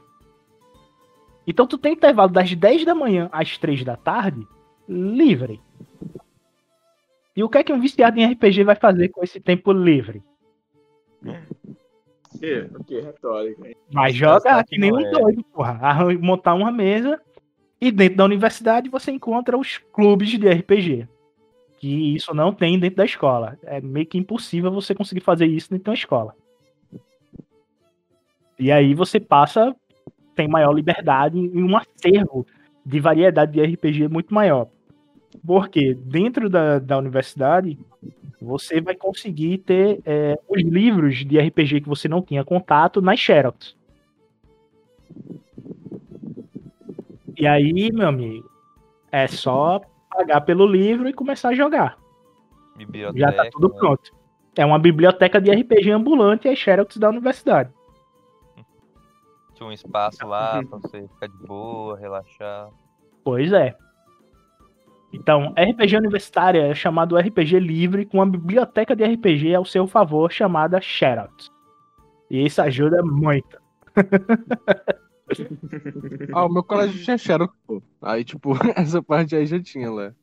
Então 1.47 1.65
tu 1.65 1.77
tem 1.77 1.93
intervalo 1.93 2.31
das 2.31 2.53
10 2.53 2.85
da 2.85 2.95
manhã 2.95 3.29
às 3.31 3.57
3 3.57 3.83
da 3.83 3.95
tarde 3.95 4.47
livre. 4.87 5.59
E 7.35 7.43
o 7.43 7.49
que 7.49 7.57
é 7.57 7.63
que 7.63 7.73
um 7.73 7.79
viciado 7.79 8.19
em 8.19 8.25
RPG 8.25 8.63
vai 8.63 8.75
fazer 8.75 9.09
com 9.09 9.23
esse 9.23 9.39
tempo 9.39 9.71
livre? 9.71 10.21
Que, 12.39 12.69
que 12.85 12.99
retórica? 12.99 13.69
Vai 13.91 14.11
jogar 14.11 14.63
que 14.65 14.77
nem 14.77 14.91
um 14.93 14.99
é. 14.99 15.11
doido, 15.11 15.43
porra. 15.45 15.79
Montar 16.19 16.53
uma 16.53 16.71
mesa 16.71 17.19
e 17.81 17.91
dentro 17.91 18.17
da 18.17 18.25
universidade 18.25 18.89
você 18.89 19.11
encontra 19.11 19.57
os 19.57 19.77
clubes 19.77 20.29
de 20.29 20.49
RPG 20.49 21.07
que 21.83 22.15
isso 22.15 22.33
não 22.33 22.53
tem 22.53 22.79
dentro 22.79 22.95
da 22.95 23.03
escola. 23.03 23.59
É 23.63 23.81
meio 23.81 24.05
que 24.05 24.17
impossível 24.17 24.71
você 24.71 24.95
conseguir 24.95 25.19
fazer 25.19 25.47
isso 25.47 25.69
dentro 25.69 25.87
da 25.87 25.93
escola. 25.93 26.33
E 28.57 28.71
aí 28.71 28.93
você 28.93 29.19
passa, 29.19 29.75
tem 30.33 30.47
maior 30.47 30.71
liberdade 30.71 31.37
em 31.37 31.61
um 31.61 31.75
acervo 31.75 32.47
de 32.85 33.01
variedade 33.01 33.51
de 33.51 33.61
RPG 33.61 34.07
muito 34.07 34.33
maior. 34.33 34.69
Porque 35.45 35.93
dentro 35.93 36.49
da, 36.49 36.79
da 36.79 36.97
universidade, 36.97 37.77
você 38.41 38.79
vai 38.79 38.95
conseguir 38.95 39.57
ter 39.57 39.99
é, 40.05 40.39
os 40.47 40.61
livros 40.61 41.25
de 41.25 41.37
RPG 41.37 41.81
que 41.81 41.89
você 41.89 42.07
não 42.07 42.21
tinha 42.21 42.45
contato 42.45 43.01
nas 43.01 43.19
Xerox. 43.19 43.75
E 47.37 47.45
aí, 47.45 47.91
meu 47.91 48.07
amigo, 48.07 48.49
é 49.11 49.27
só 49.27 49.81
pagar 50.13 50.41
pelo 50.41 50.65
livro 50.65 51.07
e 51.07 51.13
começar 51.13 51.49
a 51.49 51.55
jogar. 51.55 51.97
Biblioteca, 52.75 53.19
Já 53.19 53.31
tá 53.31 53.49
tudo 53.51 53.69
pronto. 53.69 54.11
É 54.55 54.65
uma 54.65 54.79
biblioteca 54.79 55.41
de 55.41 55.51
RPG 55.51 55.91
ambulante 55.91 56.47
e 56.47 56.51
as 56.51 56.59
Xerox 56.59 56.97
da 56.97 57.09
universidade. 57.09 57.71
Tinha 59.55 59.67
um 59.67 59.71
espaço 59.71 60.25
lá 60.25 60.63
pra 60.63 60.77
você 60.77 61.07
ficar 61.07 61.27
de 61.27 61.37
boa, 61.47 61.97
relaxar. 61.97 62.69
Pois 63.23 63.51
é. 63.51 63.75
Então, 65.11 65.53
RPG 65.57 65.95
universitária 65.97 66.67
é 66.67 66.73
chamado 66.73 67.15
RPG 67.15 67.59
livre 67.59 68.05
com 68.05 68.17
uma 68.17 68.25
biblioteca 68.25 68.95
de 68.95 69.03
RPG 69.03 69.53
ao 69.53 69.63
seu 69.63 69.87
favor 69.87 70.31
chamada 70.31 70.81
Xerox. 70.81 71.51
E 72.29 72.45
isso 72.45 72.61
ajuda 72.61 73.03
muito. 73.03 73.61
ah, 76.33 76.45
o 76.45 76.49
meu 76.49 76.63
colégio 76.63 77.03
tinha 77.03 77.17
Xerox, 77.17 77.55
pô. 77.65 77.81
Aí, 78.01 78.23
tipo, 78.23 78.51
essa 78.75 79.01
parte 79.01 79.35
aí 79.35 79.45
já 79.45 79.59
tinha 79.61 79.91
lá. 79.91 80.13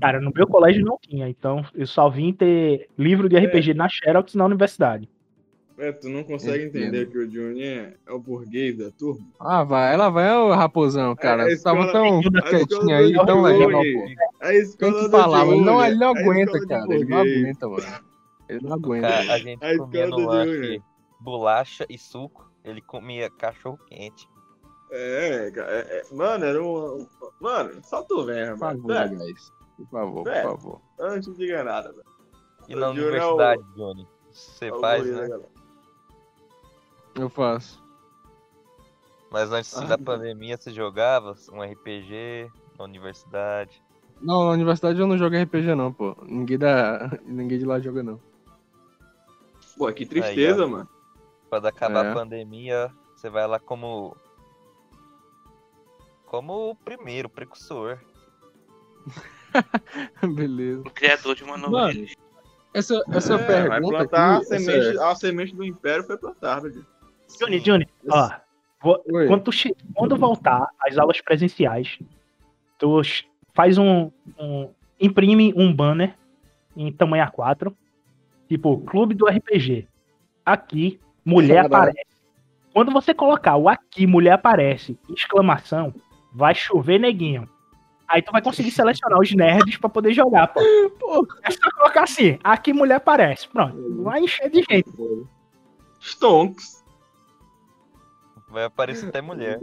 Cara, 0.00 0.20
no 0.20 0.32
meu 0.34 0.46
colégio 0.46 0.84
não 0.84 0.98
tinha, 1.00 1.28
então 1.28 1.64
eu 1.74 1.86
só 1.86 2.10
vim 2.10 2.32
ter 2.32 2.88
livro 2.98 3.28
de 3.28 3.38
RPG 3.38 3.70
é. 3.70 3.74
na 3.74 3.88
Xerox 3.88 4.34
na 4.34 4.44
universidade. 4.44 5.08
É, 5.78 5.90
tu 5.90 6.08
não 6.08 6.22
consegue 6.22 6.64
entender 6.64 7.06
que 7.06 7.18
o 7.18 7.28
Johnny 7.28 7.62
é, 7.62 7.94
é, 8.06 8.12
o 8.12 8.18
burguês 8.18 8.76
da 8.76 8.90
turma? 8.90 9.26
Ah, 9.40 9.64
vai, 9.64 9.94
ela 9.94 10.10
vai, 10.10 10.32
o 10.36 10.52
raposão, 10.52 11.14
cara. 11.16 11.48
É, 11.48 11.54
escola, 11.54 11.86
Tava 11.86 11.92
tão 11.92 12.20
quietinho 12.20 12.94
aí, 12.94 13.12
tão 13.14 13.42
legal, 13.42 13.70
pô. 13.70 14.76
Tem 14.78 14.92
que 14.92 15.10
falar, 15.10 15.44
mas 15.44 15.60
não, 15.60 15.84
ele 15.84 15.96
não 15.96 16.08
aguenta, 16.10 16.66
cara. 16.66 16.94
Ele 16.94 17.04
não 17.04 17.18
aguenta, 17.18 17.68
mano. 17.68 17.86
Ele 18.48 18.60
não 18.60 18.74
aguenta. 18.74 19.08
Cara, 19.08 19.32
a 19.32 19.38
gente 19.38 19.64
a 19.64 19.78
comia 19.78 20.06
no 20.06 20.18
lanche 20.18 20.82
bolacha 21.20 21.86
e 21.88 21.96
suco 21.96 22.51
ele 22.64 22.80
comia 22.80 23.30
cachorro 23.30 23.78
quente. 23.86 24.28
É, 24.90 25.50
é, 25.54 25.58
é, 25.58 26.14
mano, 26.14 26.44
era 26.44 26.62
um. 26.62 27.06
Mano, 27.40 27.82
só 27.82 28.02
tu 28.02 28.26
favor, 28.58 28.92
é. 28.92 29.08
guys. 29.08 29.52
Por 29.76 29.88
favor, 29.88 30.24
por 30.24 30.42
favor. 30.42 30.80
Antes 31.00 31.28
não 31.28 31.34
diga 31.34 31.64
nada, 31.64 31.90
velho. 31.90 32.04
E 32.68 32.74
na 32.74 32.90
universidade, 32.90 33.62
o... 33.62 33.74
Johnny? 33.74 34.06
Você 34.30 34.66
é 34.66 34.80
faz, 34.80 35.06
né? 35.06 35.28
né 35.28 35.40
Eu 37.14 37.28
faço. 37.28 37.82
Mas 39.30 39.50
antes 39.50 39.74
ah, 39.76 39.86
da 39.86 39.98
pandemia, 39.98 40.58
você 40.58 40.70
jogava 40.70 41.34
um 41.50 41.62
RPG 41.62 42.50
na 42.78 42.84
universidade? 42.84 43.82
Não, 44.20 44.44
na 44.44 44.50
universidade 44.50 45.00
eu 45.00 45.06
não 45.06 45.16
jogo 45.16 45.36
RPG 45.36 45.74
não, 45.74 45.90
pô. 45.90 46.14
Ninguém 46.22 46.58
da. 46.58 47.18
Ninguém 47.24 47.58
de 47.58 47.64
lá 47.64 47.80
joga 47.80 48.02
não. 48.02 48.20
Pô, 49.76 49.90
que 49.90 50.04
tristeza, 50.04 50.64
Aí, 50.64 50.70
mano. 50.70 50.88
Quando 51.52 51.66
acabar 51.66 52.06
é. 52.06 52.10
a 52.10 52.14
pandemia, 52.14 52.90
você 53.14 53.28
vai 53.28 53.46
lá 53.46 53.60
como. 53.60 54.16
Como 56.24 56.70
o 56.70 56.74
primeiro, 56.74 57.28
precursor. 57.28 57.98
Beleza. 60.34 60.80
O 60.80 60.90
criador 60.90 61.36
de 61.36 61.44
uma 61.44 61.58
nova 61.58 61.92
Essa, 62.72 63.04
essa 63.12 63.34
é, 63.34 63.46
pergunta. 63.46 63.68
Vai 63.68 63.80
plantar 63.82 64.36
aqui, 64.36 64.44
a, 64.46 64.48
semente, 64.48 64.88
essa... 64.88 65.10
a 65.10 65.14
semente 65.14 65.54
do 65.54 65.62
império 65.62 66.04
foi 66.04 66.16
plantada. 66.16 66.72
Johnny, 67.38 67.60
Johnny, 67.60 67.86
ó. 68.08 68.30
Vou, 68.80 69.04
quando, 69.04 69.44
tu, 69.44 69.50
quando 69.94 70.16
voltar 70.16 70.66
às 70.80 70.96
aulas 70.96 71.20
presenciais, 71.20 71.98
tu 72.78 73.02
faz 73.52 73.76
um, 73.76 74.10
um. 74.38 74.70
imprime 74.98 75.52
um 75.54 75.70
banner 75.70 76.16
em 76.74 76.90
tamanho 76.90 77.26
A4, 77.26 77.74
tipo, 78.48 78.78
Clube 78.86 79.14
do 79.14 79.26
RPG. 79.26 79.86
Aqui, 80.46 80.98
mulher 81.24 81.66
aparece. 81.66 82.06
Quando 82.72 82.90
você 82.90 83.12
colocar 83.12 83.56
o 83.56 83.68
aqui, 83.68 84.06
mulher 84.06 84.32
aparece, 84.32 84.98
exclamação, 85.14 85.94
vai 86.32 86.54
chover 86.54 86.98
neguinho. 86.98 87.48
Aí 88.08 88.20
tu 88.20 88.32
vai 88.32 88.42
conseguir 88.42 88.70
selecionar 88.70 89.18
os 89.20 89.32
nerds 89.32 89.76
pra 89.78 89.88
poder 89.88 90.12
jogar, 90.12 90.48
pô. 90.48 90.60
pô. 90.98 91.26
É 91.42 91.50
só 91.50 91.70
colocar 91.76 92.04
assim, 92.04 92.38
aqui 92.42 92.72
mulher 92.72 92.96
aparece. 92.96 93.48
Pronto, 93.48 94.02
vai 94.02 94.20
encher 94.20 94.50
de 94.50 94.62
gente. 94.68 94.90
Stonks. 96.00 96.82
Vai 98.48 98.64
aparecer 98.64 99.08
até 99.08 99.22
mulher. 99.22 99.58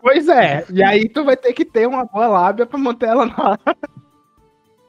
Pois 0.00 0.28
é, 0.28 0.66
e 0.70 0.82
aí 0.82 1.08
tu 1.08 1.24
vai 1.24 1.36
ter 1.36 1.52
que 1.52 1.64
ter 1.64 1.88
uma 1.88 2.04
boa 2.04 2.26
lábia 2.28 2.66
pra 2.66 2.78
manter 2.78 3.08
ela 3.08 3.26
na. 3.26 3.58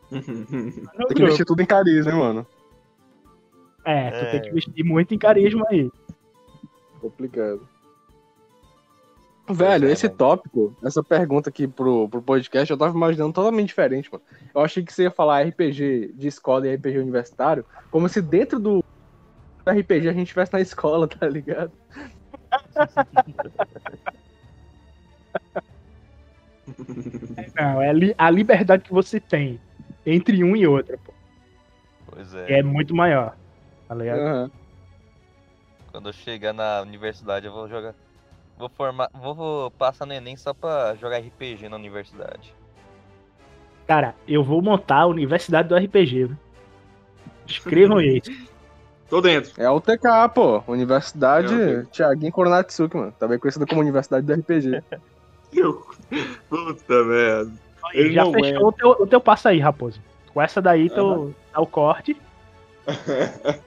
Tem 1.08 1.16
que 1.16 1.24
mexer 1.24 1.46
tudo 1.46 1.62
em 1.62 1.66
carisma, 1.66 2.12
né, 2.12 2.18
mano? 2.18 2.48
É, 3.90 4.12
tu 4.12 4.18
é. 4.18 4.32
tem 4.32 4.42
que 4.42 4.50
investir 4.50 4.84
muito 4.84 5.16
em 5.16 5.18
carisma 5.18 5.66
aí. 5.70 5.90
Complicado. 7.00 7.66
Velho, 9.50 9.88
é, 9.88 9.94
esse 9.94 10.08
mano. 10.08 10.18
tópico, 10.18 10.76
essa 10.84 11.02
pergunta 11.02 11.50
aqui 11.50 11.70
pro, 11.70 12.10
pro 12.10 12.22
podcast, 12.22 12.70
eu 12.70 12.78
tava 12.78 12.94
imaginando 12.94 13.32
totalmente 13.32 13.70
diferente, 13.70 14.12
mano. 14.12 14.22
Eu 14.54 14.60
achei 14.60 14.84
que 14.84 14.92
você 14.92 15.04
ia 15.04 15.12
falar 15.12 15.42
RPG 15.44 16.12
de 16.16 16.28
escola 16.28 16.68
e 16.68 16.76
RPG 16.76 17.00
universitário, 17.00 17.64
como 17.90 18.10
se 18.10 18.22
dentro 18.22 18.60
do 18.60 18.84
RPG 19.66 20.10
a 20.10 20.14
gente 20.14 20.24
estivesse 20.24 20.52
na 20.52 20.60
escola, 20.60 21.08
tá 21.08 21.26
ligado? 21.30 21.72
Não, 27.56 27.82
é 27.82 27.94
li- 27.94 28.16
a 28.18 28.30
liberdade 28.30 28.84
que 28.84 28.92
você 28.92 29.18
tem 29.18 29.62
entre 30.06 30.44
um 30.44 30.58
e 30.58 30.68
outro, 30.68 31.00
pô. 31.06 31.14
Pois 32.08 32.34
é. 32.36 32.60
É 32.60 32.64
muito 32.64 32.94
maior. 32.94 33.38
Tá 33.88 33.96
ligado? 33.96 34.20
Aham. 34.20 34.52
Quando 35.92 36.10
eu 36.10 36.14
chegar 36.14 36.54
na 36.54 36.82
universidade, 36.82 37.46
eu 37.46 37.52
vou 37.54 37.68
jogar. 37.68 37.96
Vou 38.58 38.70
formar. 38.70 39.10
Vou, 39.14 39.34
vou 39.34 39.72
passar 39.72 40.06
no 40.06 40.14
Enem 40.14 40.36
só 40.36 40.54
pra 40.54 40.96
jogar 40.96 41.18
RPG 41.20 41.70
na 41.70 41.76
universidade. 41.76 42.54
Cara, 43.88 44.14
eu 44.28 44.44
vou 44.44 44.62
montar 44.62 45.02
a 45.02 45.08
Universidade 45.08 45.70
do 45.70 45.76
RPG. 45.76 46.26
viu? 46.26 46.38
Escrevam 47.48 48.02
isso. 48.02 48.30
Tô 49.10 49.22
dentro. 49.22 49.54
É 49.58 49.66
a 49.66 49.72
UTK, 49.72 50.28
pô. 50.36 50.62
Universidade 50.68 51.54
É, 51.56 51.84
Thiaguinho 51.84 52.32
Koronatsuki, 52.34 52.98
mano. 52.98 53.14
Também 53.18 53.40
conhecida 53.40 53.66
como 53.66 53.80
Universidade 53.80 54.26
do 54.26 54.34
RPG. 54.34 54.84
Eu- 55.54 55.82
Puta 56.50 57.04
merda. 57.06 57.54
Ele 57.94 58.14
Já 58.14 58.26
não 58.26 58.34
fechou 58.34 58.68
o 58.68 58.72
teu, 58.74 58.90
o 58.90 59.08
teu 59.08 59.22
passo 59.22 59.48
aí, 59.48 59.60
raposo. 59.60 60.02
Com 60.34 60.42
essa 60.42 60.62
daí, 60.62 60.90
tu 60.90 61.34
dá 61.54 61.62
o 61.62 61.66
corte. 61.66 62.20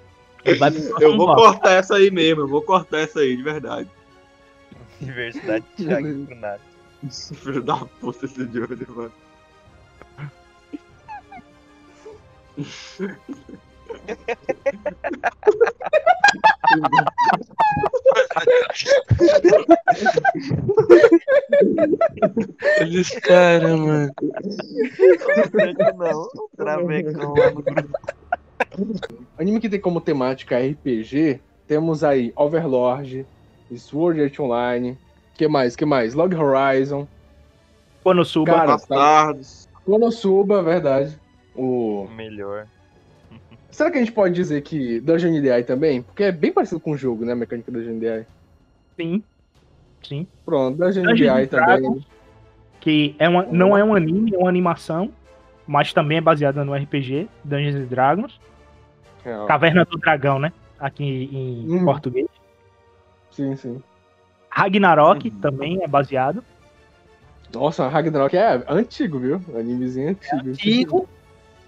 Vai 0.58 0.70
pro 0.70 1.02
Eu 1.02 1.16
vou 1.16 1.26
bloco. 1.26 1.42
cortar 1.42 1.72
essa 1.72 1.96
aí 1.96 2.10
mesmo, 2.10 2.42
eu 2.42 2.48
vou 2.48 2.62
cortar 2.62 3.00
essa 3.00 3.20
aí, 3.20 3.36
de 3.36 3.42
verdade. 3.42 3.88
Universidade 5.00 5.64
Thiago 5.76 6.08
Brunato. 6.24 6.62
Filho 7.10 7.62
da 7.62 7.76
puta 7.76 8.26
esse 8.26 8.44
de 8.44 8.60
hoje, 8.60 8.86
mano. 8.88 9.12
Eles 22.78 23.10
caras, 23.20 23.78
mano. 23.78 24.12
Não, 25.98 26.28
travecão 26.56 27.34
lá 27.34 27.50
no 27.50 27.62
grupo. 27.62 27.98
Anime 29.38 29.60
que 29.60 29.68
tem 29.68 29.80
como 29.80 30.00
temática 30.00 30.58
RPG, 30.58 31.40
temos 31.66 32.04
aí 32.04 32.32
Overlord, 32.36 33.26
Sword 33.76 34.22
Art 34.22 34.38
Online, 34.40 34.98
que 35.34 35.48
mais? 35.48 35.76
Que 35.76 35.84
mais? 35.84 36.14
Log 36.14 36.34
Horizon, 36.34 37.06
Konosuba. 38.02 38.52
Cara, 38.52 38.66
Bastardos. 38.66 39.68
Konosuba, 39.84 40.62
verdade. 40.62 41.18
O... 41.54 42.08
Melhor. 42.16 42.66
Será 43.70 43.90
que 43.90 43.98
a 43.98 44.00
gente 44.00 44.12
pode 44.12 44.34
dizer 44.34 44.62
que 44.62 45.00
Dungeon 45.00 45.40
DI 45.40 45.64
também? 45.64 46.02
Porque 46.02 46.24
é 46.24 46.32
bem 46.32 46.52
parecido 46.52 46.80
com 46.80 46.92
o 46.92 46.96
jogo, 46.96 47.24
né? 47.24 47.32
A 47.32 47.36
mecânica 47.36 47.70
Dungeon 47.70 47.98
DI. 47.98 48.26
Sim. 48.96 49.22
Sim. 50.02 50.26
Pronto, 50.44 50.78
Dungeon 50.78 51.04
Dungeons 51.04 51.40
DI 51.40 51.46
também. 51.48 52.06
Que 52.80 53.14
é 53.18 53.28
uma, 53.28 53.44
não 53.44 53.76
é 53.76 53.84
um 53.84 53.94
anime, 53.94 54.34
é 54.34 54.38
uma 54.38 54.48
animação. 54.48 55.12
Mas 55.66 55.92
também 55.92 56.18
é 56.18 56.20
baseada 56.20 56.64
no 56.64 56.74
RPG, 56.74 57.28
Dungeons 57.44 57.76
and 57.76 57.86
Dragons. 57.86 58.40
Real. 59.24 59.46
Caverna 59.46 59.84
do 59.84 59.98
Dragão, 59.98 60.38
né? 60.38 60.52
Aqui 60.78 61.04
em 61.04 61.66
Hum. 61.70 61.84
português. 61.84 62.26
Sim, 63.30 63.54
sim. 63.56 63.82
Ragnarok 64.48 65.28
Uhum. 65.28 65.40
também 65.40 65.82
é 65.82 65.86
baseado. 65.86 66.42
Nossa, 67.52 67.88
Ragnarok 67.88 68.36
é 68.36 68.64
antigo, 68.68 69.18
viu? 69.18 69.40
Animezinho 69.54 70.10
antigo. 70.10 70.48
Antigo, 70.50 71.08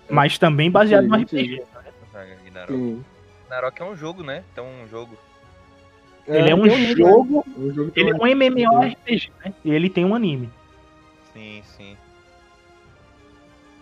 mas 0.09 0.39
também 0.39 0.71
baseado 0.71 1.07
no 1.07 1.15
RPG. 1.17 1.63
Ragnarok. 2.13 2.73
Sim. 2.73 3.05
Ragnarok 3.49 3.83
é 3.83 3.85
um 3.85 3.97
jogo, 3.97 4.23
né? 4.23 4.45
Então 4.53 4.65
um 4.67 4.89
jogo. 4.89 5.17
Ele 6.27 6.51
é 6.51 6.55
um 6.55 6.63
anime, 6.65 6.95
jogo, 6.95 7.45
né? 7.47 7.55
Um 7.59 7.73
jogo 7.75 7.93
ele 7.97 8.11
é 8.11 8.13
tem 8.13 8.23
um 8.23 8.27
MMORPG, 8.27 9.33
né? 9.45 9.53
E 9.65 9.71
ele 9.73 9.91
tem 9.91 10.05
um 10.05 10.15
anime. 10.15 10.49
Sim, 11.33 11.63
sim. 11.65 11.97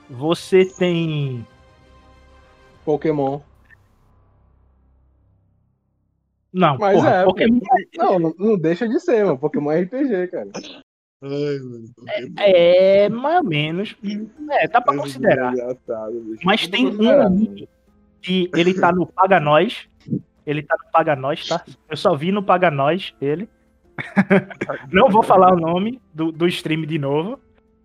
Você 0.08 0.64
tem. 0.64 1.46
Pokémon. 2.84 3.40
Não, 6.52 6.76
Mas 6.78 6.96
porra, 6.96 7.10
é, 7.10 7.24
Pokémon 7.24 7.60
Não, 7.96 8.18
não, 8.18 8.34
não 8.38 8.58
deixa 8.58 8.88
de 8.88 8.98
ser, 9.00 9.24
mano. 9.24 9.38
Pokémon 9.38 9.70
é 9.70 9.82
RPG, 9.82 10.28
cara. 10.28 10.48
Ai, 11.22 11.58
mano. 11.58 11.84
é 12.38 13.08
mais 13.08 13.36
ou 13.36 13.44
menos. 13.44 13.96
É, 14.50 14.68
dá 14.68 14.80
pra 14.80 14.96
considerar. 14.96 15.52
Mas 16.44 16.66
tem 16.66 16.86
um 16.88 17.66
que 18.20 18.50
ele 18.54 18.74
tá 18.74 18.90
no 18.92 19.06
Paga 19.06 19.38
Nós. 19.38 19.88
Ele 20.46 20.62
tá 20.62 20.76
no 20.82 20.90
Paga 20.90 21.14
Nós, 21.14 21.46
tá? 21.46 21.64
Eu 21.88 21.96
só 21.96 22.16
vi 22.16 22.32
no 22.32 22.42
Paga 22.42 22.70
Nós 22.70 23.14
ele. 23.20 23.48
Não 24.90 25.08
vou 25.08 25.22
falar 25.22 25.52
o 25.52 25.60
nome 25.60 26.00
do, 26.12 26.32
do 26.32 26.46
stream 26.48 26.82
de 26.82 26.98
novo. 26.98 27.38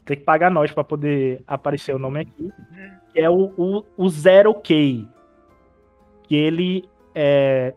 Tem 0.06 0.16
que 0.16 0.24
pagar 0.24 0.52
nós 0.52 0.72
pra 0.72 0.84
poder 0.84 1.42
aparecer 1.48 1.96
o 1.96 2.00
nome 2.00 2.22
aqui. 2.22 2.52
Que 3.12 3.22
é 3.22 3.30
o, 3.30 3.52
o, 3.58 3.84
o 3.98 4.08
Zero 4.08 4.54
K. 4.54 5.08
Que 6.24 6.36
ele 6.36 6.88
é 7.16 7.74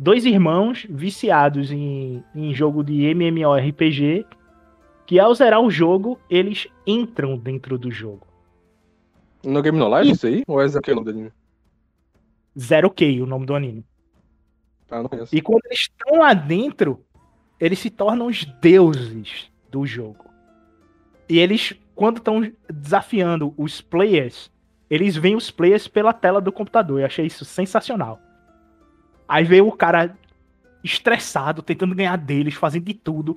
dois 0.00 0.24
irmãos 0.24 0.86
viciados 0.88 1.70
em, 1.70 2.24
em 2.34 2.54
jogo 2.54 2.82
de 2.82 3.02
MMORPG. 3.14 4.26
Que 5.06 5.18
ao 5.18 5.34
zerar 5.34 5.60
o 5.60 5.70
jogo, 5.70 6.18
eles 6.30 6.68
entram 6.86 7.36
dentro 7.36 7.76
do 7.76 7.90
jogo. 7.90 8.26
No 9.44 9.60
Game 9.60 9.76
No 9.76 9.98
Life, 9.98 10.12
isso 10.12 10.26
aí? 10.26 10.44
Ou 10.46 10.62
é 10.62 10.66
esse 10.66 10.78
aqui 10.78 10.92
o 10.92 10.94
nome 10.94 11.04
do 11.04 11.10
anime? 11.10 11.32
Zero 12.56 12.90
K, 12.90 13.20
o 13.20 13.26
nome 13.26 13.44
do 13.44 13.54
anime. 13.54 13.84
Ah, 14.88 15.02
não 15.02 15.08
conheço. 15.08 15.34
E 15.34 15.40
quando 15.40 15.62
eles 15.66 15.80
estão 15.80 16.20
lá 16.20 16.32
dentro, 16.32 17.04
eles 17.58 17.80
se 17.80 17.90
tornam 17.90 18.26
os 18.26 18.44
deuses 18.60 19.50
do 19.68 19.84
jogo. 19.84 20.26
E 21.28 21.38
eles, 21.38 21.74
quando 21.94 22.18
estão 22.18 22.40
desafiando 22.72 23.52
os 23.56 23.80
players, 23.80 24.50
eles 24.88 25.16
veem 25.16 25.34
os 25.34 25.50
players 25.50 25.88
pela 25.88 26.12
tela 26.12 26.40
do 26.40 26.52
computador. 26.52 27.00
Eu 27.00 27.06
achei 27.06 27.26
isso 27.26 27.44
sensacional. 27.44 28.20
Aí 29.30 29.44
vem 29.44 29.60
o 29.62 29.72
cara 29.72 30.16
estressado, 30.84 31.62
tentando 31.62 31.94
ganhar 31.94 32.16
deles, 32.18 32.54
fazendo 32.54 32.84
de 32.86 32.94
tudo. 32.94 33.36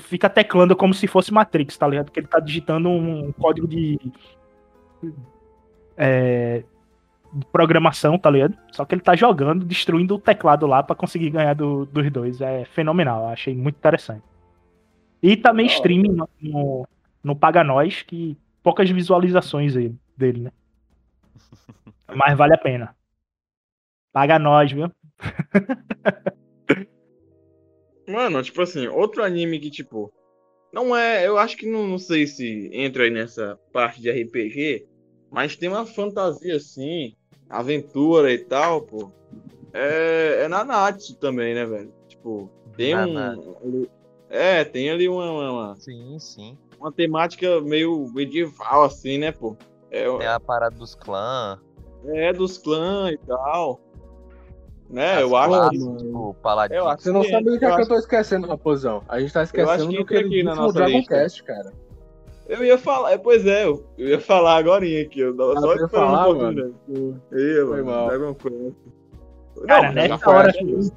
Fica 0.00 0.30
teclando 0.30 0.76
como 0.76 0.94
se 0.94 1.06
fosse 1.06 1.32
Matrix, 1.32 1.76
tá 1.78 1.88
ligado? 1.88 2.06
Porque 2.06 2.20
ele 2.20 2.28
tá 2.28 2.40
digitando 2.40 2.88
um 2.90 3.32
código 3.32 3.68
de. 3.68 3.98
É, 5.96 6.64
de 7.32 7.46
programação, 7.52 8.18
tá 8.18 8.30
ligado? 8.30 8.56
Só 8.72 8.84
que 8.84 8.94
ele 8.94 9.02
tá 9.02 9.16
jogando, 9.16 9.64
destruindo 9.64 10.16
o 10.16 10.20
teclado 10.20 10.66
lá 10.66 10.82
pra 10.82 10.96
conseguir 10.96 11.30
ganhar 11.30 11.54
do- 11.54 11.86
dos 11.86 12.10
dois. 12.10 12.40
É 12.40 12.64
fenomenal, 12.66 13.28
achei 13.28 13.54
muito 13.56 13.76
interessante. 13.76 14.24
E 15.22 15.36
também 15.36 15.66
hora. 15.66 15.74
streaming 15.74 16.12
no, 16.12 16.28
no, 16.40 16.88
no 17.22 17.36
Paga 17.36 17.64
Nós, 17.64 18.02
que 18.02 18.36
poucas 18.62 18.90
visualizações 18.90 19.76
aí 19.76 19.94
dele, 20.16 20.42
né? 20.44 20.52
Mas 22.14 22.36
vale 22.36 22.54
a 22.54 22.58
pena. 22.58 22.94
Paga 24.12 24.38
nós, 24.38 24.70
viu? 24.72 24.90
Mano, 28.08 28.42
tipo 28.42 28.60
assim, 28.62 28.88
outro 28.88 29.22
anime 29.22 29.60
que, 29.60 29.70
tipo, 29.70 30.12
não 30.72 30.96
é. 30.96 31.26
Eu 31.26 31.38
acho 31.38 31.56
que 31.56 31.70
não, 31.70 31.86
não 31.86 31.98
sei 31.98 32.26
se 32.26 32.68
entra 32.72 33.04
aí 33.04 33.10
nessa 33.10 33.58
parte 33.72 34.00
de 34.00 34.10
RPG, 34.10 34.86
mas 35.30 35.56
tem 35.56 35.68
uma 35.68 35.86
fantasia 35.86 36.56
assim, 36.56 37.14
aventura 37.48 38.32
e 38.32 38.38
tal, 38.38 38.82
pô. 38.82 39.12
É, 39.72 40.42
é 40.44 40.48
Nanatsu 40.48 41.16
também, 41.18 41.54
né, 41.54 41.64
velho? 41.64 41.92
Tipo, 42.08 42.50
tem 42.76 42.96
um. 42.96 43.86
É, 44.28 44.64
tem 44.64 44.90
ali 44.90 45.08
uma, 45.08 45.30
uma, 45.30 45.52
uma, 45.52 45.76
Sim, 45.76 46.16
sim. 46.18 46.58
uma 46.78 46.92
temática 46.92 47.60
meio 47.60 48.08
medieval, 48.12 48.84
assim, 48.84 49.18
né, 49.18 49.32
pô? 49.32 49.56
É, 49.90 50.04
Tem 50.18 50.26
a 50.26 50.38
parada 50.38 50.76
dos 50.76 50.94
clãs. 50.94 51.58
é 52.06 52.32
dos 52.32 52.58
clãs 52.58 53.12
e 53.12 53.18
tal. 53.18 53.80
Né, 54.90 55.14
as 55.14 55.20
eu 55.20 55.36
acho 55.36 55.70
que. 55.70 55.78
tipo, 55.78 56.34
paladino. 56.42 56.80
Eu 56.80 56.88
acho 56.88 57.02
Você 57.04 57.12
não 57.12 57.20
que- 57.22 57.30
sabe 57.30 57.44
do 57.44 57.58
que, 57.58 57.64
eu 57.64 57.68
é 57.72 57.76
que 57.76 57.82
eu 57.82 57.88
tô 57.88 57.94
esquecendo, 57.96 58.48
raposão. 58.48 59.02
A 59.08 59.20
gente 59.20 59.32
tá 59.32 59.42
esquecendo 59.44 59.88
que 59.88 59.96
do 59.96 60.02
aqui 60.02 60.12
na 60.14 60.18
queridíssimo 60.20 60.54
nossa 60.56 60.74
Dragon 60.74 60.96
lista. 60.96 61.14
Quest, 61.14 61.42
cara. 61.44 61.72
Eu 62.48 62.64
ia 62.64 62.76
falar, 62.76 63.12
é, 63.12 63.18
pois 63.18 63.46
é, 63.46 63.64
eu, 63.66 63.86
ia 63.96 64.18
falar 64.20 64.56
agora 64.56 64.84
aqui. 64.84 65.20
Eu 65.20 65.36
tava 65.36 65.52
Ah, 65.56 65.60
só 65.60 65.72
esperando 65.74 65.90
falar, 65.90 66.28
um 66.28 66.38
pouquinho, 66.38 66.52
né? 66.52 66.72
Ia, 67.40 67.66
Foi 67.66 67.82
mano, 67.82 67.84
mal. 67.84 68.08
Dragon 68.08 68.34
Quest. 68.34 68.76
Cara, 69.68 69.86
Não, 69.88 69.92
nessa 69.94 70.30
hora 70.30 70.52
que- 70.52 70.90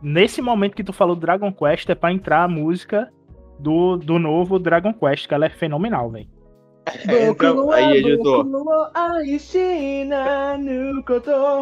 Nesse 0.00 0.40
momento 0.40 0.74
que 0.76 0.84
tu 0.84 0.92
falou 0.92 1.14
Dragon 1.16 1.52
Quest, 1.52 1.90
é 1.90 1.94
pra 1.94 2.12
entrar 2.12 2.44
a 2.44 2.48
música 2.48 3.12
do, 3.58 3.96
do 3.98 4.18
novo 4.18 4.58
Dragon 4.58 4.94
Quest, 4.94 5.26
que 5.28 5.34
ela 5.34 5.44
é 5.46 5.50
fenomenal, 5.50 6.08
velho. 6.08 6.28
É, 7.08 7.28
entra- 7.28 7.54
aí, 7.74 7.98
editor. 7.98 8.44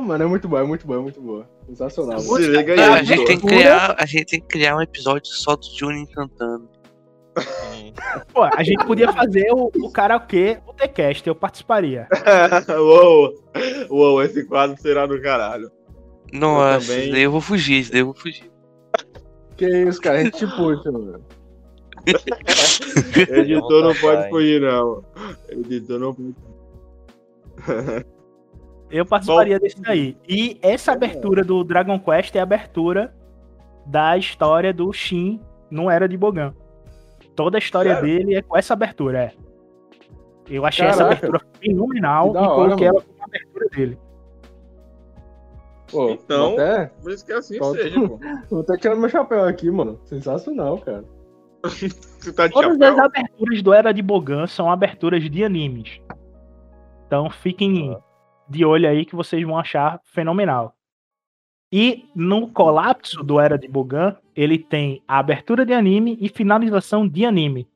Mano, 0.03 0.25
é 0.25 0.27
muito 0.27 0.49
boa, 0.49 0.63
é 0.63 0.65
muito 0.65 0.87
boa, 0.87 0.99
é 0.99 1.03
muito 1.03 1.21
boa. 1.21 1.49
Sensacional. 1.67 2.21
Se 2.21 2.47
liga 2.49 2.73
aí, 2.75 2.81
a 2.81 3.03
gente 3.03 3.25
tem 3.25 3.39
que 3.39 3.47
criar, 3.47 3.97
a 3.99 4.07
gente 4.07 4.25
tem 4.27 4.41
que 4.41 4.47
criar 4.47 4.77
um 4.77 4.83
episódio 4.83 5.27
só 5.33 5.57
do 5.57 5.65
Junin 5.77 6.07
cantando. 6.07 6.69
Pô, 8.33 8.43
a 8.45 8.63
gente 8.63 8.85
podia 8.87 9.13
fazer 9.13 9.53
o, 9.53 9.71
o 9.83 9.91
karaokê, 9.91 10.59
o 10.67 10.73
TCast, 10.73 11.27
eu 11.27 11.35
participaria. 11.35 12.07
uou, 12.79 13.35
uou, 13.91 14.23
esse 14.23 14.45
quadro 14.45 14.81
será 14.81 15.07
do 15.07 15.21
caralho. 15.21 15.71
Nossa, 16.33 16.87
também- 16.87 17.03
isso 17.05 17.13
daí 17.13 17.23
eu 17.23 17.31
vou 17.31 17.41
fugir, 17.41 17.81
isso 17.81 17.93
daí 17.93 18.01
eu 18.01 18.07
vou 18.07 18.15
fugir. 18.15 18.51
Que 19.57 19.67
isso, 19.67 20.01
cara? 20.01 20.19
A 20.19 20.25
gente 20.25 20.39
te 20.39 20.47
puxa, 20.47 20.91
mano. 20.91 21.23
Editor 23.37 23.83
não 23.85 23.95
pode 23.95 24.29
fugir, 24.29 24.61
não. 24.61 25.03
Editor 25.49 25.99
não 25.99 26.15
pode. 26.15 26.35
Eu 28.91 29.05
participaria 29.05 29.59
desse 29.59 29.81
daí. 29.81 30.17
E 30.29 30.59
essa 30.63 30.93
abertura 30.93 31.43
do 31.43 31.65
Dragon 31.65 31.99
Quest 31.99 32.35
é 32.37 32.41
a 32.41 32.45
abertura 32.45 33.15
da 33.87 34.17
história 34.17 34.73
do 34.73 34.93
Shin 34.93 35.41
no 35.71 35.91
Era 35.91 36.09
de 36.09 36.17
Bogan. 36.17 36.55
Toda 37.35 37.57
a 37.57 37.61
história 37.61 37.95
Sério? 37.97 38.19
dele 38.19 38.35
é 38.37 38.43
com 38.43 38.57
essa 38.57 38.73
abertura, 38.75 39.25
é. 39.25 39.33
Eu 40.49 40.65
achei 40.65 40.87
essa 40.87 40.99
Caraca. 41.03 41.27
abertura 41.27 41.45
fenomenal 41.61 42.31
e 42.31 42.33
coloquei 42.35 42.87
ela 42.87 43.03
como 43.03 43.25
abertura 43.25 43.67
dele. 43.71 43.99
Pô, 45.91 46.11
Então- 46.11 46.53
até, 46.55 46.87
Por 47.03 47.11
isso 47.11 47.27
que 47.27 47.33
assim 47.33 47.59
Pode. 47.59 47.83
seja, 47.83 48.01
pô. 48.09 48.19
vou 48.51 48.61
até 48.61 48.77
tirar 48.77 48.95
meu 48.97 49.09
chapéu 49.09 49.45
aqui, 49.45 49.71
mano. 49.71 49.99
Sensacional, 50.05 50.79
cara. 50.79 51.05
Tá 52.35 52.49
de 52.49 52.53
Todas 52.53 52.81
as 52.81 52.89
chapéu? 52.97 53.05
aberturas 53.05 53.63
do 53.63 53.73
Era 53.73 53.93
de 53.93 54.03
Bogan 54.03 54.47
são 54.49 54.69
aberturas 54.71 55.31
de 55.31 55.45
animes. 55.45 56.01
Então 57.07 57.31
fiquem 57.31 57.97
de 58.49 58.65
olho 58.65 58.89
aí 58.89 59.05
que 59.05 59.15
vocês 59.15 59.45
vão 59.45 59.57
achar 59.57 60.01
fenomenal. 60.05 60.75
E 61.71 62.09
no 62.17 62.49
colapso 62.49 63.23
do 63.23 63.39
Era 63.39 63.57
de 63.57 63.69
Bogan, 63.69 64.17
ele 64.35 64.59
tem 64.59 65.03
a 65.07 65.19
abertura 65.19 65.65
de 65.65 65.73
anime 65.73 66.17
e 66.21 66.29
finalização 66.29 67.07
de 67.07 67.25
anime. 67.25 67.69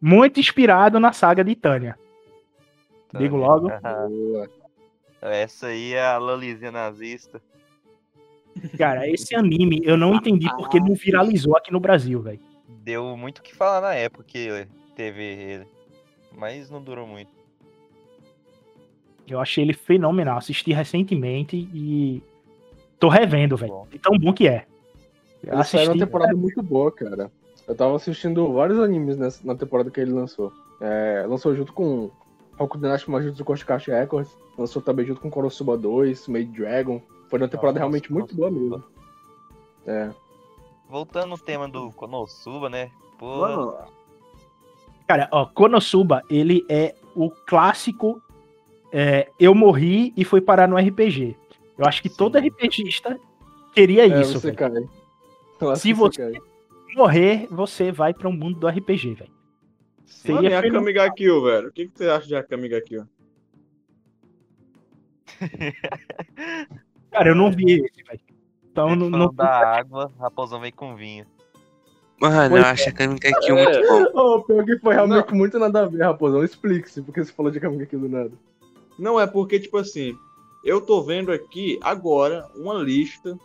Muito 0.00 0.40
inspirado 0.40 0.98
na 0.98 1.12
saga 1.12 1.44
de 1.44 1.54
Tânia. 1.54 1.96
Digo 3.16 3.36
logo. 3.36 3.68
Essa 5.20 5.68
aí 5.68 5.94
é 5.94 6.04
a 6.04 6.18
Lalizinha 6.18 6.70
nazista. 6.72 7.40
Cara, 8.76 9.08
esse 9.08 9.34
anime 9.34 9.80
eu 9.84 9.96
não 9.96 10.14
entendi 10.14 10.48
porque 10.56 10.78
não 10.80 10.94
viralizou 10.94 11.56
aqui 11.56 11.72
no 11.72 11.80
Brasil, 11.80 12.20
velho. 12.20 12.40
Deu 12.82 13.16
muito 13.16 13.38
o 13.38 13.42
que 13.42 13.54
falar 13.54 13.80
na 13.80 13.94
época 13.94 14.24
que 14.26 14.66
teve 14.94 15.22
ele. 15.22 15.66
Mas 16.36 16.70
não 16.70 16.82
durou 16.82 17.06
muito. 17.06 17.30
Eu 19.26 19.40
achei 19.40 19.62
ele 19.62 19.74
fenomenal. 19.74 20.38
Assisti 20.38 20.72
recentemente 20.72 21.56
e 21.74 22.22
tô 22.98 23.08
revendo, 23.08 23.56
velho. 23.56 23.86
De 23.90 23.98
tão 23.98 24.16
bom 24.18 24.32
que 24.32 24.48
é. 24.48 24.64
Eu 25.42 25.54
Ele 25.54 25.64
saiu 25.64 25.92
uma 25.92 25.98
temporada 25.98 26.34
muito 26.34 26.62
boa, 26.62 26.90
cara. 26.90 27.30
Eu 27.66 27.74
tava 27.74 27.94
assistindo 27.94 28.50
vários 28.52 28.78
animes 28.78 29.16
nessa, 29.18 29.46
na 29.46 29.54
temporada 29.54 29.90
que 29.90 30.00
ele 30.00 30.12
lançou. 30.12 30.52
É, 30.80 31.26
lançou 31.28 31.54
junto 31.54 31.72
com 31.72 32.10
Hokuto 32.58 32.82
Dynasty 32.82 33.10
Majutsu 33.10 33.44
Koshikashi 33.44 33.90
Records. 33.90 34.34
Lançou 34.56 34.80
também 34.80 35.04
junto 35.04 35.20
com 35.20 35.30
Konosuba 35.30 35.76
2, 35.76 36.26
Made 36.28 36.46
Dragon. 36.46 37.00
Foi 37.28 37.38
uma 37.38 37.48
temporada 37.48 37.78
realmente 37.78 38.12
muito 38.12 38.34
boa 38.34 38.50
mesmo. 38.50 38.82
É. 39.86 40.10
Voltando 40.88 41.28
no 41.28 41.38
tema 41.38 41.68
do 41.68 41.90
Konosuba, 41.92 42.68
né? 42.70 42.90
Pô, 43.18 43.74
Cara, 45.06 45.28
ó, 45.32 45.46
Konosuba, 45.46 46.22
ele 46.30 46.64
é 46.68 46.94
o 47.14 47.30
clássico 47.30 48.22
é, 48.92 49.28
eu 49.38 49.54
morri 49.54 50.12
e 50.16 50.24
fui 50.24 50.40
parar 50.40 50.66
no 50.66 50.76
RPG. 50.76 51.36
Eu 51.76 51.84
acho 51.86 52.00
que 52.02 52.08
todo 52.08 52.38
Sim. 52.38 52.48
RPGista 52.48 53.18
queria 53.74 54.04
É, 54.04 54.20
isso, 54.20 54.40
você 54.40 54.54
Se 55.76 55.92
você- 55.92 56.32
cai. 56.32 56.42
Morrer, 56.96 57.46
você 57.50 57.92
vai 57.92 58.14
pra 58.14 58.28
um 58.28 58.32
mundo 58.32 58.58
do 58.58 58.66
RPG, 58.66 59.14
velho. 59.14 59.30
sim. 60.06 60.32
mano, 60.32 60.48
e 60.48 60.54
Akami 60.54 60.94
Kill, 61.14 61.42
velho? 61.42 61.68
O 61.68 61.72
que, 61.72 61.86
que 61.88 61.98
você 61.98 62.08
acha 62.08 62.26
de 62.26 62.34
Akami 62.34 62.68
Kill? 62.82 63.04
Cara, 67.10 67.28
eu 67.28 67.34
não 67.34 67.50
vi 67.50 67.80
esse, 67.84 68.02
velho. 68.02 68.20
Então 68.70 68.94
não, 68.94 69.10
não 69.10 69.32
da 69.32 69.76
água, 69.78 70.12
raposão 70.18 70.60
vem 70.60 70.72
com 70.72 70.94
vinho. 70.94 71.26
Mano, 72.20 72.50
Pois 72.50 72.62
eu 72.62 72.68
acho 72.68 72.88
a 72.88 72.92
Kamika 72.92 73.40
Kill 73.40 73.54
muito 73.54 73.80
bom. 73.86 74.06
Oh, 74.14 74.42
pior 74.42 74.64
que 74.64 74.78
foi 74.78 74.94
realmente 74.94 75.32
muito 75.32 75.58
nada 75.58 75.82
a 75.82 75.86
ver, 75.86 76.02
raposão. 76.02 76.42
Explique-se, 76.42 77.00
porque 77.02 77.24
você 77.24 77.32
falou 77.32 77.50
de 77.50 77.60
caminho 77.60 77.84
aqui 77.84 77.96
do 77.96 78.08
nada. 78.08 78.32
Não, 78.98 79.20
é 79.20 79.26
porque, 79.26 79.60
tipo 79.60 79.78
assim, 79.78 80.16
eu 80.64 80.80
tô 80.80 81.00
vendo 81.02 81.30
aqui 81.30 81.78
agora 81.80 82.48
uma 82.56 82.74
lista 82.74 83.38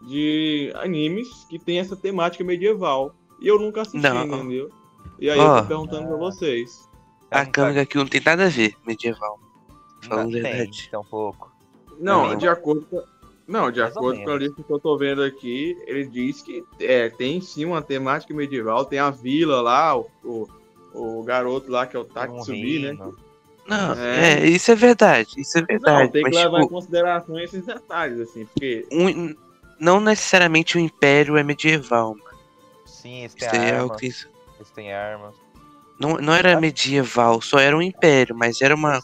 de 0.00 0.72
animes 0.76 1.28
que 1.50 1.58
tem 1.58 1.78
essa 1.78 1.96
temática 1.96 2.42
medieval. 2.42 3.14
E 3.40 3.46
eu 3.48 3.58
nunca 3.58 3.82
assisti, 3.82 4.00
Não. 4.08 4.24
entendeu? 4.24 4.70
E 5.18 5.28
aí 5.28 5.38
eu 5.38 5.44
Ó. 5.44 5.60
tô 5.60 5.68
perguntando 5.68 6.08
pra 6.08 6.16
vocês. 6.16 6.88
A 7.30 7.44
Kamika 7.44 7.84
Kill 7.84 8.02
não 8.02 8.08
tem 8.08 8.22
nada 8.24 8.46
a 8.46 8.48
ver, 8.48 8.74
medieval. 8.86 9.38
Falando 10.02 10.30
Não, 10.32 10.42
verdade. 10.42 10.88
tem 10.90 10.98
um 10.98 11.04
pouco. 11.04 11.53
Não, 11.98 12.28
Não. 12.28 12.36
de 12.36 12.48
acordo 12.48 12.82
com. 12.90 13.02
Não, 13.46 13.70
de 13.70 13.80
Mais 13.80 13.94
acordo 13.94 14.22
com 14.24 14.30
a 14.30 14.36
lista 14.36 14.62
que 14.62 14.72
eu 14.72 14.78
tô 14.78 14.96
vendo 14.96 15.22
aqui, 15.22 15.76
ele 15.86 16.06
diz 16.06 16.40
que 16.40 16.64
é, 16.80 17.10
tem 17.10 17.40
sim 17.42 17.66
uma 17.66 17.82
temática 17.82 18.32
medieval, 18.32 18.86
tem 18.86 18.98
a 18.98 19.10
vila 19.10 19.60
lá, 19.60 19.94
o, 19.98 20.08
o, 20.24 20.48
o 20.94 21.22
garoto 21.22 21.70
lá 21.70 21.86
que 21.86 21.94
é 21.94 21.98
o 21.98 22.04
Um 22.04 22.06
Tatsubi, 22.06 22.78
né? 22.78 22.92
Não, 23.66 23.92
É. 23.94 24.40
é. 24.40 24.46
isso 24.46 24.70
é 24.70 24.74
verdade, 24.74 25.34
isso 25.36 25.58
é 25.58 25.62
verdade. 25.62 26.04
Não, 26.04 26.08
tem 26.10 26.22
que 26.24 26.30
mas, 26.30 26.36
levar 26.44 26.58
em 26.58 26.62
tipo, 26.62 26.74
consideração 26.74 27.38
esses 27.38 27.66
detalhes, 27.66 28.20
assim, 28.20 28.46
porque. 28.46 28.86
um- 28.90 29.34
não 29.78 30.00
necessariamente 30.00 30.78
o 30.78 30.80
Império 30.80 31.36
é 31.36 31.42
medieval, 31.42 32.14
mano. 32.14 32.38
Sim, 32.86 33.20
eles 33.24 33.34
têm 33.34 33.46
Isso 33.48 33.56
aí 33.56 33.68
é 33.70 33.72
o 33.74 33.82
armas. 33.82 34.00
que 34.00 34.06
isso- 34.06 34.28
Eles 34.56 34.70
têm 34.70 34.92
armas. 34.92 35.34
Não, 36.00 36.16
não 36.16 36.32
era 36.32 36.58
medieval, 36.58 37.42
só 37.42 37.58
era 37.58 37.76
um 37.76 37.82
império, 37.82 38.34
mas 38.34 38.62
era 38.62 38.74
uma. 38.74 39.02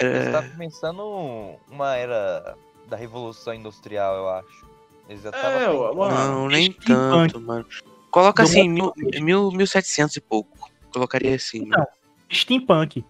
Eles 0.00 0.26
Era... 0.26 0.42
tá 0.42 0.48
começando 0.48 1.56
uma 1.70 1.96
era 1.96 2.56
da 2.88 2.96
Revolução 2.96 3.52
Industrial, 3.54 4.16
eu 4.16 4.28
acho. 4.28 4.66
Eles 5.08 5.22
já 5.22 5.30
estavam 5.30 6.06
É. 6.06 6.14
Não, 6.14 6.48
nem 6.48 6.72
tanto, 6.72 7.40
mano. 7.40 7.66
Coloca 8.10 8.42
Do 8.42 8.48
assim, 8.48 8.68
mil, 8.68 8.92
mil, 9.20 9.50
1700 9.52 10.16
e 10.16 10.20
pouco. 10.20 10.70
Colocaria 10.92 11.34
assim, 11.34 11.60
Não. 11.60 11.78
mano. 11.78 11.86
steampunk. 12.30 13.04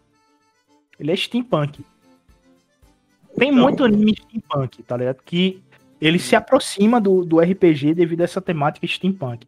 Ele 0.98 1.12
é 1.12 1.16
steampunk. 1.16 1.84
Tem 3.36 3.50
Então- 3.50 3.62
muito 3.62 3.84
anime 3.84 4.14
steampunk, 4.16 4.82
tá 4.82 4.96
ligado? 4.96 5.18
Que 5.24 5.62
ele 6.00 6.18
se 6.18 6.36
aproxima 6.36 7.00
do, 7.00 7.24
do 7.24 7.40
RPG 7.40 7.94
devido 7.94 8.20
a 8.20 8.24
essa 8.24 8.40
temática 8.40 8.86
steampunk. 8.86 9.46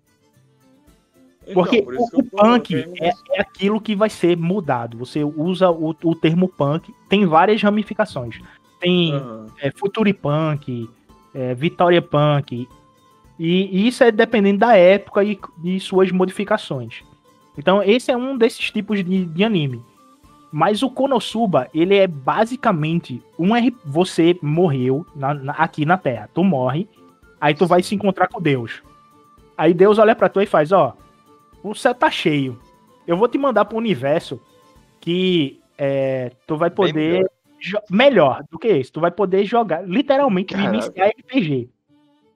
Então, 1.51 1.63
Porque 1.63 1.83
por 1.83 1.95
o, 1.95 2.05
o 2.15 2.25
punk 2.25 2.75
é, 3.01 3.09
é 3.37 3.41
aquilo 3.41 3.81
que 3.81 3.95
vai 3.95 4.09
ser 4.09 4.37
mudado. 4.37 4.97
Você 4.99 5.25
usa 5.25 5.71
o, 5.71 5.95
o 6.03 6.15
termo 6.15 6.49
punk, 6.49 6.95
tem 7.09 7.27
várias 7.27 7.63
ramificações. 7.63 8.41
Tem 8.81 9.13
Aham. 9.15 9.47
é, 9.61 9.71
Futuripunk, 9.73 10.89
é, 11.35 11.55
Vitória 11.55 12.01
Punk. 12.01 12.69
E, 13.39 13.69
e 13.77 13.89
isso 13.89 14.05
é 14.05 14.11
dependendo 14.11 14.59
da 14.61 14.77
época 14.77 15.25
e 15.25 15.39
de 15.59 15.81
suas 15.81 16.11
modificações. 16.13 17.03
Então, 17.59 17.83
esse 17.83 18.11
é 18.11 18.17
um 18.17 18.37
desses 18.39 18.71
tipos 18.71 19.05
de, 19.05 19.25
de 19.27 19.45
anime. 19.45 19.83
Mas 20.53 20.83
o 20.83 20.91
Konosuba, 20.91 21.69
ele 21.73 21.95
é 21.95 22.07
basicamente 22.07 23.23
um 23.39 23.55
R... 23.55 23.75
Você 23.85 24.37
morreu 24.43 25.07
na- 25.15 25.35
na- 25.35 25.53
aqui 25.53 25.85
na 25.85 25.97
Terra. 25.97 26.29
Tu 26.35 26.43
morre, 26.43 26.89
aí 27.41 27.55
tu 27.55 27.67
vai 27.67 27.83
se 27.83 27.95
encontrar 27.95 28.29
com 28.29 28.41
Deus. 28.41 28.83
Aí 29.57 29.73
Deus 29.75 29.99
olha 29.99 30.15
pra 30.17 30.29
tu 30.29 30.41
e 30.41 30.47
faz, 30.47 30.73
ó, 30.73 30.97
o 31.63 31.75
céu 31.75 31.95
tá 31.95 32.11
cheio. 32.11 32.59
Eu 33.07 33.17
vou 33.17 33.29
te 33.29 33.39
mandar 33.39 33.65
pro 33.65 33.79
universo 33.79 34.41
que 35.01 35.61
é, 35.77 36.33
tu 36.47 36.57
vai 36.57 36.71
poder 36.71 37.29
melhor. 37.59 37.83
melhor 37.91 38.45
do 38.51 38.59
que 38.59 38.69
isso. 38.69 38.93
Tu 38.93 39.01
vai 39.01 39.11
poder 39.11 39.45
jogar, 39.45 39.87
literalmente, 39.87 40.55
Caraca. 40.55 40.71
vivenciar 40.71 41.09
RPG. 41.09 41.71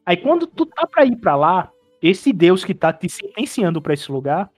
Aí 0.05 0.17
quando 0.17 0.47
tu 0.47 0.67
tá 0.67 0.87
pra 0.87 1.05
ir 1.05 1.17
pra 1.17 1.37
lá, 1.37 1.71
esse 2.03 2.33
Deus 2.33 2.65
que 2.65 2.75
tá 2.75 2.93
te 2.93 3.09
sentenciando 3.09 3.81
pra 3.81 3.95
esse 3.95 4.11
lugar, 4.11 4.51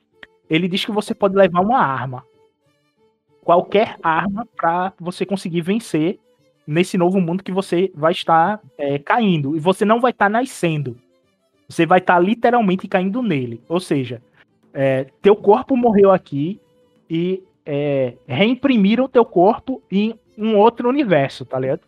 ele 0.48 0.68
diz 0.68 0.84
que 0.84 0.92
você 0.92 1.14
pode 1.14 1.36
levar 1.36 1.60
uma 1.60 1.78
arma. 1.78 2.24
Qualquer 3.42 3.96
arma 4.02 4.46
pra 4.56 4.92
você 4.98 5.24
conseguir 5.24 5.60
vencer 5.60 6.18
nesse 6.66 6.98
novo 6.98 7.20
mundo 7.20 7.44
que 7.44 7.52
você 7.52 7.92
vai 7.94 8.12
estar 8.12 8.60
é, 8.76 8.98
caindo. 8.98 9.56
E 9.56 9.60
você 9.60 9.84
não 9.84 10.00
vai 10.00 10.10
estar 10.10 10.28
nascendo. 10.28 10.96
Você 11.68 11.86
vai 11.86 11.98
estar 11.98 12.18
literalmente 12.18 12.88
caindo 12.88 13.22
nele. 13.22 13.62
Ou 13.68 13.78
seja, 13.78 14.20
é, 14.78 15.06
teu 15.22 15.34
corpo 15.34 15.74
morreu 15.76 16.12
aqui 16.12 16.60
e 17.08 17.42
é, 17.64 18.14
reimprimiram 18.26 19.08
teu 19.08 19.24
corpo 19.24 19.82
em 19.90 20.14
um 20.36 20.54
outro 20.56 20.86
universo, 20.88 21.46
tá 21.46 21.58
ligado? 21.58 21.80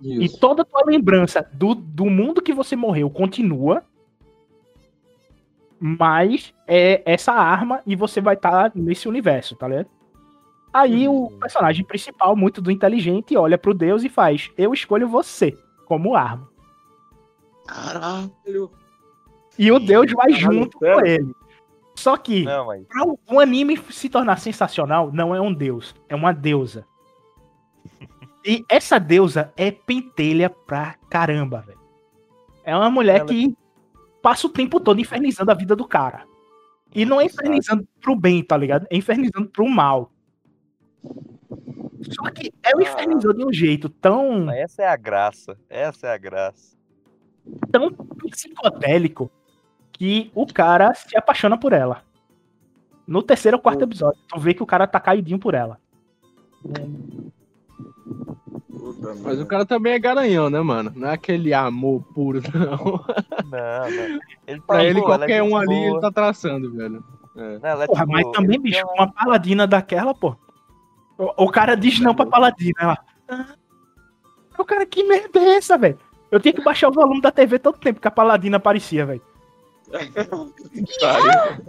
E 0.00 0.24
Isso. 0.24 0.38
toda 0.38 0.62
a 0.62 0.64
tua 0.64 0.82
lembrança 0.86 1.46
do, 1.52 1.74
do 1.74 2.06
mundo 2.06 2.40
que 2.40 2.54
você 2.54 2.76
morreu 2.76 3.10
continua, 3.10 3.82
mas 5.78 6.54
é 6.66 7.02
essa 7.04 7.32
arma 7.32 7.80
e 7.86 7.96
você 7.96 8.20
vai 8.20 8.34
estar 8.34 8.70
nesse 8.74 9.08
universo, 9.08 9.56
tá 9.56 9.66
ligado? 9.68 9.88
Aí 10.72 11.08
o 11.08 11.12
Uhum. 11.24 11.38
personagem 11.40 11.84
principal, 11.84 12.36
muito 12.36 12.60
do 12.62 12.70
inteligente, 12.70 13.36
olha 13.36 13.58
pro 13.58 13.74
Deus 13.74 14.04
e 14.04 14.08
faz: 14.08 14.50
Eu 14.56 14.72
escolho 14.72 15.08
você 15.08 15.58
como 15.84 16.14
arma. 16.14 16.48
Caralho. 17.66 18.70
E 19.58 19.72
o 19.72 19.80
Deus 19.80 20.12
vai 20.12 20.32
caralho, 20.32 20.54
junto 20.54 20.78
sério? 20.78 21.00
com 21.00 21.06
ele. 21.06 21.34
Só 22.00 22.16
que, 22.16 22.44
Não, 22.44 22.64
mas. 22.66 22.86
pra 22.86 23.04
o- 23.04 23.18
um 23.30 23.38
anime 23.38 23.76
se 23.90 24.08
tornar 24.08 24.38
sensacional, 24.40 25.12
não 25.12 25.34
é 25.34 25.40
um 25.40 25.52
deus, 25.52 25.94
é 26.08 26.14
uma 26.14 26.32
deusa. 26.32 26.86
E 28.42 28.64
essa 28.70 28.98
deusa 28.98 29.52
é 29.54 29.70
pentelha 29.70 30.48
pra 30.48 30.94
caramba, 31.10 31.60
velho. 31.60 31.78
É 32.64 32.74
uma 32.74 32.88
mulher 32.88 33.18
Ela- 33.20 33.26
que 33.28 33.54
passa 34.22 34.46
o 34.46 34.50
tempo 34.50 34.80
todo 34.80 34.98
infernizando 34.98 35.50
a 35.50 35.54
vida 35.54 35.76
do 35.76 35.86
cara. 35.86 36.24
E 36.94 37.04
não 37.04 37.20
é 37.20 37.26
infernizando 37.26 37.86
pro 38.00 38.16
bem, 38.16 38.42
tá 38.42 38.56
ligado? 38.56 38.86
É 38.88 38.96
infernizando 38.96 39.46
pro 39.50 39.68
mal. 39.68 40.10
Só 42.02 42.30
que 42.30 42.50
ela 42.62 42.80
Ah. 42.80 42.82
infernizou 42.82 43.34
de 43.34 43.44
um 43.44 43.52
jeito 43.52 43.90
tão, 43.90 44.50
Essa 44.50 44.82
é 44.84 44.88
a 44.88 44.96
graça. 44.96 45.58
Essa 45.68 46.06
é 46.06 46.14
a 46.14 46.18
graça. 46.18 46.74
tão 47.70 47.92
psicodélico 47.92 49.30
que 50.00 50.32
o 50.34 50.46
cara 50.46 50.94
se 50.94 51.14
apaixona 51.14 51.58
por 51.58 51.74
ela. 51.74 52.02
No 53.06 53.22
terceiro 53.22 53.58
ou 53.58 53.62
quarto 53.62 53.82
episódio, 53.82 54.18
tu 54.26 54.40
vê 54.40 54.54
que 54.54 54.62
o 54.62 54.66
cara 54.66 54.86
tá 54.86 54.98
caidinho 54.98 55.38
por 55.38 55.52
ela. 55.52 55.78
Mas 59.22 59.38
o 59.38 59.44
cara 59.44 59.66
também 59.66 59.92
é 59.92 59.98
garanhão, 59.98 60.48
né, 60.48 60.58
mano? 60.62 60.90
Não 60.96 61.08
é 61.08 61.12
aquele 61.12 61.52
amor 61.52 62.02
puro, 62.14 62.40
não. 62.54 63.04
Não, 63.44 63.90
não. 63.90 64.20
Ele 64.48 64.60
pra 64.62 64.76
tá 64.78 64.84
ele, 64.84 65.00
boa, 65.00 65.14
ela 65.16 65.24
é 65.24 65.28
qualquer 65.28 65.42
um 65.42 65.54
ali, 65.54 65.84
ele 65.84 66.00
tá 66.00 66.10
traçando, 66.10 66.72
velho. 66.72 67.04
É. 67.36 67.82
É 67.82 67.86
Porra, 67.86 68.06
mas 68.06 68.26
também, 68.30 68.56
ele 68.56 68.62
bicho, 68.62 68.84
uma 68.94 69.12
paladina 69.12 69.66
daquela, 69.66 70.14
pô. 70.14 70.34
O, 71.18 71.44
o 71.44 71.50
cara 71.50 71.74
diz 71.76 72.00
não 72.00 72.14
pra 72.14 72.24
paladina. 72.24 72.74
Ela. 72.80 72.98
"Ah." 73.28 73.54
O 74.58 74.64
cara, 74.64 74.86
que 74.86 75.04
merda 75.04 75.38
é 75.38 75.56
essa, 75.56 75.76
velho? 75.76 75.98
Eu 76.30 76.40
tinha 76.40 76.54
que 76.54 76.64
baixar 76.64 76.88
o 76.88 76.92
volume 76.92 77.20
da 77.20 77.30
TV 77.30 77.58
todo 77.58 77.78
tempo 77.78 78.00
que 78.00 78.08
a 78.08 78.10
paladina 78.10 78.56
aparecia, 78.56 79.04
velho. 79.04 79.22
Pariu. 81.00 81.64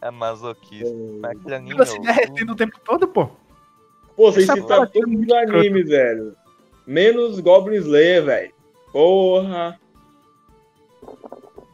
É 0.00 0.10
masoquista. 0.10 0.90
Mas 1.20 1.30
aquele 1.36 1.54
anime, 1.54 1.86
se 1.86 1.96
eu- 1.96 2.02
derretendo 2.02 2.52
o 2.52 2.56
tempo 2.56 2.78
todo, 2.84 3.06
pô. 3.08 3.26
Pô, 4.16 4.32
vocês 4.32 4.46
citaram 4.46 4.66
paladina 4.66 5.06
é 5.06 5.46
todos 5.46 5.54
os 5.54 5.60
animes, 5.60 5.88
velho. 5.88 6.36
Menos 6.86 7.40
Goblin 7.40 7.76
Slayer, 7.76 8.24
velho. 8.24 8.54
Porra. 8.92 9.78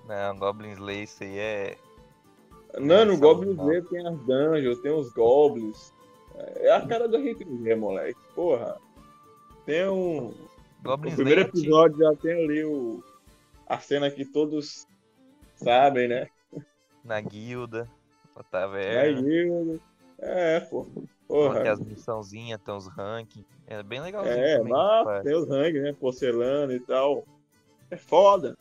Não, 0.08 0.36
Goblin 0.38 0.72
Slayer, 0.72 1.02
isso 1.04 1.22
aí 1.22 1.38
é. 1.38 1.76
Não, 2.78 3.04
no 3.04 3.12
Essa 3.12 3.20
Goblin. 3.20 3.52
Slayer 3.52 3.84
tem 3.86 4.06
as 4.06 4.18
dungeons, 4.20 4.78
tem 4.80 4.92
os 4.92 5.12
goblins. 5.12 5.92
É 6.56 6.72
a 6.72 6.86
cara 6.86 7.08
do 7.08 7.16
RPG, 7.16 7.74
moleque. 7.76 8.18
Porra. 8.34 8.76
Tem 9.64 9.88
um. 9.88 10.34
Goblin 10.84 11.10
No 11.10 11.16
primeiro 11.16 11.40
Slayer. 11.40 11.46
tipo, 11.46 11.58
episódio 11.58 11.98
já 11.98 12.14
tem 12.16 12.44
ali 12.44 12.64
o. 12.64 13.02
A 13.68 13.78
cena 13.80 14.10
que 14.10 14.24
todos 14.24 14.86
sabem, 15.56 16.08
né? 16.08 16.28
Na 17.04 17.20
guilda, 17.20 17.88
na 18.34 18.42
taverna. 18.42 19.28
eu- 19.28 19.80
é 20.18 20.60
pô. 20.60 20.84
Tem 20.84 21.08
Porra. 21.28 21.72
as 21.72 21.80
missãozinhas, 21.80 22.60
tem 22.64 22.74
os 22.74 22.86
rankings. 22.88 23.46
É 23.66 23.82
bem 23.82 24.00
legalzinho. 24.00 24.34
É, 24.36 24.58
também, 24.58 24.72
pai. 24.72 25.22
tem 25.22 25.34
os 25.34 25.48
ranks, 25.48 25.82
né? 25.82 25.92
Porcelana 25.92 26.72
e 26.72 26.80
tal. 26.80 27.24
É 27.90 27.96
foda. 27.96 28.56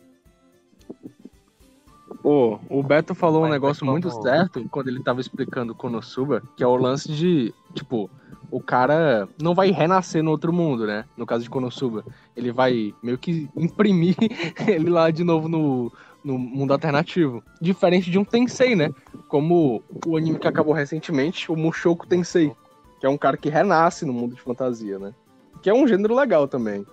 Ô, 2.23 2.57
o 2.69 2.81
Beto 2.81 3.13
falou 3.13 3.41
um 3.41 3.43
Mas 3.43 3.51
negócio 3.51 3.85
vai 3.85 3.91
muito 3.93 4.09
certo 4.23 4.67
quando 4.69 4.87
ele 4.87 5.03
tava 5.03 5.21
explicando 5.21 5.73
o 5.73 5.75
Konosuba, 5.75 6.41
que 6.57 6.63
é 6.63 6.67
o 6.67 6.75
lance 6.75 7.11
de, 7.11 7.53
tipo, 7.73 8.09
o 8.51 8.61
cara 8.61 9.27
não 9.41 9.53
vai 9.53 9.71
renascer 9.71 10.23
no 10.23 10.31
outro 10.31 10.51
mundo, 10.51 10.85
né? 10.85 11.05
No 11.17 11.25
caso 11.25 11.43
de 11.43 11.49
Konosuba. 11.49 12.05
Ele 12.35 12.51
vai 12.51 12.93
meio 13.01 13.17
que 13.17 13.49
imprimir 13.55 14.15
ele 14.67 14.89
lá 14.89 15.09
de 15.11 15.23
novo 15.23 15.47
no, 15.47 15.91
no 16.23 16.37
mundo 16.37 16.73
alternativo. 16.73 17.43
Diferente 17.61 18.09
de 18.09 18.17
um 18.17 18.25
Tensei, 18.25 18.75
né? 18.75 18.89
Como 19.27 19.83
o 20.05 20.17
anime 20.17 20.39
que 20.39 20.47
acabou 20.47 20.73
recentemente, 20.73 21.51
o 21.51 21.55
Mushoku 21.55 22.07
Tensei. 22.07 22.51
Que 22.99 23.05
é 23.05 23.09
um 23.09 23.17
cara 23.17 23.37
que 23.37 23.49
renasce 23.49 24.05
no 24.05 24.13
mundo 24.13 24.35
de 24.35 24.41
fantasia, 24.41 24.97
né? 24.97 25.13
Que 25.61 25.69
é 25.69 25.73
um 25.73 25.87
gênero 25.87 26.15
legal 26.15 26.47
também. 26.47 26.85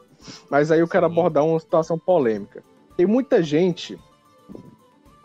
Mas 0.50 0.70
aí 0.70 0.80
eu 0.80 0.88
quero 0.88 1.06
abordar 1.06 1.44
uma 1.44 1.58
situação 1.58 1.98
polêmica. 1.98 2.62
Tem 2.96 3.06
muita 3.06 3.42
gente 3.42 3.98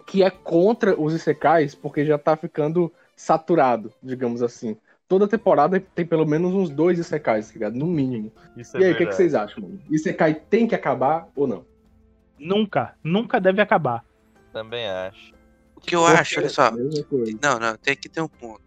que 0.06 0.24
é 0.24 0.30
contra 0.30 1.00
os 1.00 1.14
Isekais 1.14 1.76
porque 1.76 2.06
já 2.06 2.18
tá 2.18 2.36
ficando 2.36 2.92
saturado, 3.16 3.92
digamos 4.02 4.42
assim. 4.42 4.78
Toda 5.08 5.28
temporada 5.28 5.80
tem 5.80 6.06
pelo 6.06 6.26
menos 6.26 6.54
uns 6.54 6.70
dois 6.70 7.00
Isekais, 7.00 7.48
tá 7.48 7.54
ligado? 7.54 7.76
No 7.76 7.88
mínimo. 7.88 8.32
Isso 8.58 8.78
e 8.78 8.84
aí, 8.84 8.92
é 8.92 8.94
o 8.94 8.98
que, 8.98 9.06
que 9.06 9.14
vocês 9.16 9.34
acham, 9.34 9.64
mano? 9.64 9.80
Isekai 9.90 10.34
tem 10.36 10.68
que 10.68 10.76
acabar 10.76 11.30
ou 11.36 11.48
não? 11.48 11.66
Nunca, 12.38 12.96
nunca 13.04 13.40
deve 13.40 13.62
acabar. 13.62 14.04
Também 14.52 14.88
acho. 14.88 15.34
O 15.76 15.80
que 15.80 15.96
eu 15.96 16.06
acho, 16.06 16.40
olha 16.40 16.50
só. 16.50 16.72
Não, 16.72 17.60
não, 17.60 17.78
tem 17.78 17.94
aqui 17.94 18.10
tem 18.10 18.22
um 18.22 18.28
ponto. 18.28 18.62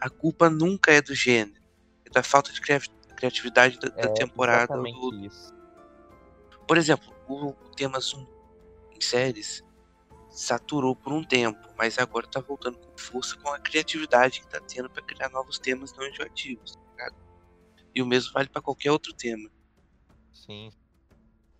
A 0.00 0.08
culpa 0.08 0.48
nunca 0.48 0.90
é 0.92 1.02
do 1.02 1.14
gênero. 1.14 1.60
É 2.06 2.10
da 2.10 2.22
falta 2.22 2.50
de 2.52 2.60
cria- 2.60 2.80
criatividade 3.16 3.78
da, 3.78 3.88
da 3.88 4.02
É 4.02 4.08
temporada. 4.08 4.64
exatamente 4.64 5.00
do- 5.00 5.24
isso. 5.26 5.52
Por 6.66 6.78
exemplo, 6.78 7.12
o, 7.28 7.48
o 7.48 7.52
tema 7.76 8.00
zumbi 8.00 8.26
em 8.96 9.00
séries 9.00 9.62
saturou 10.34 10.96
por 10.96 11.12
um 11.12 11.22
tempo, 11.22 11.58
mas 11.78 11.98
agora 11.98 12.26
tá 12.26 12.40
voltando 12.40 12.76
com 12.76 12.98
força 12.98 13.36
com 13.38 13.50
a 13.50 13.58
criatividade 13.58 14.40
que 14.40 14.48
tá 14.48 14.60
tendo 14.60 14.90
pra 14.90 15.02
criar 15.02 15.30
novos 15.30 15.58
temas 15.58 15.94
não 15.96 16.04
enjoativos. 16.06 16.74
tá 16.74 16.80
ligado? 16.90 17.14
E 17.94 18.02
o 18.02 18.06
mesmo 18.06 18.32
vale 18.32 18.48
pra 18.48 18.60
qualquer 18.60 18.90
outro 18.90 19.12
tema. 19.14 19.48
Sim. 20.32 20.70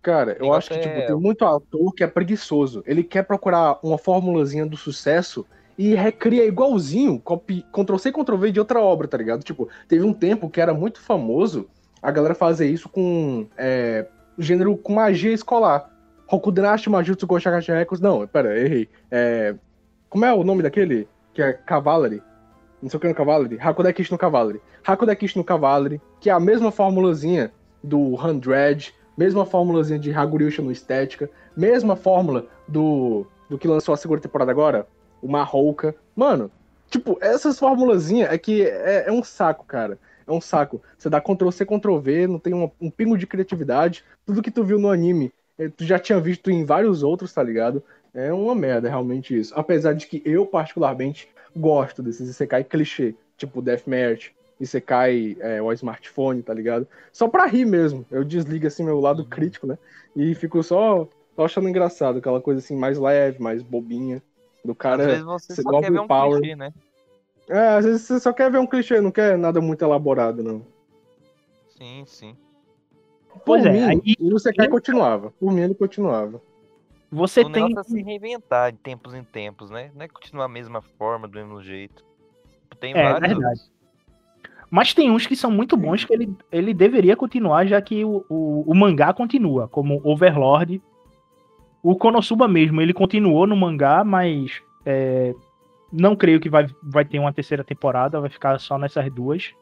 Cara, 0.01 0.37
eu 0.39 0.53
acho 0.53 0.67
que 0.67 0.75
até- 0.75 0.93
tipo, 0.93 1.07
tem 1.07 1.15
muito 1.15 1.45
ator 1.45 1.93
que 1.93 2.03
é 2.03 2.07
preguiçoso. 2.07 2.83
Ele 2.85 3.03
quer 3.03 3.23
procurar 3.23 3.79
uma 3.81 3.97
formulazinha 3.97 4.65
do 4.65 4.77
sucesso 4.77 5.45
e 5.77 5.95
recria 5.95 6.45
igualzinho, 6.45 7.19
copy, 7.19 7.65
Ctrl-C, 7.71 8.11
Ctrl-V 8.11 8.51
de 8.51 8.59
outra 8.59 8.81
obra, 8.81 9.07
tá 9.07 9.17
ligado? 9.17 9.43
Tipo, 9.43 9.69
teve 9.87 10.03
um 10.03 10.13
tempo 10.13 10.49
que 10.49 10.61
era 10.61 10.73
muito 10.73 11.01
famoso 11.01 11.67
a 12.01 12.11
galera 12.11 12.35
fazer 12.35 12.67
isso 12.69 12.87
com 12.89 13.47
é, 13.57 14.07
gênero 14.37 14.77
com 14.77 14.93
magia 14.93 15.31
escolar. 15.33 15.89
Hokudrashi 16.35 16.89
Majutsu 16.89 17.27
Goshagashi 17.27 17.71
Records. 17.71 18.01
Não, 18.01 18.27
pera, 18.27 18.57
errei. 18.59 18.89
É, 19.11 19.55
como 20.09 20.25
é 20.25 20.33
o 20.33 20.43
nome 20.43 20.63
daquele? 20.63 21.07
Que 21.33 21.41
é 21.41 21.53
Cavalry? 21.53 22.21
Não 22.81 22.89
sei 22.89 22.97
o 22.97 23.01
que 23.01 23.07
no 23.07 23.15
Cavalry. 23.15 23.57
Hakudekishi 23.59 24.11
no 24.11 24.17
Cavalry. 24.17 24.61
Hakudekishi 24.85 25.37
no 25.37 25.43
Cavalry, 25.43 26.01
que 26.19 26.29
é 26.29 26.33
a 26.33 26.39
mesma 26.39 26.71
formulazinha 26.71 27.51
do 27.83 28.15
Hundred, 28.15 28.93
mesma 29.17 29.45
formulazinha 29.45 29.97
de 29.99 30.13
Haguriusha 30.13 30.61
no 30.61 30.71
Estética, 30.71 31.29
mesma 31.55 31.95
fórmula 31.95 32.47
do, 32.67 33.25
do 33.49 33.57
que 33.57 33.67
lançou 33.67 33.93
a 33.93 33.97
segunda 33.97 34.21
temporada 34.21 34.51
agora, 34.51 34.87
o 35.21 35.27
Mahouka. 35.27 35.95
Mano, 36.15 36.51
tipo, 36.89 37.17
essas 37.21 37.57
formulazinhas 37.57 38.31
é 38.31 38.37
que 38.37 38.63
é, 38.63 39.05
é 39.07 39.11
um 39.11 39.23
saco, 39.23 39.65
cara. 39.65 39.97
É 40.27 40.31
um 40.31 40.41
saco. 40.41 40.81
Você 40.97 41.09
dá 41.09 41.21
Ctrl-C, 41.21 41.65
Ctrl-V, 41.65 42.27
não 42.27 42.39
tem 42.39 42.53
uma- 42.53 42.71
um 42.81 42.89
pingo 42.89 43.17
de 43.17 43.27
criatividade. 43.27 44.03
Tudo 44.25 44.41
que 44.41 44.51
tu 44.51 44.63
viu 44.63 44.79
no 44.79 44.89
anime, 44.89 45.31
tu 45.77 45.85
já 45.85 45.97
tinha 45.99 46.19
visto 46.19 46.51
em 46.51 46.63
vários 46.65 47.03
outros, 47.03 47.33
tá 47.33 47.41
ligado? 47.41 47.83
É 48.13 48.31
uma 48.31 48.55
merda, 48.55 48.89
realmente, 48.89 49.37
isso. 49.37 49.53
Apesar 49.55 49.93
de 49.93 50.07
que 50.07 50.21
eu, 50.25 50.45
particularmente, 50.45 51.27
gosto 51.55 52.01
desses 52.01 52.29
Isekai 52.29 52.63
clichê, 52.63 53.15
tipo 53.37 53.61
Deathmatch, 53.61 54.29
Isekai, 54.59 55.35
é, 55.39 55.61
o 55.61 55.71
smartphone, 55.73 56.41
tá 56.41 56.53
ligado? 56.53 56.87
Só 57.11 57.27
pra 57.27 57.45
rir 57.45 57.65
mesmo. 57.65 58.05
Eu 58.09 58.23
desligo, 58.23 58.67
assim, 58.67 58.83
meu 58.83 58.99
lado 58.99 59.25
crítico, 59.25 59.67
né? 59.67 59.77
E 60.15 60.33
fico 60.33 60.63
só, 60.63 61.07
só 61.35 61.45
achando 61.45 61.67
engraçado, 61.67 62.19
aquela 62.19 62.39
coisa, 62.39 62.59
assim, 62.59 62.75
mais 62.75 62.97
leve, 62.97 63.41
mais 63.41 63.61
bobinha. 63.61 64.21
Do 64.63 64.71
Às 64.71 64.77
cara... 64.77 65.05
vezes 65.05 65.23
você 65.23 65.61
só 65.61 65.81
quer 65.81 65.91
ver 65.91 65.99
um 65.99 66.07
power. 66.07 66.39
clichê, 66.39 66.55
né? 66.55 66.73
É, 67.47 67.67
às 67.67 67.85
vezes 67.85 68.01
você 68.01 68.19
só 68.19 68.33
quer 68.33 68.49
ver 68.49 68.57
um 68.57 68.65
clichê, 68.65 68.99
não 68.99 69.11
quer 69.11 69.37
nada 69.37 69.61
muito 69.61 69.83
elaborado, 69.83 70.41
não. 70.41 70.65
Sim, 71.77 72.03
sim. 72.07 72.35
Pois 73.45 73.63
Por 73.63 73.69
é, 73.69 73.71
mim, 73.71 73.79
aí 73.83 74.15
o 74.19 74.35
Isekai 74.35 74.67
continuava. 74.67 75.31
Por 75.31 75.51
mim, 75.51 75.61
ele 75.61 75.75
continuava. 75.75 76.41
você 77.11 77.41
o 77.41 77.49
tem. 77.49 77.77
é 77.77 77.83
se 77.83 78.01
reinventar 78.01 78.71
de 78.71 78.77
tempos 78.79 79.13
em 79.13 79.23
tempos, 79.23 79.69
né? 79.69 79.91
Não 79.95 80.03
é 80.03 80.07
continuar 80.07 80.45
a 80.45 80.49
mesma 80.49 80.81
forma, 80.81 81.27
do 81.27 81.33
mesmo 81.33 81.61
jeito. 81.61 82.03
Tem 82.79 82.93
É 82.93 83.03
vários. 83.03 83.29
verdade. 83.37 83.61
Mas 84.69 84.93
tem 84.93 85.09
uns 85.11 85.25
que 85.27 85.35
são 85.35 85.51
muito 85.51 85.77
bons 85.77 86.03
que 86.03 86.13
ele, 86.13 86.35
ele 86.51 86.73
deveria 86.73 87.15
continuar, 87.15 87.65
já 87.65 87.81
que 87.81 88.03
o, 88.03 88.25
o, 88.27 88.63
o 88.67 88.75
mangá 88.75 89.13
continua, 89.13 89.67
como 89.67 90.01
Overlord. 90.03 90.81
O 91.83 91.95
Konosuba 91.95 92.47
mesmo, 92.47 92.81
ele 92.81 92.93
continuou 92.93 93.45
no 93.45 93.55
mangá, 93.55 94.03
mas 94.03 94.61
é, 94.85 95.33
não 95.91 96.15
creio 96.15 96.39
que 96.39 96.49
vai, 96.49 96.67
vai 96.81 97.05
ter 97.05 97.19
uma 97.19 97.31
terceira 97.31 97.63
temporada, 97.63 98.19
vai 98.19 98.29
ficar 98.29 98.59
só 98.59 98.77
nessas 98.77 99.09
duas. 99.13 99.53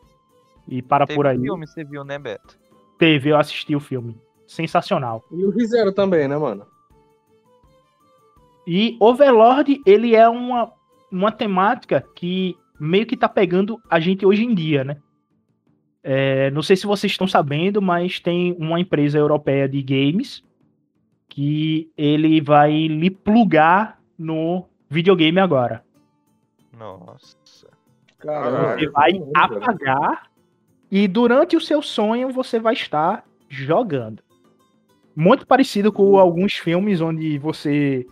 E 0.68 0.82
para 0.82 1.06
Teve 1.06 1.18
por 1.18 1.28
aí. 1.28 1.40
filme, 1.40 1.68
você 1.68 1.84
viu, 1.84 2.04
né, 2.06 2.18
Beto? 2.18 2.58
Teve, 3.04 3.32
eu 3.32 3.38
assisti 3.38 3.76
o 3.76 3.82
filme. 3.82 4.16
Sensacional. 4.48 5.26
E 5.30 5.44
o 5.44 5.50
Rizero 5.50 5.92
também, 5.92 6.26
né, 6.26 6.38
mano? 6.38 6.66
E 8.66 8.96
Overlord, 8.98 9.82
ele 9.86 10.16
é 10.16 10.30
uma, 10.30 10.72
uma 11.12 11.30
temática 11.30 12.02
que 12.16 12.56
meio 12.80 13.06
que 13.06 13.18
tá 13.18 13.28
pegando 13.28 13.78
a 13.90 14.00
gente 14.00 14.26
hoje 14.26 14.46
em 14.46 14.56
dia, 14.56 14.86
né? 14.86 15.02
É, 16.02 16.50
não 16.52 16.62
sei 16.62 16.78
se 16.78 16.88
vocês 16.88 17.12
estão 17.12 17.28
sabendo, 17.28 17.82
mas 17.82 18.22
tem 18.22 18.56
uma 18.58 18.80
empresa 18.80 19.18
europeia 19.18 19.68
de 19.68 19.82
games 19.82 20.42
que 21.28 21.92
ele 21.98 22.40
vai 22.40 22.88
lhe 22.88 23.10
plugar 23.10 24.00
no 24.18 24.64
videogame 24.90 25.42
agora. 25.42 25.84
Nossa. 26.72 27.68
Caramba. 28.18 28.80
Você 28.80 28.88
vai 28.92 29.12
apagar 29.36 30.32
e 30.96 31.08
durante 31.08 31.58
o 31.58 31.60
seu 31.60 31.82
sonho 31.82 32.30
você 32.30 32.60
vai 32.60 32.76
estar 32.76 33.26
jogando. 33.50 34.22
Muito 35.16 35.48
parecido 35.48 35.92
com 35.92 36.20
alguns 36.20 36.54
filmes 36.54 37.02
onde 37.02 37.40
você 37.40 38.06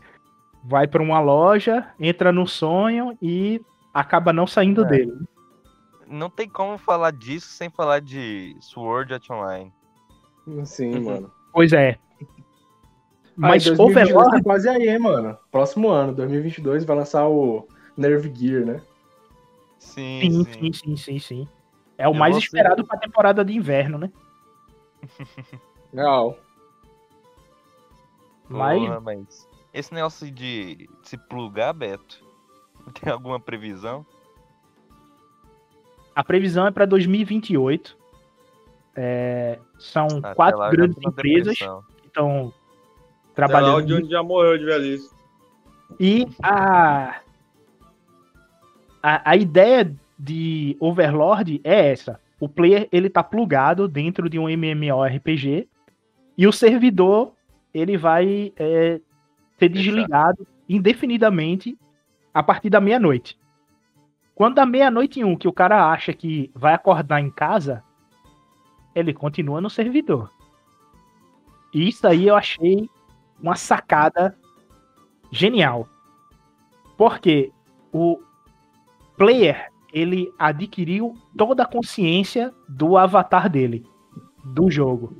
vai 0.63 0.87
para 0.87 1.03
uma 1.03 1.19
loja, 1.19 1.93
entra 1.99 2.31
no 2.31 2.47
sonho 2.47 3.15
e 3.21 3.61
acaba 3.93 4.33
não 4.33 4.47
saindo 4.47 4.83
É. 4.85 4.87
dele. 4.87 5.13
Não 6.07 6.27
tem 6.27 6.49
como 6.49 6.75
falar 6.79 7.11
disso 7.11 7.49
sem 7.49 7.69
falar 7.69 7.99
de 7.99 8.57
Sword 8.59 9.13
Art 9.13 9.29
Online. 9.29 9.71
Sim, 10.65 11.01
mano. 11.01 11.31
Pois 11.53 11.73
é. 11.73 11.99
Mas 13.37 13.67
Aí, 13.67 13.75
2022 13.75 14.09
Overlord, 14.09 14.37
tá 14.37 14.43
quase 14.43 14.67
aí, 14.67 14.89
hein, 14.89 14.97
mano. 14.97 15.37
Próximo 15.51 15.87
ano, 15.87 16.15
2022, 16.15 16.83
vai 16.83 16.97
lançar 16.97 17.27
o 17.27 17.67
Nerve 17.95 18.33
Gear, 18.35 18.65
né? 18.65 18.81
Sim, 19.77 20.19
sim, 20.19 20.31
sim. 20.31 20.51
sim, 20.51 20.73
sim, 20.73 20.97
sim, 20.97 21.19
sim. 21.19 21.47
É 22.01 22.07
o 22.07 22.11
Eu 22.11 22.15
mais 22.15 22.33
ser- 22.35 22.41
esperado 22.41 22.83
para 22.83 22.97
a 22.97 22.99
temporada 22.99 23.45
de 23.45 23.53
inverno, 23.55 23.97
né? 23.99 24.11
Real. 25.93 26.35
Mas 28.49 28.79
Porra, 28.81 28.99
mas 28.99 29.49
esse 29.73 29.93
negócio 29.93 30.29
de 30.31 30.89
se 31.03 31.15
plugar, 31.17 31.73
Beto, 31.73 32.23
tem 32.99 33.11
alguma 33.13 33.39
previsão? 33.39 34.05
a 36.15 36.23
previsão 36.23 36.67
é 36.67 36.71
para 36.71 36.85
2028. 36.85 37.97
É, 38.95 39.57
são 39.79 40.07
Até 40.21 40.35
quatro 40.35 40.59
lá 40.59 40.69
grandes 40.69 40.97
empresas 40.97 41.53
depressão. 41.57 41.83
que 42.01 42.07
estão 42.07 42.27
Até 42.29 42.41
lá 42.41 42.47
o 42.49 43.33
trabalhando 43.33 43.85
Johnny 43.87 44.09
já 44.09 44.21
morreu 44.21 44.57
de 44.57 44.65
velhice. 44.65 45.09
E 45.99 46.27
a, 46.43 47.21
a, 49.01 49.31
a 49.31 49.35
ideia 49.37 49.95
de 50.21 50.77
Overlord 50.79 51.59
é 51.63 51.91
essa. 51.91 52.19
O 52.39 52.47
player 52.47 52.87
ele 52.91 53.09
tá 53.09 53.23
plugado 53.23 53.87
dentro 53.87 54.29
de 54.29 54.37
um 54.37 54.47
MMORPG 54.47 55.67
e 56.37 56.47
o 56.47 56.53
servidor 56.53 57.33
ele 57.73 57.97
vai 57.97 58.53
é, 58.55 59.01
ser 59.57 59.69
desligado 59.69 60.47
indefinidamente 60.69 61.75
a 62.31 62.43
partir 62.43 62.69
da 62.69 62.79
meia-noite. 62.79 63.37
Quando 64.35 64.55
da 64.55 64.65
meia-noite 64.65 65.19
em 65.19 65.23
um 65.23 65.35
que 65.35 65.47
o 65.47 65.53
cara 65.53 65.91
acha 65.91 66.13
que 66.13 66.51
vai 66.53 66.73
acordar 66.73 67.19
em 67.19 67.31
casa, 67.31 67.83
ele 68.93 69.13
continua 69.13 69.59
no 69.59 69.69
servidor. 69.69 70.31
E 71.73 71.87
isso 71.87 72.05
aí 72.05 72.27
eu 72.27 72.35
achei 72.35 72.87
uma 73.41 73.55
sacada 73.55 74.37
genial. 75.31 75.87
Porque 76.95 77.51
o 77.91 78.19
player, 79.17 79.70
ele 79.93 80.31
adquiriu 80.37 81.15
toda 81.37 81.63
a 81.63 81.67
consciência 81.67 82.53
do 82.67 82.97
avatar 82.97 83.49
dele, 83.49 83.85
do 84.43 84.69
jogo. 84.69 85.15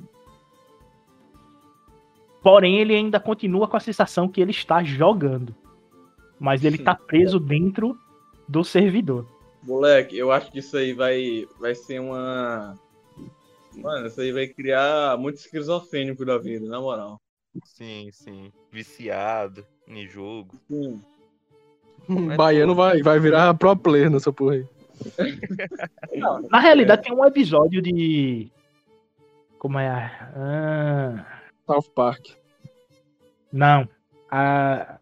Porém, 2.42 2.78
ele 2.78 2.94
ainda 2.94 3.20
continua 3.20 3.68
com 3.68 3.76
a 3.76 3.80
sensação 3.80 4.28
que 4.28 4.40
ele 4.40 4.50
está 4.50 4.82
jogando. 4.82 5.54
Mas 6.40 6.64
ele 6.64 6.76
está 6.76 6.94
preso 6.94 7.38
dentro 7.38 7.96
do 8.48 8.64
servidor. 8.64 9.26
Moleque, 9.62 10.18
eu 10.18 10.32
acho 10.32 10.50
que 10.50 10.58
isso 10.58 10.76
aí 10.76 10.92
vai, 10.92 11.46
vai 11.60 11.72
ser 11.72 12.00
uma. 12.00 12.76
Mano, 13.76 14.08
isso 14.08 14.20
aí 14.20 14.32
vai 14.32 14.48
criar 14.48 15.16
muito 15.16 15.36
esquizofrênico 15.36 16.24
da 16.24 16.36
vida, 16.36 16.68
na 16.68 16.80
moral. 16.80 17.20
Sim, 17.64 18.08
sim. 18.10 18.52
Viciado 18.72 19.64
em 19.86 20.06
jogo. 20.08 20.56
Sim. 20.68 21.00
Mas, 22.08 22.36
Baiano 22.36 22.74
vai, 22.74 23.02
vai 23.02 23.18
virar 23.18 23.54
pro 23.54 23.76
player 23.76 24.10
nessa 24.10 24.32
porra 24.32 24.54
aí. 24.54 24.66
Na 26.50 26.58
realidade, 26.60 27.02
tem 27.02 27.14
um 27.14 27.24
episódio 27.24 27.80
de. 27.82 28.50
Como 29.58 29.78
é? 29.78 29.88
Ah, 30.36 31.24
South 31.66 31.90
Park. 31.94 32.20
Não. 33.52 33.88
A, 34.30 34.98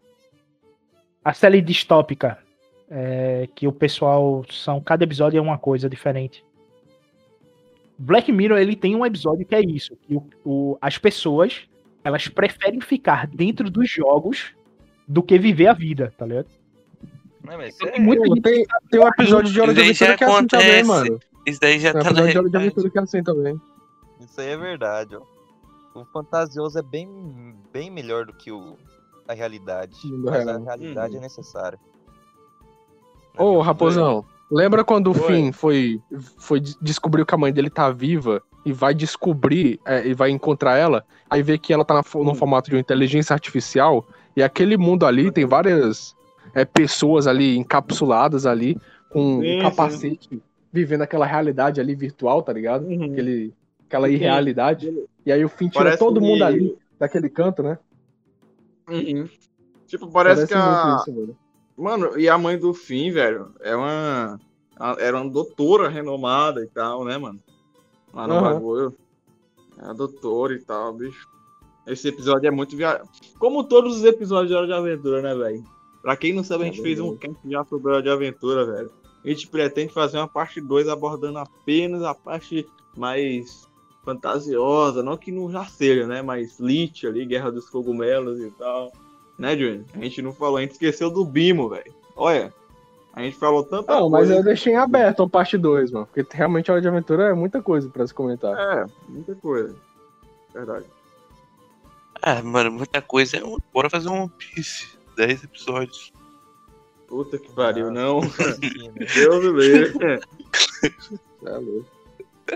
a 1.23 1.33
série 1.33 1.61
distópica. 1.61 2.37
é, 2.89 3.47
que 3.55 3.67
o 3.67 3.71
pessoal 3.71 4.43
são. 4.49 4.81
Cada 4.81 5.03
episódio 5.03 5.37
é 5.37 5.41
uma 5.41 5.57
coisa 5.57 5.89
diferente. 5.89 6.43
Black 7.97 8.31
Mirror 8.31 8.57
ele 8.57 8.75
tem 8.75 8.95
um 8.95 9.05
episódio 9.05 9.45
que 9.45 9.55
é 9.55 9.61
isso. 9.61 9.95
Que 9.97 10.15
o, 10.15 10.23
o- 10.43 10.77
as 10.81 10.97
pessoas 10.97 11.67
elas 12.03 12.27
preferem 12.27 12.81
ficar 12.81 13.27
dentro 13.27 13.69
dos 13.69 13.87
jogos 13.89 14.55
do 15.07 15.21
que 15.21 15.37
viver 15.37 15.67
a 15.67 15.73
vida, 15.73 16.11
tá 16.17 16.25
ligado? 16.25 16.47
Não, 17.43 17.57
mas 17.57 17.75
Tem 17.77 17.89
é, 17.95 17.99
muita 17.99 18.25
gente 18.27 18.41
Tem, 18.41 18.65
tem 18.89 18.99
um 18.99 19.07
episódio 19.07 19.51
de 19.51 19.59
Hora 19.61 19.73
de 19.73 19.81
Aventura 19.81 20.17
que 20.17 20.23
é 20.23 20.27
assim 20.27 20.47
também, 20.47 20.83
mano. 20.83 21.19
Isso 21.45 21.59
daí 21.59 21.79
já 21.79 21.91
Tem 21.91 22.01
um 22.01 22.03
tá 22.03 22.11
na 22.13 22.21
episódio 22.21 22.31
de 22.31 22.37
Hora 22.37 22.49
de. 22.49 22.57
Aventura 22.57 22.89
que 22.89 22.99
é 22.99 23.01
assim 23.01 23.23
também. 23.23 23.61
isso 24.19 24.41
aí 24.41 24.47
é 24.49 24.57
verdade, 24.57 25.15
ó. 25.15 25.21
O 25.99 26.05
fantasioso 26.05 26.77
é 26.79 26.81
bem, 26.81 27.55
bem 27.73 27.89
melhor 27.89 28.25
do 28.25 28.33
que 28.33 28.51
o, 28.51 28.77
a 29.27 29.33
realidade. 29.33 29.95
Mundo 30.05 30.29
Mas 30.31 30.45
real. 30.45 30.55
a 30.55 30.59
realidade 30.63 31.13
Uhum. 31.13 31.19
é 31.19 31.21
necessária. 31.23 31.79
Ô, 33.37 33.51
minha 33.53 33.63
Raposão, 33.63 34.25
lembra 34.49 34.83
quando 34.83 35.07
o 35.07 35.11
Oi. 35.11 35.27
Finn 35.27 35.51
foi, 35.51 35.99
foi 36.37 36.59
de- 36.59 36.77
descobriu 36.81 37.25
que 37.25 37.33
a 37.33 37.37
mãe 37.37 37.51
dele 37.51 37.69
tá 37.69 37.89
viva 37.89 38.41
e 38.65 38.71
vai 38.71 38.93
descobrir 38.93 39.79
é, 39.85 40.05
e 40.07 40.13
vai 40.13 40.29
encontrar 40.29 40.77
ela, 40.77 41.03
aí 41.29 41.41
vê 41.41 41.57
que 41.57 41.73
ela 41.73 41.83
tá 41.83 41.93
na 41.95 42.03
no 42.15 42.31
Hum. 42.31 42.35
formato 42.35 42.69
de 42.69 42.75
uma 42.75 42.81
inteligência 42.81 43.33
artificial 43.33 44.05
e 44.35 44.43
aquele 44.43 44.77
mundo 44.77 45.05
ali 45.05 45.31
tem 45.31 45.45
várias 45.45 46.15
é, 46.53 46.65
pessoas 46.65 47.27
ali 47.27 47.57
encapsuladas 47.57 48.45
ali 48.45 48.77
com 49.09 49.41
Sim, 49.41 49.57
um 49.57 49.61
capacete 49.61 50.41
vivendo 50.71 51.01
aquela 51.01 51.25
realidade 51.25 51.81
ali 51.81 51.93
virtual, 51.95 52.41
tá 52.41 52.53
ligado? 52.53 52.85
Uhum. 52.87 53.11
Aquele, 53.11 53.53
aquela 53.87 54.07
Sim. 54.07 54.13
irrealidade. 54.13 55.07
E 55.25 55.31
aí 55.31 55.43
o 55.43 55.49
Finn 55.49 55.69
tira 55.69 55.83
Parece 55.85 55.99
todo 55.99 56.19
que- 56.19 56.25
mundo 56.25 56.43
ali 56.43 56.77
daquele 56.99 57.29
canto, 57.29 57.61
né? 57.61 57.77
Uhum. 58.89 59.27
Tipo, 59.87 60.09
parece, 60.09 60.47
que 60.47 60.53
a. 60.53 60.97
isso, 60.99 61.13
mano. 61.13 61.37
Mano, 61.77 62.19
e 62.19 62.29
a 62.29 62.37
mãe 62.37 62.57
do 62.57 62.73
Finn, 62.73 63.11
velho, 63.11 63.53
é 63.61 63.75
uma. 63.75 64.39
Era 64.99 65.19
uma 65.21 65.29
doutora 65.29 65.89
renomada 65.89 66.63
e 66.63 66.67
tal, 66.67 67.03
né, 67.05 67.17
mano? 67.17 67.39
Lá 68.13 68.27
no 68.27 68.33
Aham. 68.35 68.53
bagulho. 68.53 68.95
É 69.79 69.85
a 69.85 69.93
doutora 69.93 70.53
e 70.53 70.59
tal, 70.59 70.93
bicho. 70.93 71.27
Esse 71.85 72.07
episódio 72.07 72.47
é 72.47 72.51
muito 72.51 72.75
viajado. 72.77 73.09
Como 73.39 73.63
todos 73.63 73.97
os 73.97 74.03
episódios 74.03 74.49
de 74.49 74.55
Hora 74.55 74.67
de 74.67 74.73
Aventura, 74.73 75.21
né, 75.21 75.35
velho? 75.35 75.63
Pra 76.01 76.15
quem 76.17 76.33
não 76.33 76.43
sabe, 76.43 76.63
a 76.63 76.65
gente 76.67 76.79
É 76.79 76.83
fez 76.83 76.99
um 76.99 77.15
camp 77.15 77.37
já 77.45 77.63
sobre 77.65 77.91
Hora 77.91 78.01
de 78.01 78.09
Aventura, 78.09 78.65
velho. 78.65 78.91
A 79.23 79.27
gente 79.29 79.47
pretende 79.47 79.93
fazer 79.93 80.17
uma 80.17 80.27
parte 80.27 80.59
2 80.59 80.87
abordando 80.87 81.37
apenas 81.37 82.01
a 82.03 82.13
parte 82.15 82.67
mais 82.97 83.67
fantasiosa, 84.03 85.03
não 85.03 85.15
que 85.15 85.31
não 85.31 85.51
já 85.51 85.63
seja, 85.65 86.07
né? 86.07 86.21
Mas 86.23 86.59
Lich 86.59 87.05
ali, 87.05 87.23
Guerra 87.25 87.51
dos 87.51 87.69
Cogumelos 87.69 88.39
e 88.39 88.49
tal. 88.51 88.91
Né, 89.37 89.55
Júnior? 89.55 89.85
A 89.93 89.99
gente 89.99 90.21
não 90.21 90.33
falou, 90.33 90.57
a 90.57 90.61
gente 90.61 90.71
esqueceu 90.71 91.09
do 91.11 91.23
Bimo, 91.23 91.69
velho. 91.69 91.93
Olha, 92.15 92.51
a 93.13 93.21
gente 93.21 93.37
falou 93.37 93.63
tanta 93.63 93.93
Não, 93.93 94.09
mas 94.09 94.21
coisa. 94.27 94.35
eu 94.37 94.43
deixei 94.43 94.73
em 94.73 94.77
aberto 94.77 95.21
a 95.21 95.29
parte 95.29 95.55
2, 95.57 95.91
mano. 95.91 96.07
Porque 96.07 96.25
realmente 96.35 96.69
a 96.69 96.73
Hora 96.73 96.81
de 96.81 96.87
Aventura 96.87 97.25
é 97.29 97.33
muita 97.33 97.61
coisa 97.61 97.89
pra 97.89 98.05
se 98.07 98.13
comentar. 98.13 98.57
É, 98.57 98.85
muita 99.07 99.35
coisa. 99.35 99.75
Verdade. 100.53 100.85
Ah, 102.21 102.41
mano, 102.41 102.71
muita 102.71 103.01
coisa. 103.01 103.37
é 103.37 103.43
um- 103.45 103.57
Bora 103.73 103.89
fazer 103.89 104.09
um 104.09 104.23
One 104.23 104.31
Piece. 104.37 104.99
10 105.15 105.43
episódios. 105.43 106.11
Puta 107.07 107.37
que 107.37 107.51
pariu, 107.51 107.87
Ah. 107.87 107.91
não. 107.91 108.21
Né? 108.95 109.05
Deus 109.15 109.43
me 109.53 109.61
livre. 109.61 110.19
É 111.45 111.49
louco. 111.57 111.89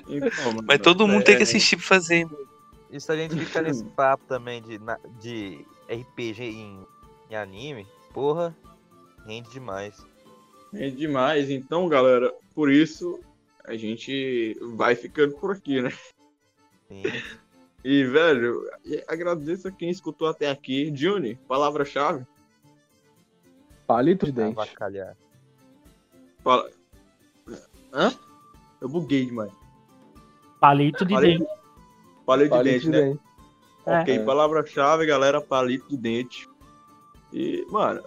Então, 0.08 0.45
mano, 0.53 0.64
Mas 0.68 0.80
todo 0.80 1.08
mundo 1.08 1.24
tem 1.24 1.36
que 1.36 1.41
é- 1.41 1.43
assistir 1.43 1.78
pra 1.78 1.86
fazer, 1.86 2.26
mano. 2.26 2.45
E 2.91 2.99
se 2.99 3.12
a 3.12 3.16
gente 3.16 3.36
ficar 3.38 3.62
nesse 3.62 3.84
papo 3.95 4.24
também 4.28 4.62
de, 4.62 4.80
de 5.20 5.66
RPG 5.89 6.43
em, 6.43 6.80
em 7.30 7.36
anime, 7.36 7.86
porra, 8.14 8.56
rende 9.26 9.49
demais. 9.51 9.95
É 10.74 10.89
demais. 10.89 11.49
Então, 11.49 11.88
galera, 11.88 12.34
por 12.53 12.72
isso 12.72 13.20
a 13.66 13.76
gente 13.76 14.58
vai 14.76 14.95
ficando 14.95 15.34
por 15.36 15.51
aqui, 15.51 15.82
né? 15.82 15.91
Sim. 16.88 17.03
E, 17.84 18.03
velho, 18.03 18.70
agradeço 19.08 19.68
a 19.68 19.72
quem 19.72 19.89
escutou 19.89 20.28
até 20.28 20.49
aqui. 20.49 20.91
Juni, 20.95 21.36
palavra-chave. 21.47 22.26
Palito 23.88 24.25
de 24.25 24.31
dente. 24.31 24.59
Avacalhar. 24.59 25.15
Fala... 26.43 26.69
Hã? 27.93 28.11
Eu 28.81 28.89
buguei 28.89 29.25
demais. 29.25 29.51
Palito 30.59 31.05
de 31.05 31.13
Falei- 31.13 31.38
dente. 31.38 31.49
De 31.49 32.25
Palito 32.25 32.63
dente, 32.63 32.79
de 32.86 32.89
né? 32.89 33.01
dente. 33.01 33.19
Ok, 33.86 34.15
É. 34.15 34.23
palavra-chave, 34.25 35.05
galera, 35.05 35.39
palito 35.39 35.88
de 35.89 35.97
dente. 35.97 36.49
E, 37.31 37.65
mano, 37.69 38.03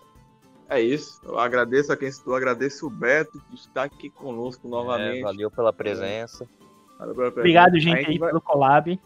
é 0.68 0.80
isso. 0.80 1.20
Eu 1.24 1.38
agradeço 1.38 1.92
a 1.92 1.96
quem 1.96 2.08
escutou, 2.08 2.34
agradeço 2.34 2.86
o 2.86 2.90
Beto 2.90 3.40
que 3.48 3.54
está 3.54 3.84
aqui 3.84 4.10
conosco 4.10 4.66
novamente. 4.68 5.20
É, 5.20 5.22
valeu 5.22 5.50
pela 5.50 5.72
presença. 5.72 6.46
Valeu 6.98 7.14
pela 7.14 7.30
presença. 7.30 7.40
Obrigado, 7.40 7.78
gente, 7.78 8.10
aí 8.10 8.18
vai- 8.18 8.30
pelo 8.30 8.40
collab. 8.40 9.00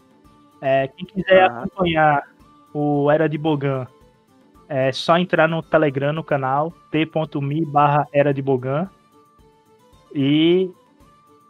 É, 0.59 0.87
quem 0.87 1.05
quiser 1.05 1.43
Ah. 1.43 1.59
acompanhar 1.63 2.27
o 2.73 3.11
Era 3.11 3.27
de 3.29 3.37
Bogan, 3.37 3.85
é 4.75 4.91
só 4.91 5.19
entrar 5.19 5.47
no 5.47 5.61
Telegram, 5.61 6.11
no 6.11 6.23
canal, 6.23 6.73
t.me 6.89 7.63
barra 7.63 8.07
Era 8.11 8.33
de 8.33 8.41
Bogan. 8.41 8.89
E 10.15 10.67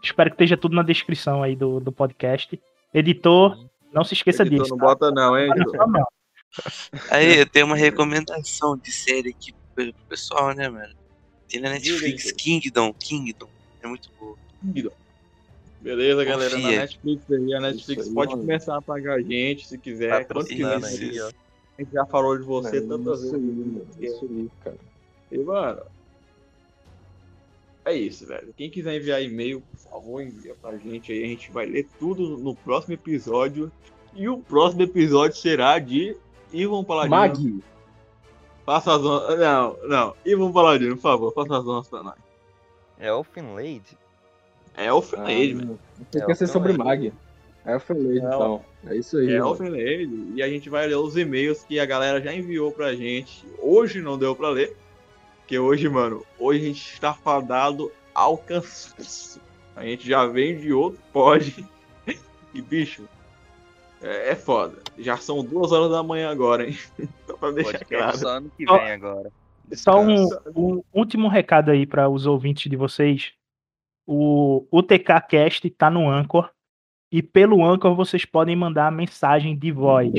espero 0.04 0.30
que 0.30 0.34
esteja 0.34 0.58
tudo 0.58 0.76
na 0.76 0.84
descrição 0.84 1.42
aí 1.42 1.56
do, 1.56 1.80
do 1.80 1.90
podcast. 1.90 2.62
Editor, 2.94 3.66
não 3.94 4.04
se 4.04 4.14
esqueça 4.14 4.44
Editor, 4.44 4.64
disso. 4.64 4.76
Não 4.76 4.78
tá? 4.78 4.86
bota 4.88 5.12
não, 5.12 5.40
hein? 5.40 5.50
Só, 5.72 5.88
não. 5.88 6.06
Aí, 7.10 7.40
eu 7.40 7.46
tenho 7.46 7.66
uma 7.66 7.78
recomendação 7.78 8.76
de 8.76 8.92
série 8.92 9.30
aqui 9.30 9.54
pro 9.74 9.94
pessoal, 10.10 10.54
né, 10.54 10.68
mano? 10.68 10.94
Tem 11.48 11.62
na 11.62 11.70
Netflix 11.70 12.30
Kingdom, 12.34 12.94
Kingdom. 12.94 13.48
É 13.82 13.88
muito 13.88 14.10
boa. 14.20 14.36
Beleza, 15.80 16.26
galera. 16.26 16.58
Na 16.58 16.62
Confia. 16.62 16.80
Netflix 16.82 17.32
aí, 17.32 17.54
a 17.54 17.62
Netflix 17.62 18.08
aí, 18.08 18.14
pode 18.14 18.32
mano. 18.32 18.42
começar 18.44 18.78
a 18.78 18.82
pagar 18.82 19.14
a 19.14 19.22
gente 19.22 19.66
se 19.66 19.78
quiser. 19.78 20.26
Quanto 20.26 20.50
quiser. 20.50 20.74
Patrocinando 20.74 20.86
aí, 20.86 21.22
ó. 21.22 21.43
A 21.78 21.82
gente 21.82 21.92
já 21.92 22.06
falou 22.06 22.38
de 22.38 22.44
você 22.44 22.78
É, 22.78 22.82
tantas 22.82 23.24
isso 23.24 23.36
aí, 23.36 23.42
vezes. 23.42 23.58
mano, 23.58 23.88
Isso 24.00 24.26
aí, 24.26 24.50
cara. 24.64 24.78
E, 25.32 25.38
mano, 25.40 25.82
é 27.86 27.94
isso, 27.96 28.26
velho. 28.26 28.54
Quem 28.56 28.70
quiser 28.70 28.96
enviar 28.96 29.22
e-mail, 29.22 29.62
por 29.62 29.80
favor, 29.80 30.22
envia 30.22 30.56
pra 30.62 30.78
gente 30.78 31.12
aí. 31.12 31.24
A 31.24 31.28
gente 31.28 31.52
vai 31.52 31.66
ler 31.66 31.88
tudo 32.00 32.38
no 32.38 32.56
próximo 32.56 32.94
episódio. 32.94 33.72
E 34.14 34.30
o 34.30 34.38
próximo 34.38 34.84
episódio 34.84 35.36
será 35.36 35.80
de 35.80 36.16
Ivan 36.52 36.84
Paladino. 36.84 37.16
Mag, 37.16 37.64
Faça 38.66 38.96
as 38.96 39.04
honras. 39.04 39.40
Não, 39.40 39.78
não. 39.88 40.16
Ivan 40.24 40.52
Paladino, 40.52 40.96
por 40.96 41.02
favor, 41.02 41.34
faça 41.34 41.58
as 41.58 41.68
honras 41.68 41.88
pra 41.88 42.04
nós. 42.04 42.16
É 43.00 43.08
Elfenlade? 43.08 43.98
É 44.76 44.92
o 44.92 45.00
ah, 45.00 45.02
Fenade, 45.02 45.54
velho. 45.54 45.80
Você 46.12 46.26
quer 46.26 46.36
ser 46.36 46.48
sobre 46.48 46.74
Mag. 46.74 47.14
É 47.66 47.76
o 47.76 47.80
Fenlade, 47.80 48.20
Não. 48.20 48.28
então. 48.28 48.66
É 48.88 48.96
isso 48.98 49.18
aí. 49.18 49.34
É 49.34 49.44
o 49.44 49.56
Fenade. 49.56 50.34
E 50.36 50.44
a 50.44 50.50
gente 50.50 50.70
vai 50.70 50.86
ler 50.88 50.96
os 50.96 51.16
e-mails 51.16 51.64
que 51.64 51.80
a 51.80 51.86
galera 51.86 52.22
já 52.22 52.34
enviou 52.34 52.72
pra 52.72 52.94
gente. 52.94 53.46
Hoje 53.60 54.02
não 54.02 54.18
deu 54.18 54.36
pra 54.36 54.50
ler. 54.50 54.76
Porque 55.40 55.58
hoje, 55.58 55.88
mano, 55.88 56.26
hoje 56.38 56.62
a 56.62 56.68
gente 56.68 56.94
está 56.94 57.14
fadado 57.14 57.92
ao 58.14 58.38
cansaço. 58.38 59.42
A 59.76 59.84
gente 59.84 60.08
já 60.08 60.26
vem 60.26 60.58
de 60.58 60.74
outro 60.74 61.00
pod. 61.12 61.66
E, 62.56 62.62
bicho, 62.62 63.10
é, 64.00 64.30
é 64.30 64.36
foda. 64.36 64.78
Já 65.00 65.18
são 65.18 65.44
duas 65.44 65.72
horas 65.72 65.90
da 65.90 66.04
manhã 66.04 66.30
agora, 66.30 66.68
hein? 66.68 66.78
Só 67.26 67.36
pra 67.36 67.50
deixar 67.50 67.80
Podcast 67.80 67.96
claro. 67.96 68.18
só 68.20 68.28
ano 68.28 68.52
que 68.56 68.64
vem 68.64 68.92
agora. 68.92 69.32
Só 69.72 70.00
um, 70.00 70.28
um 70.56 70.84
último 70.94 71.28
recado 71.28 71.72
aí 71.72 71.88
para 71.88 72.08
os 72.08 72.28
ouvintes 72.28 72.70
de 72.70 72.78
vocês. 72.78 73.34
O 74.06 74.68
UTK 74.72 75.20
Cast 75.28 75.68
tá 75.72 75.90
no 75.90 76.08
Anchor. 76.08 76.52
E 77.14 77.22
pelo 77.22 77.64
Anchor 77.64 77.96
vocês 77.96 78.26
podem 78.26 78.56
mandar 78.56 78.92
mensagem 78.92 79.56
de 79.56 79.72
voz. 79.72 80.12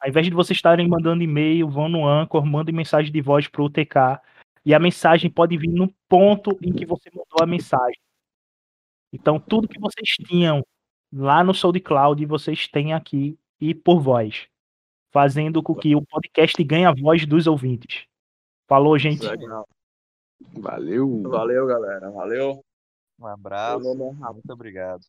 Ao 0.00 0.08
invés 0.08 0.26
de 0.28 0.32
vocês 0.32 0.56
estarem 0.56 0.88
mandando 0.88 1.24
e-mail, 1.24 1.68
vão 1.68 1.88
no 1.88 2.06
Anchor, 2.06 2.46
mandem 2.46 2.72
mensagem 2.72 3.10
de 3.10 3.20
voz 3.20 3.48
pro 3.48 3.64
UTK. 3.64 4.20
E 4.64 4.72
a 4.72 4.78
mensagem 4.78 5.28
pode 5.28 5.58
vir 5.58 5.72
no 5.72 5.92
ponto 6.08 6.56
em 6.62 6.72
que 6.72 6.86
você 6.86 7.10
mandou 7.10 7.42
a 7.42 7.46
mensagem. 7.46 8.00
Então, 9.12 9.40
tudo 9.40 9.66
que 9.66 9.80
vocês 9.80 10.08
tinham 10.24 10.64
lá 11.12 11.42
no 11.42 11.52
SoundCloud, 11.52 12.24
vocês 12.26 12.68
têm 12.68 12.94
aqui 12.94 13.36
e 13.60 13.74
por 13.74 14.00
voz. 14.00 14.46
Fazendo 15.10 15.60
com 15.64 15.74
que 15.74 15.96
o 15.96 16.06
podcast 16.06 16.62
ganhe 16.62 16.84
a 16.84 16.94
voz 16.94 17.26
dos 17.26 17.48
ouvintes. 17.48 18.06
Falou, 18.68 18.96
gente. 18.96 19.26
Legal. 19.26 19.66
Valeu. 20.52 21.22
Valeu, 21.22 21.66
galera. 21.66 22.08
Valeu. 22.08 22.64
Um 23.18 23.26
abraço. 23.26 23.92
Muito 23.96 24.52
obrigado. 24.52 25.02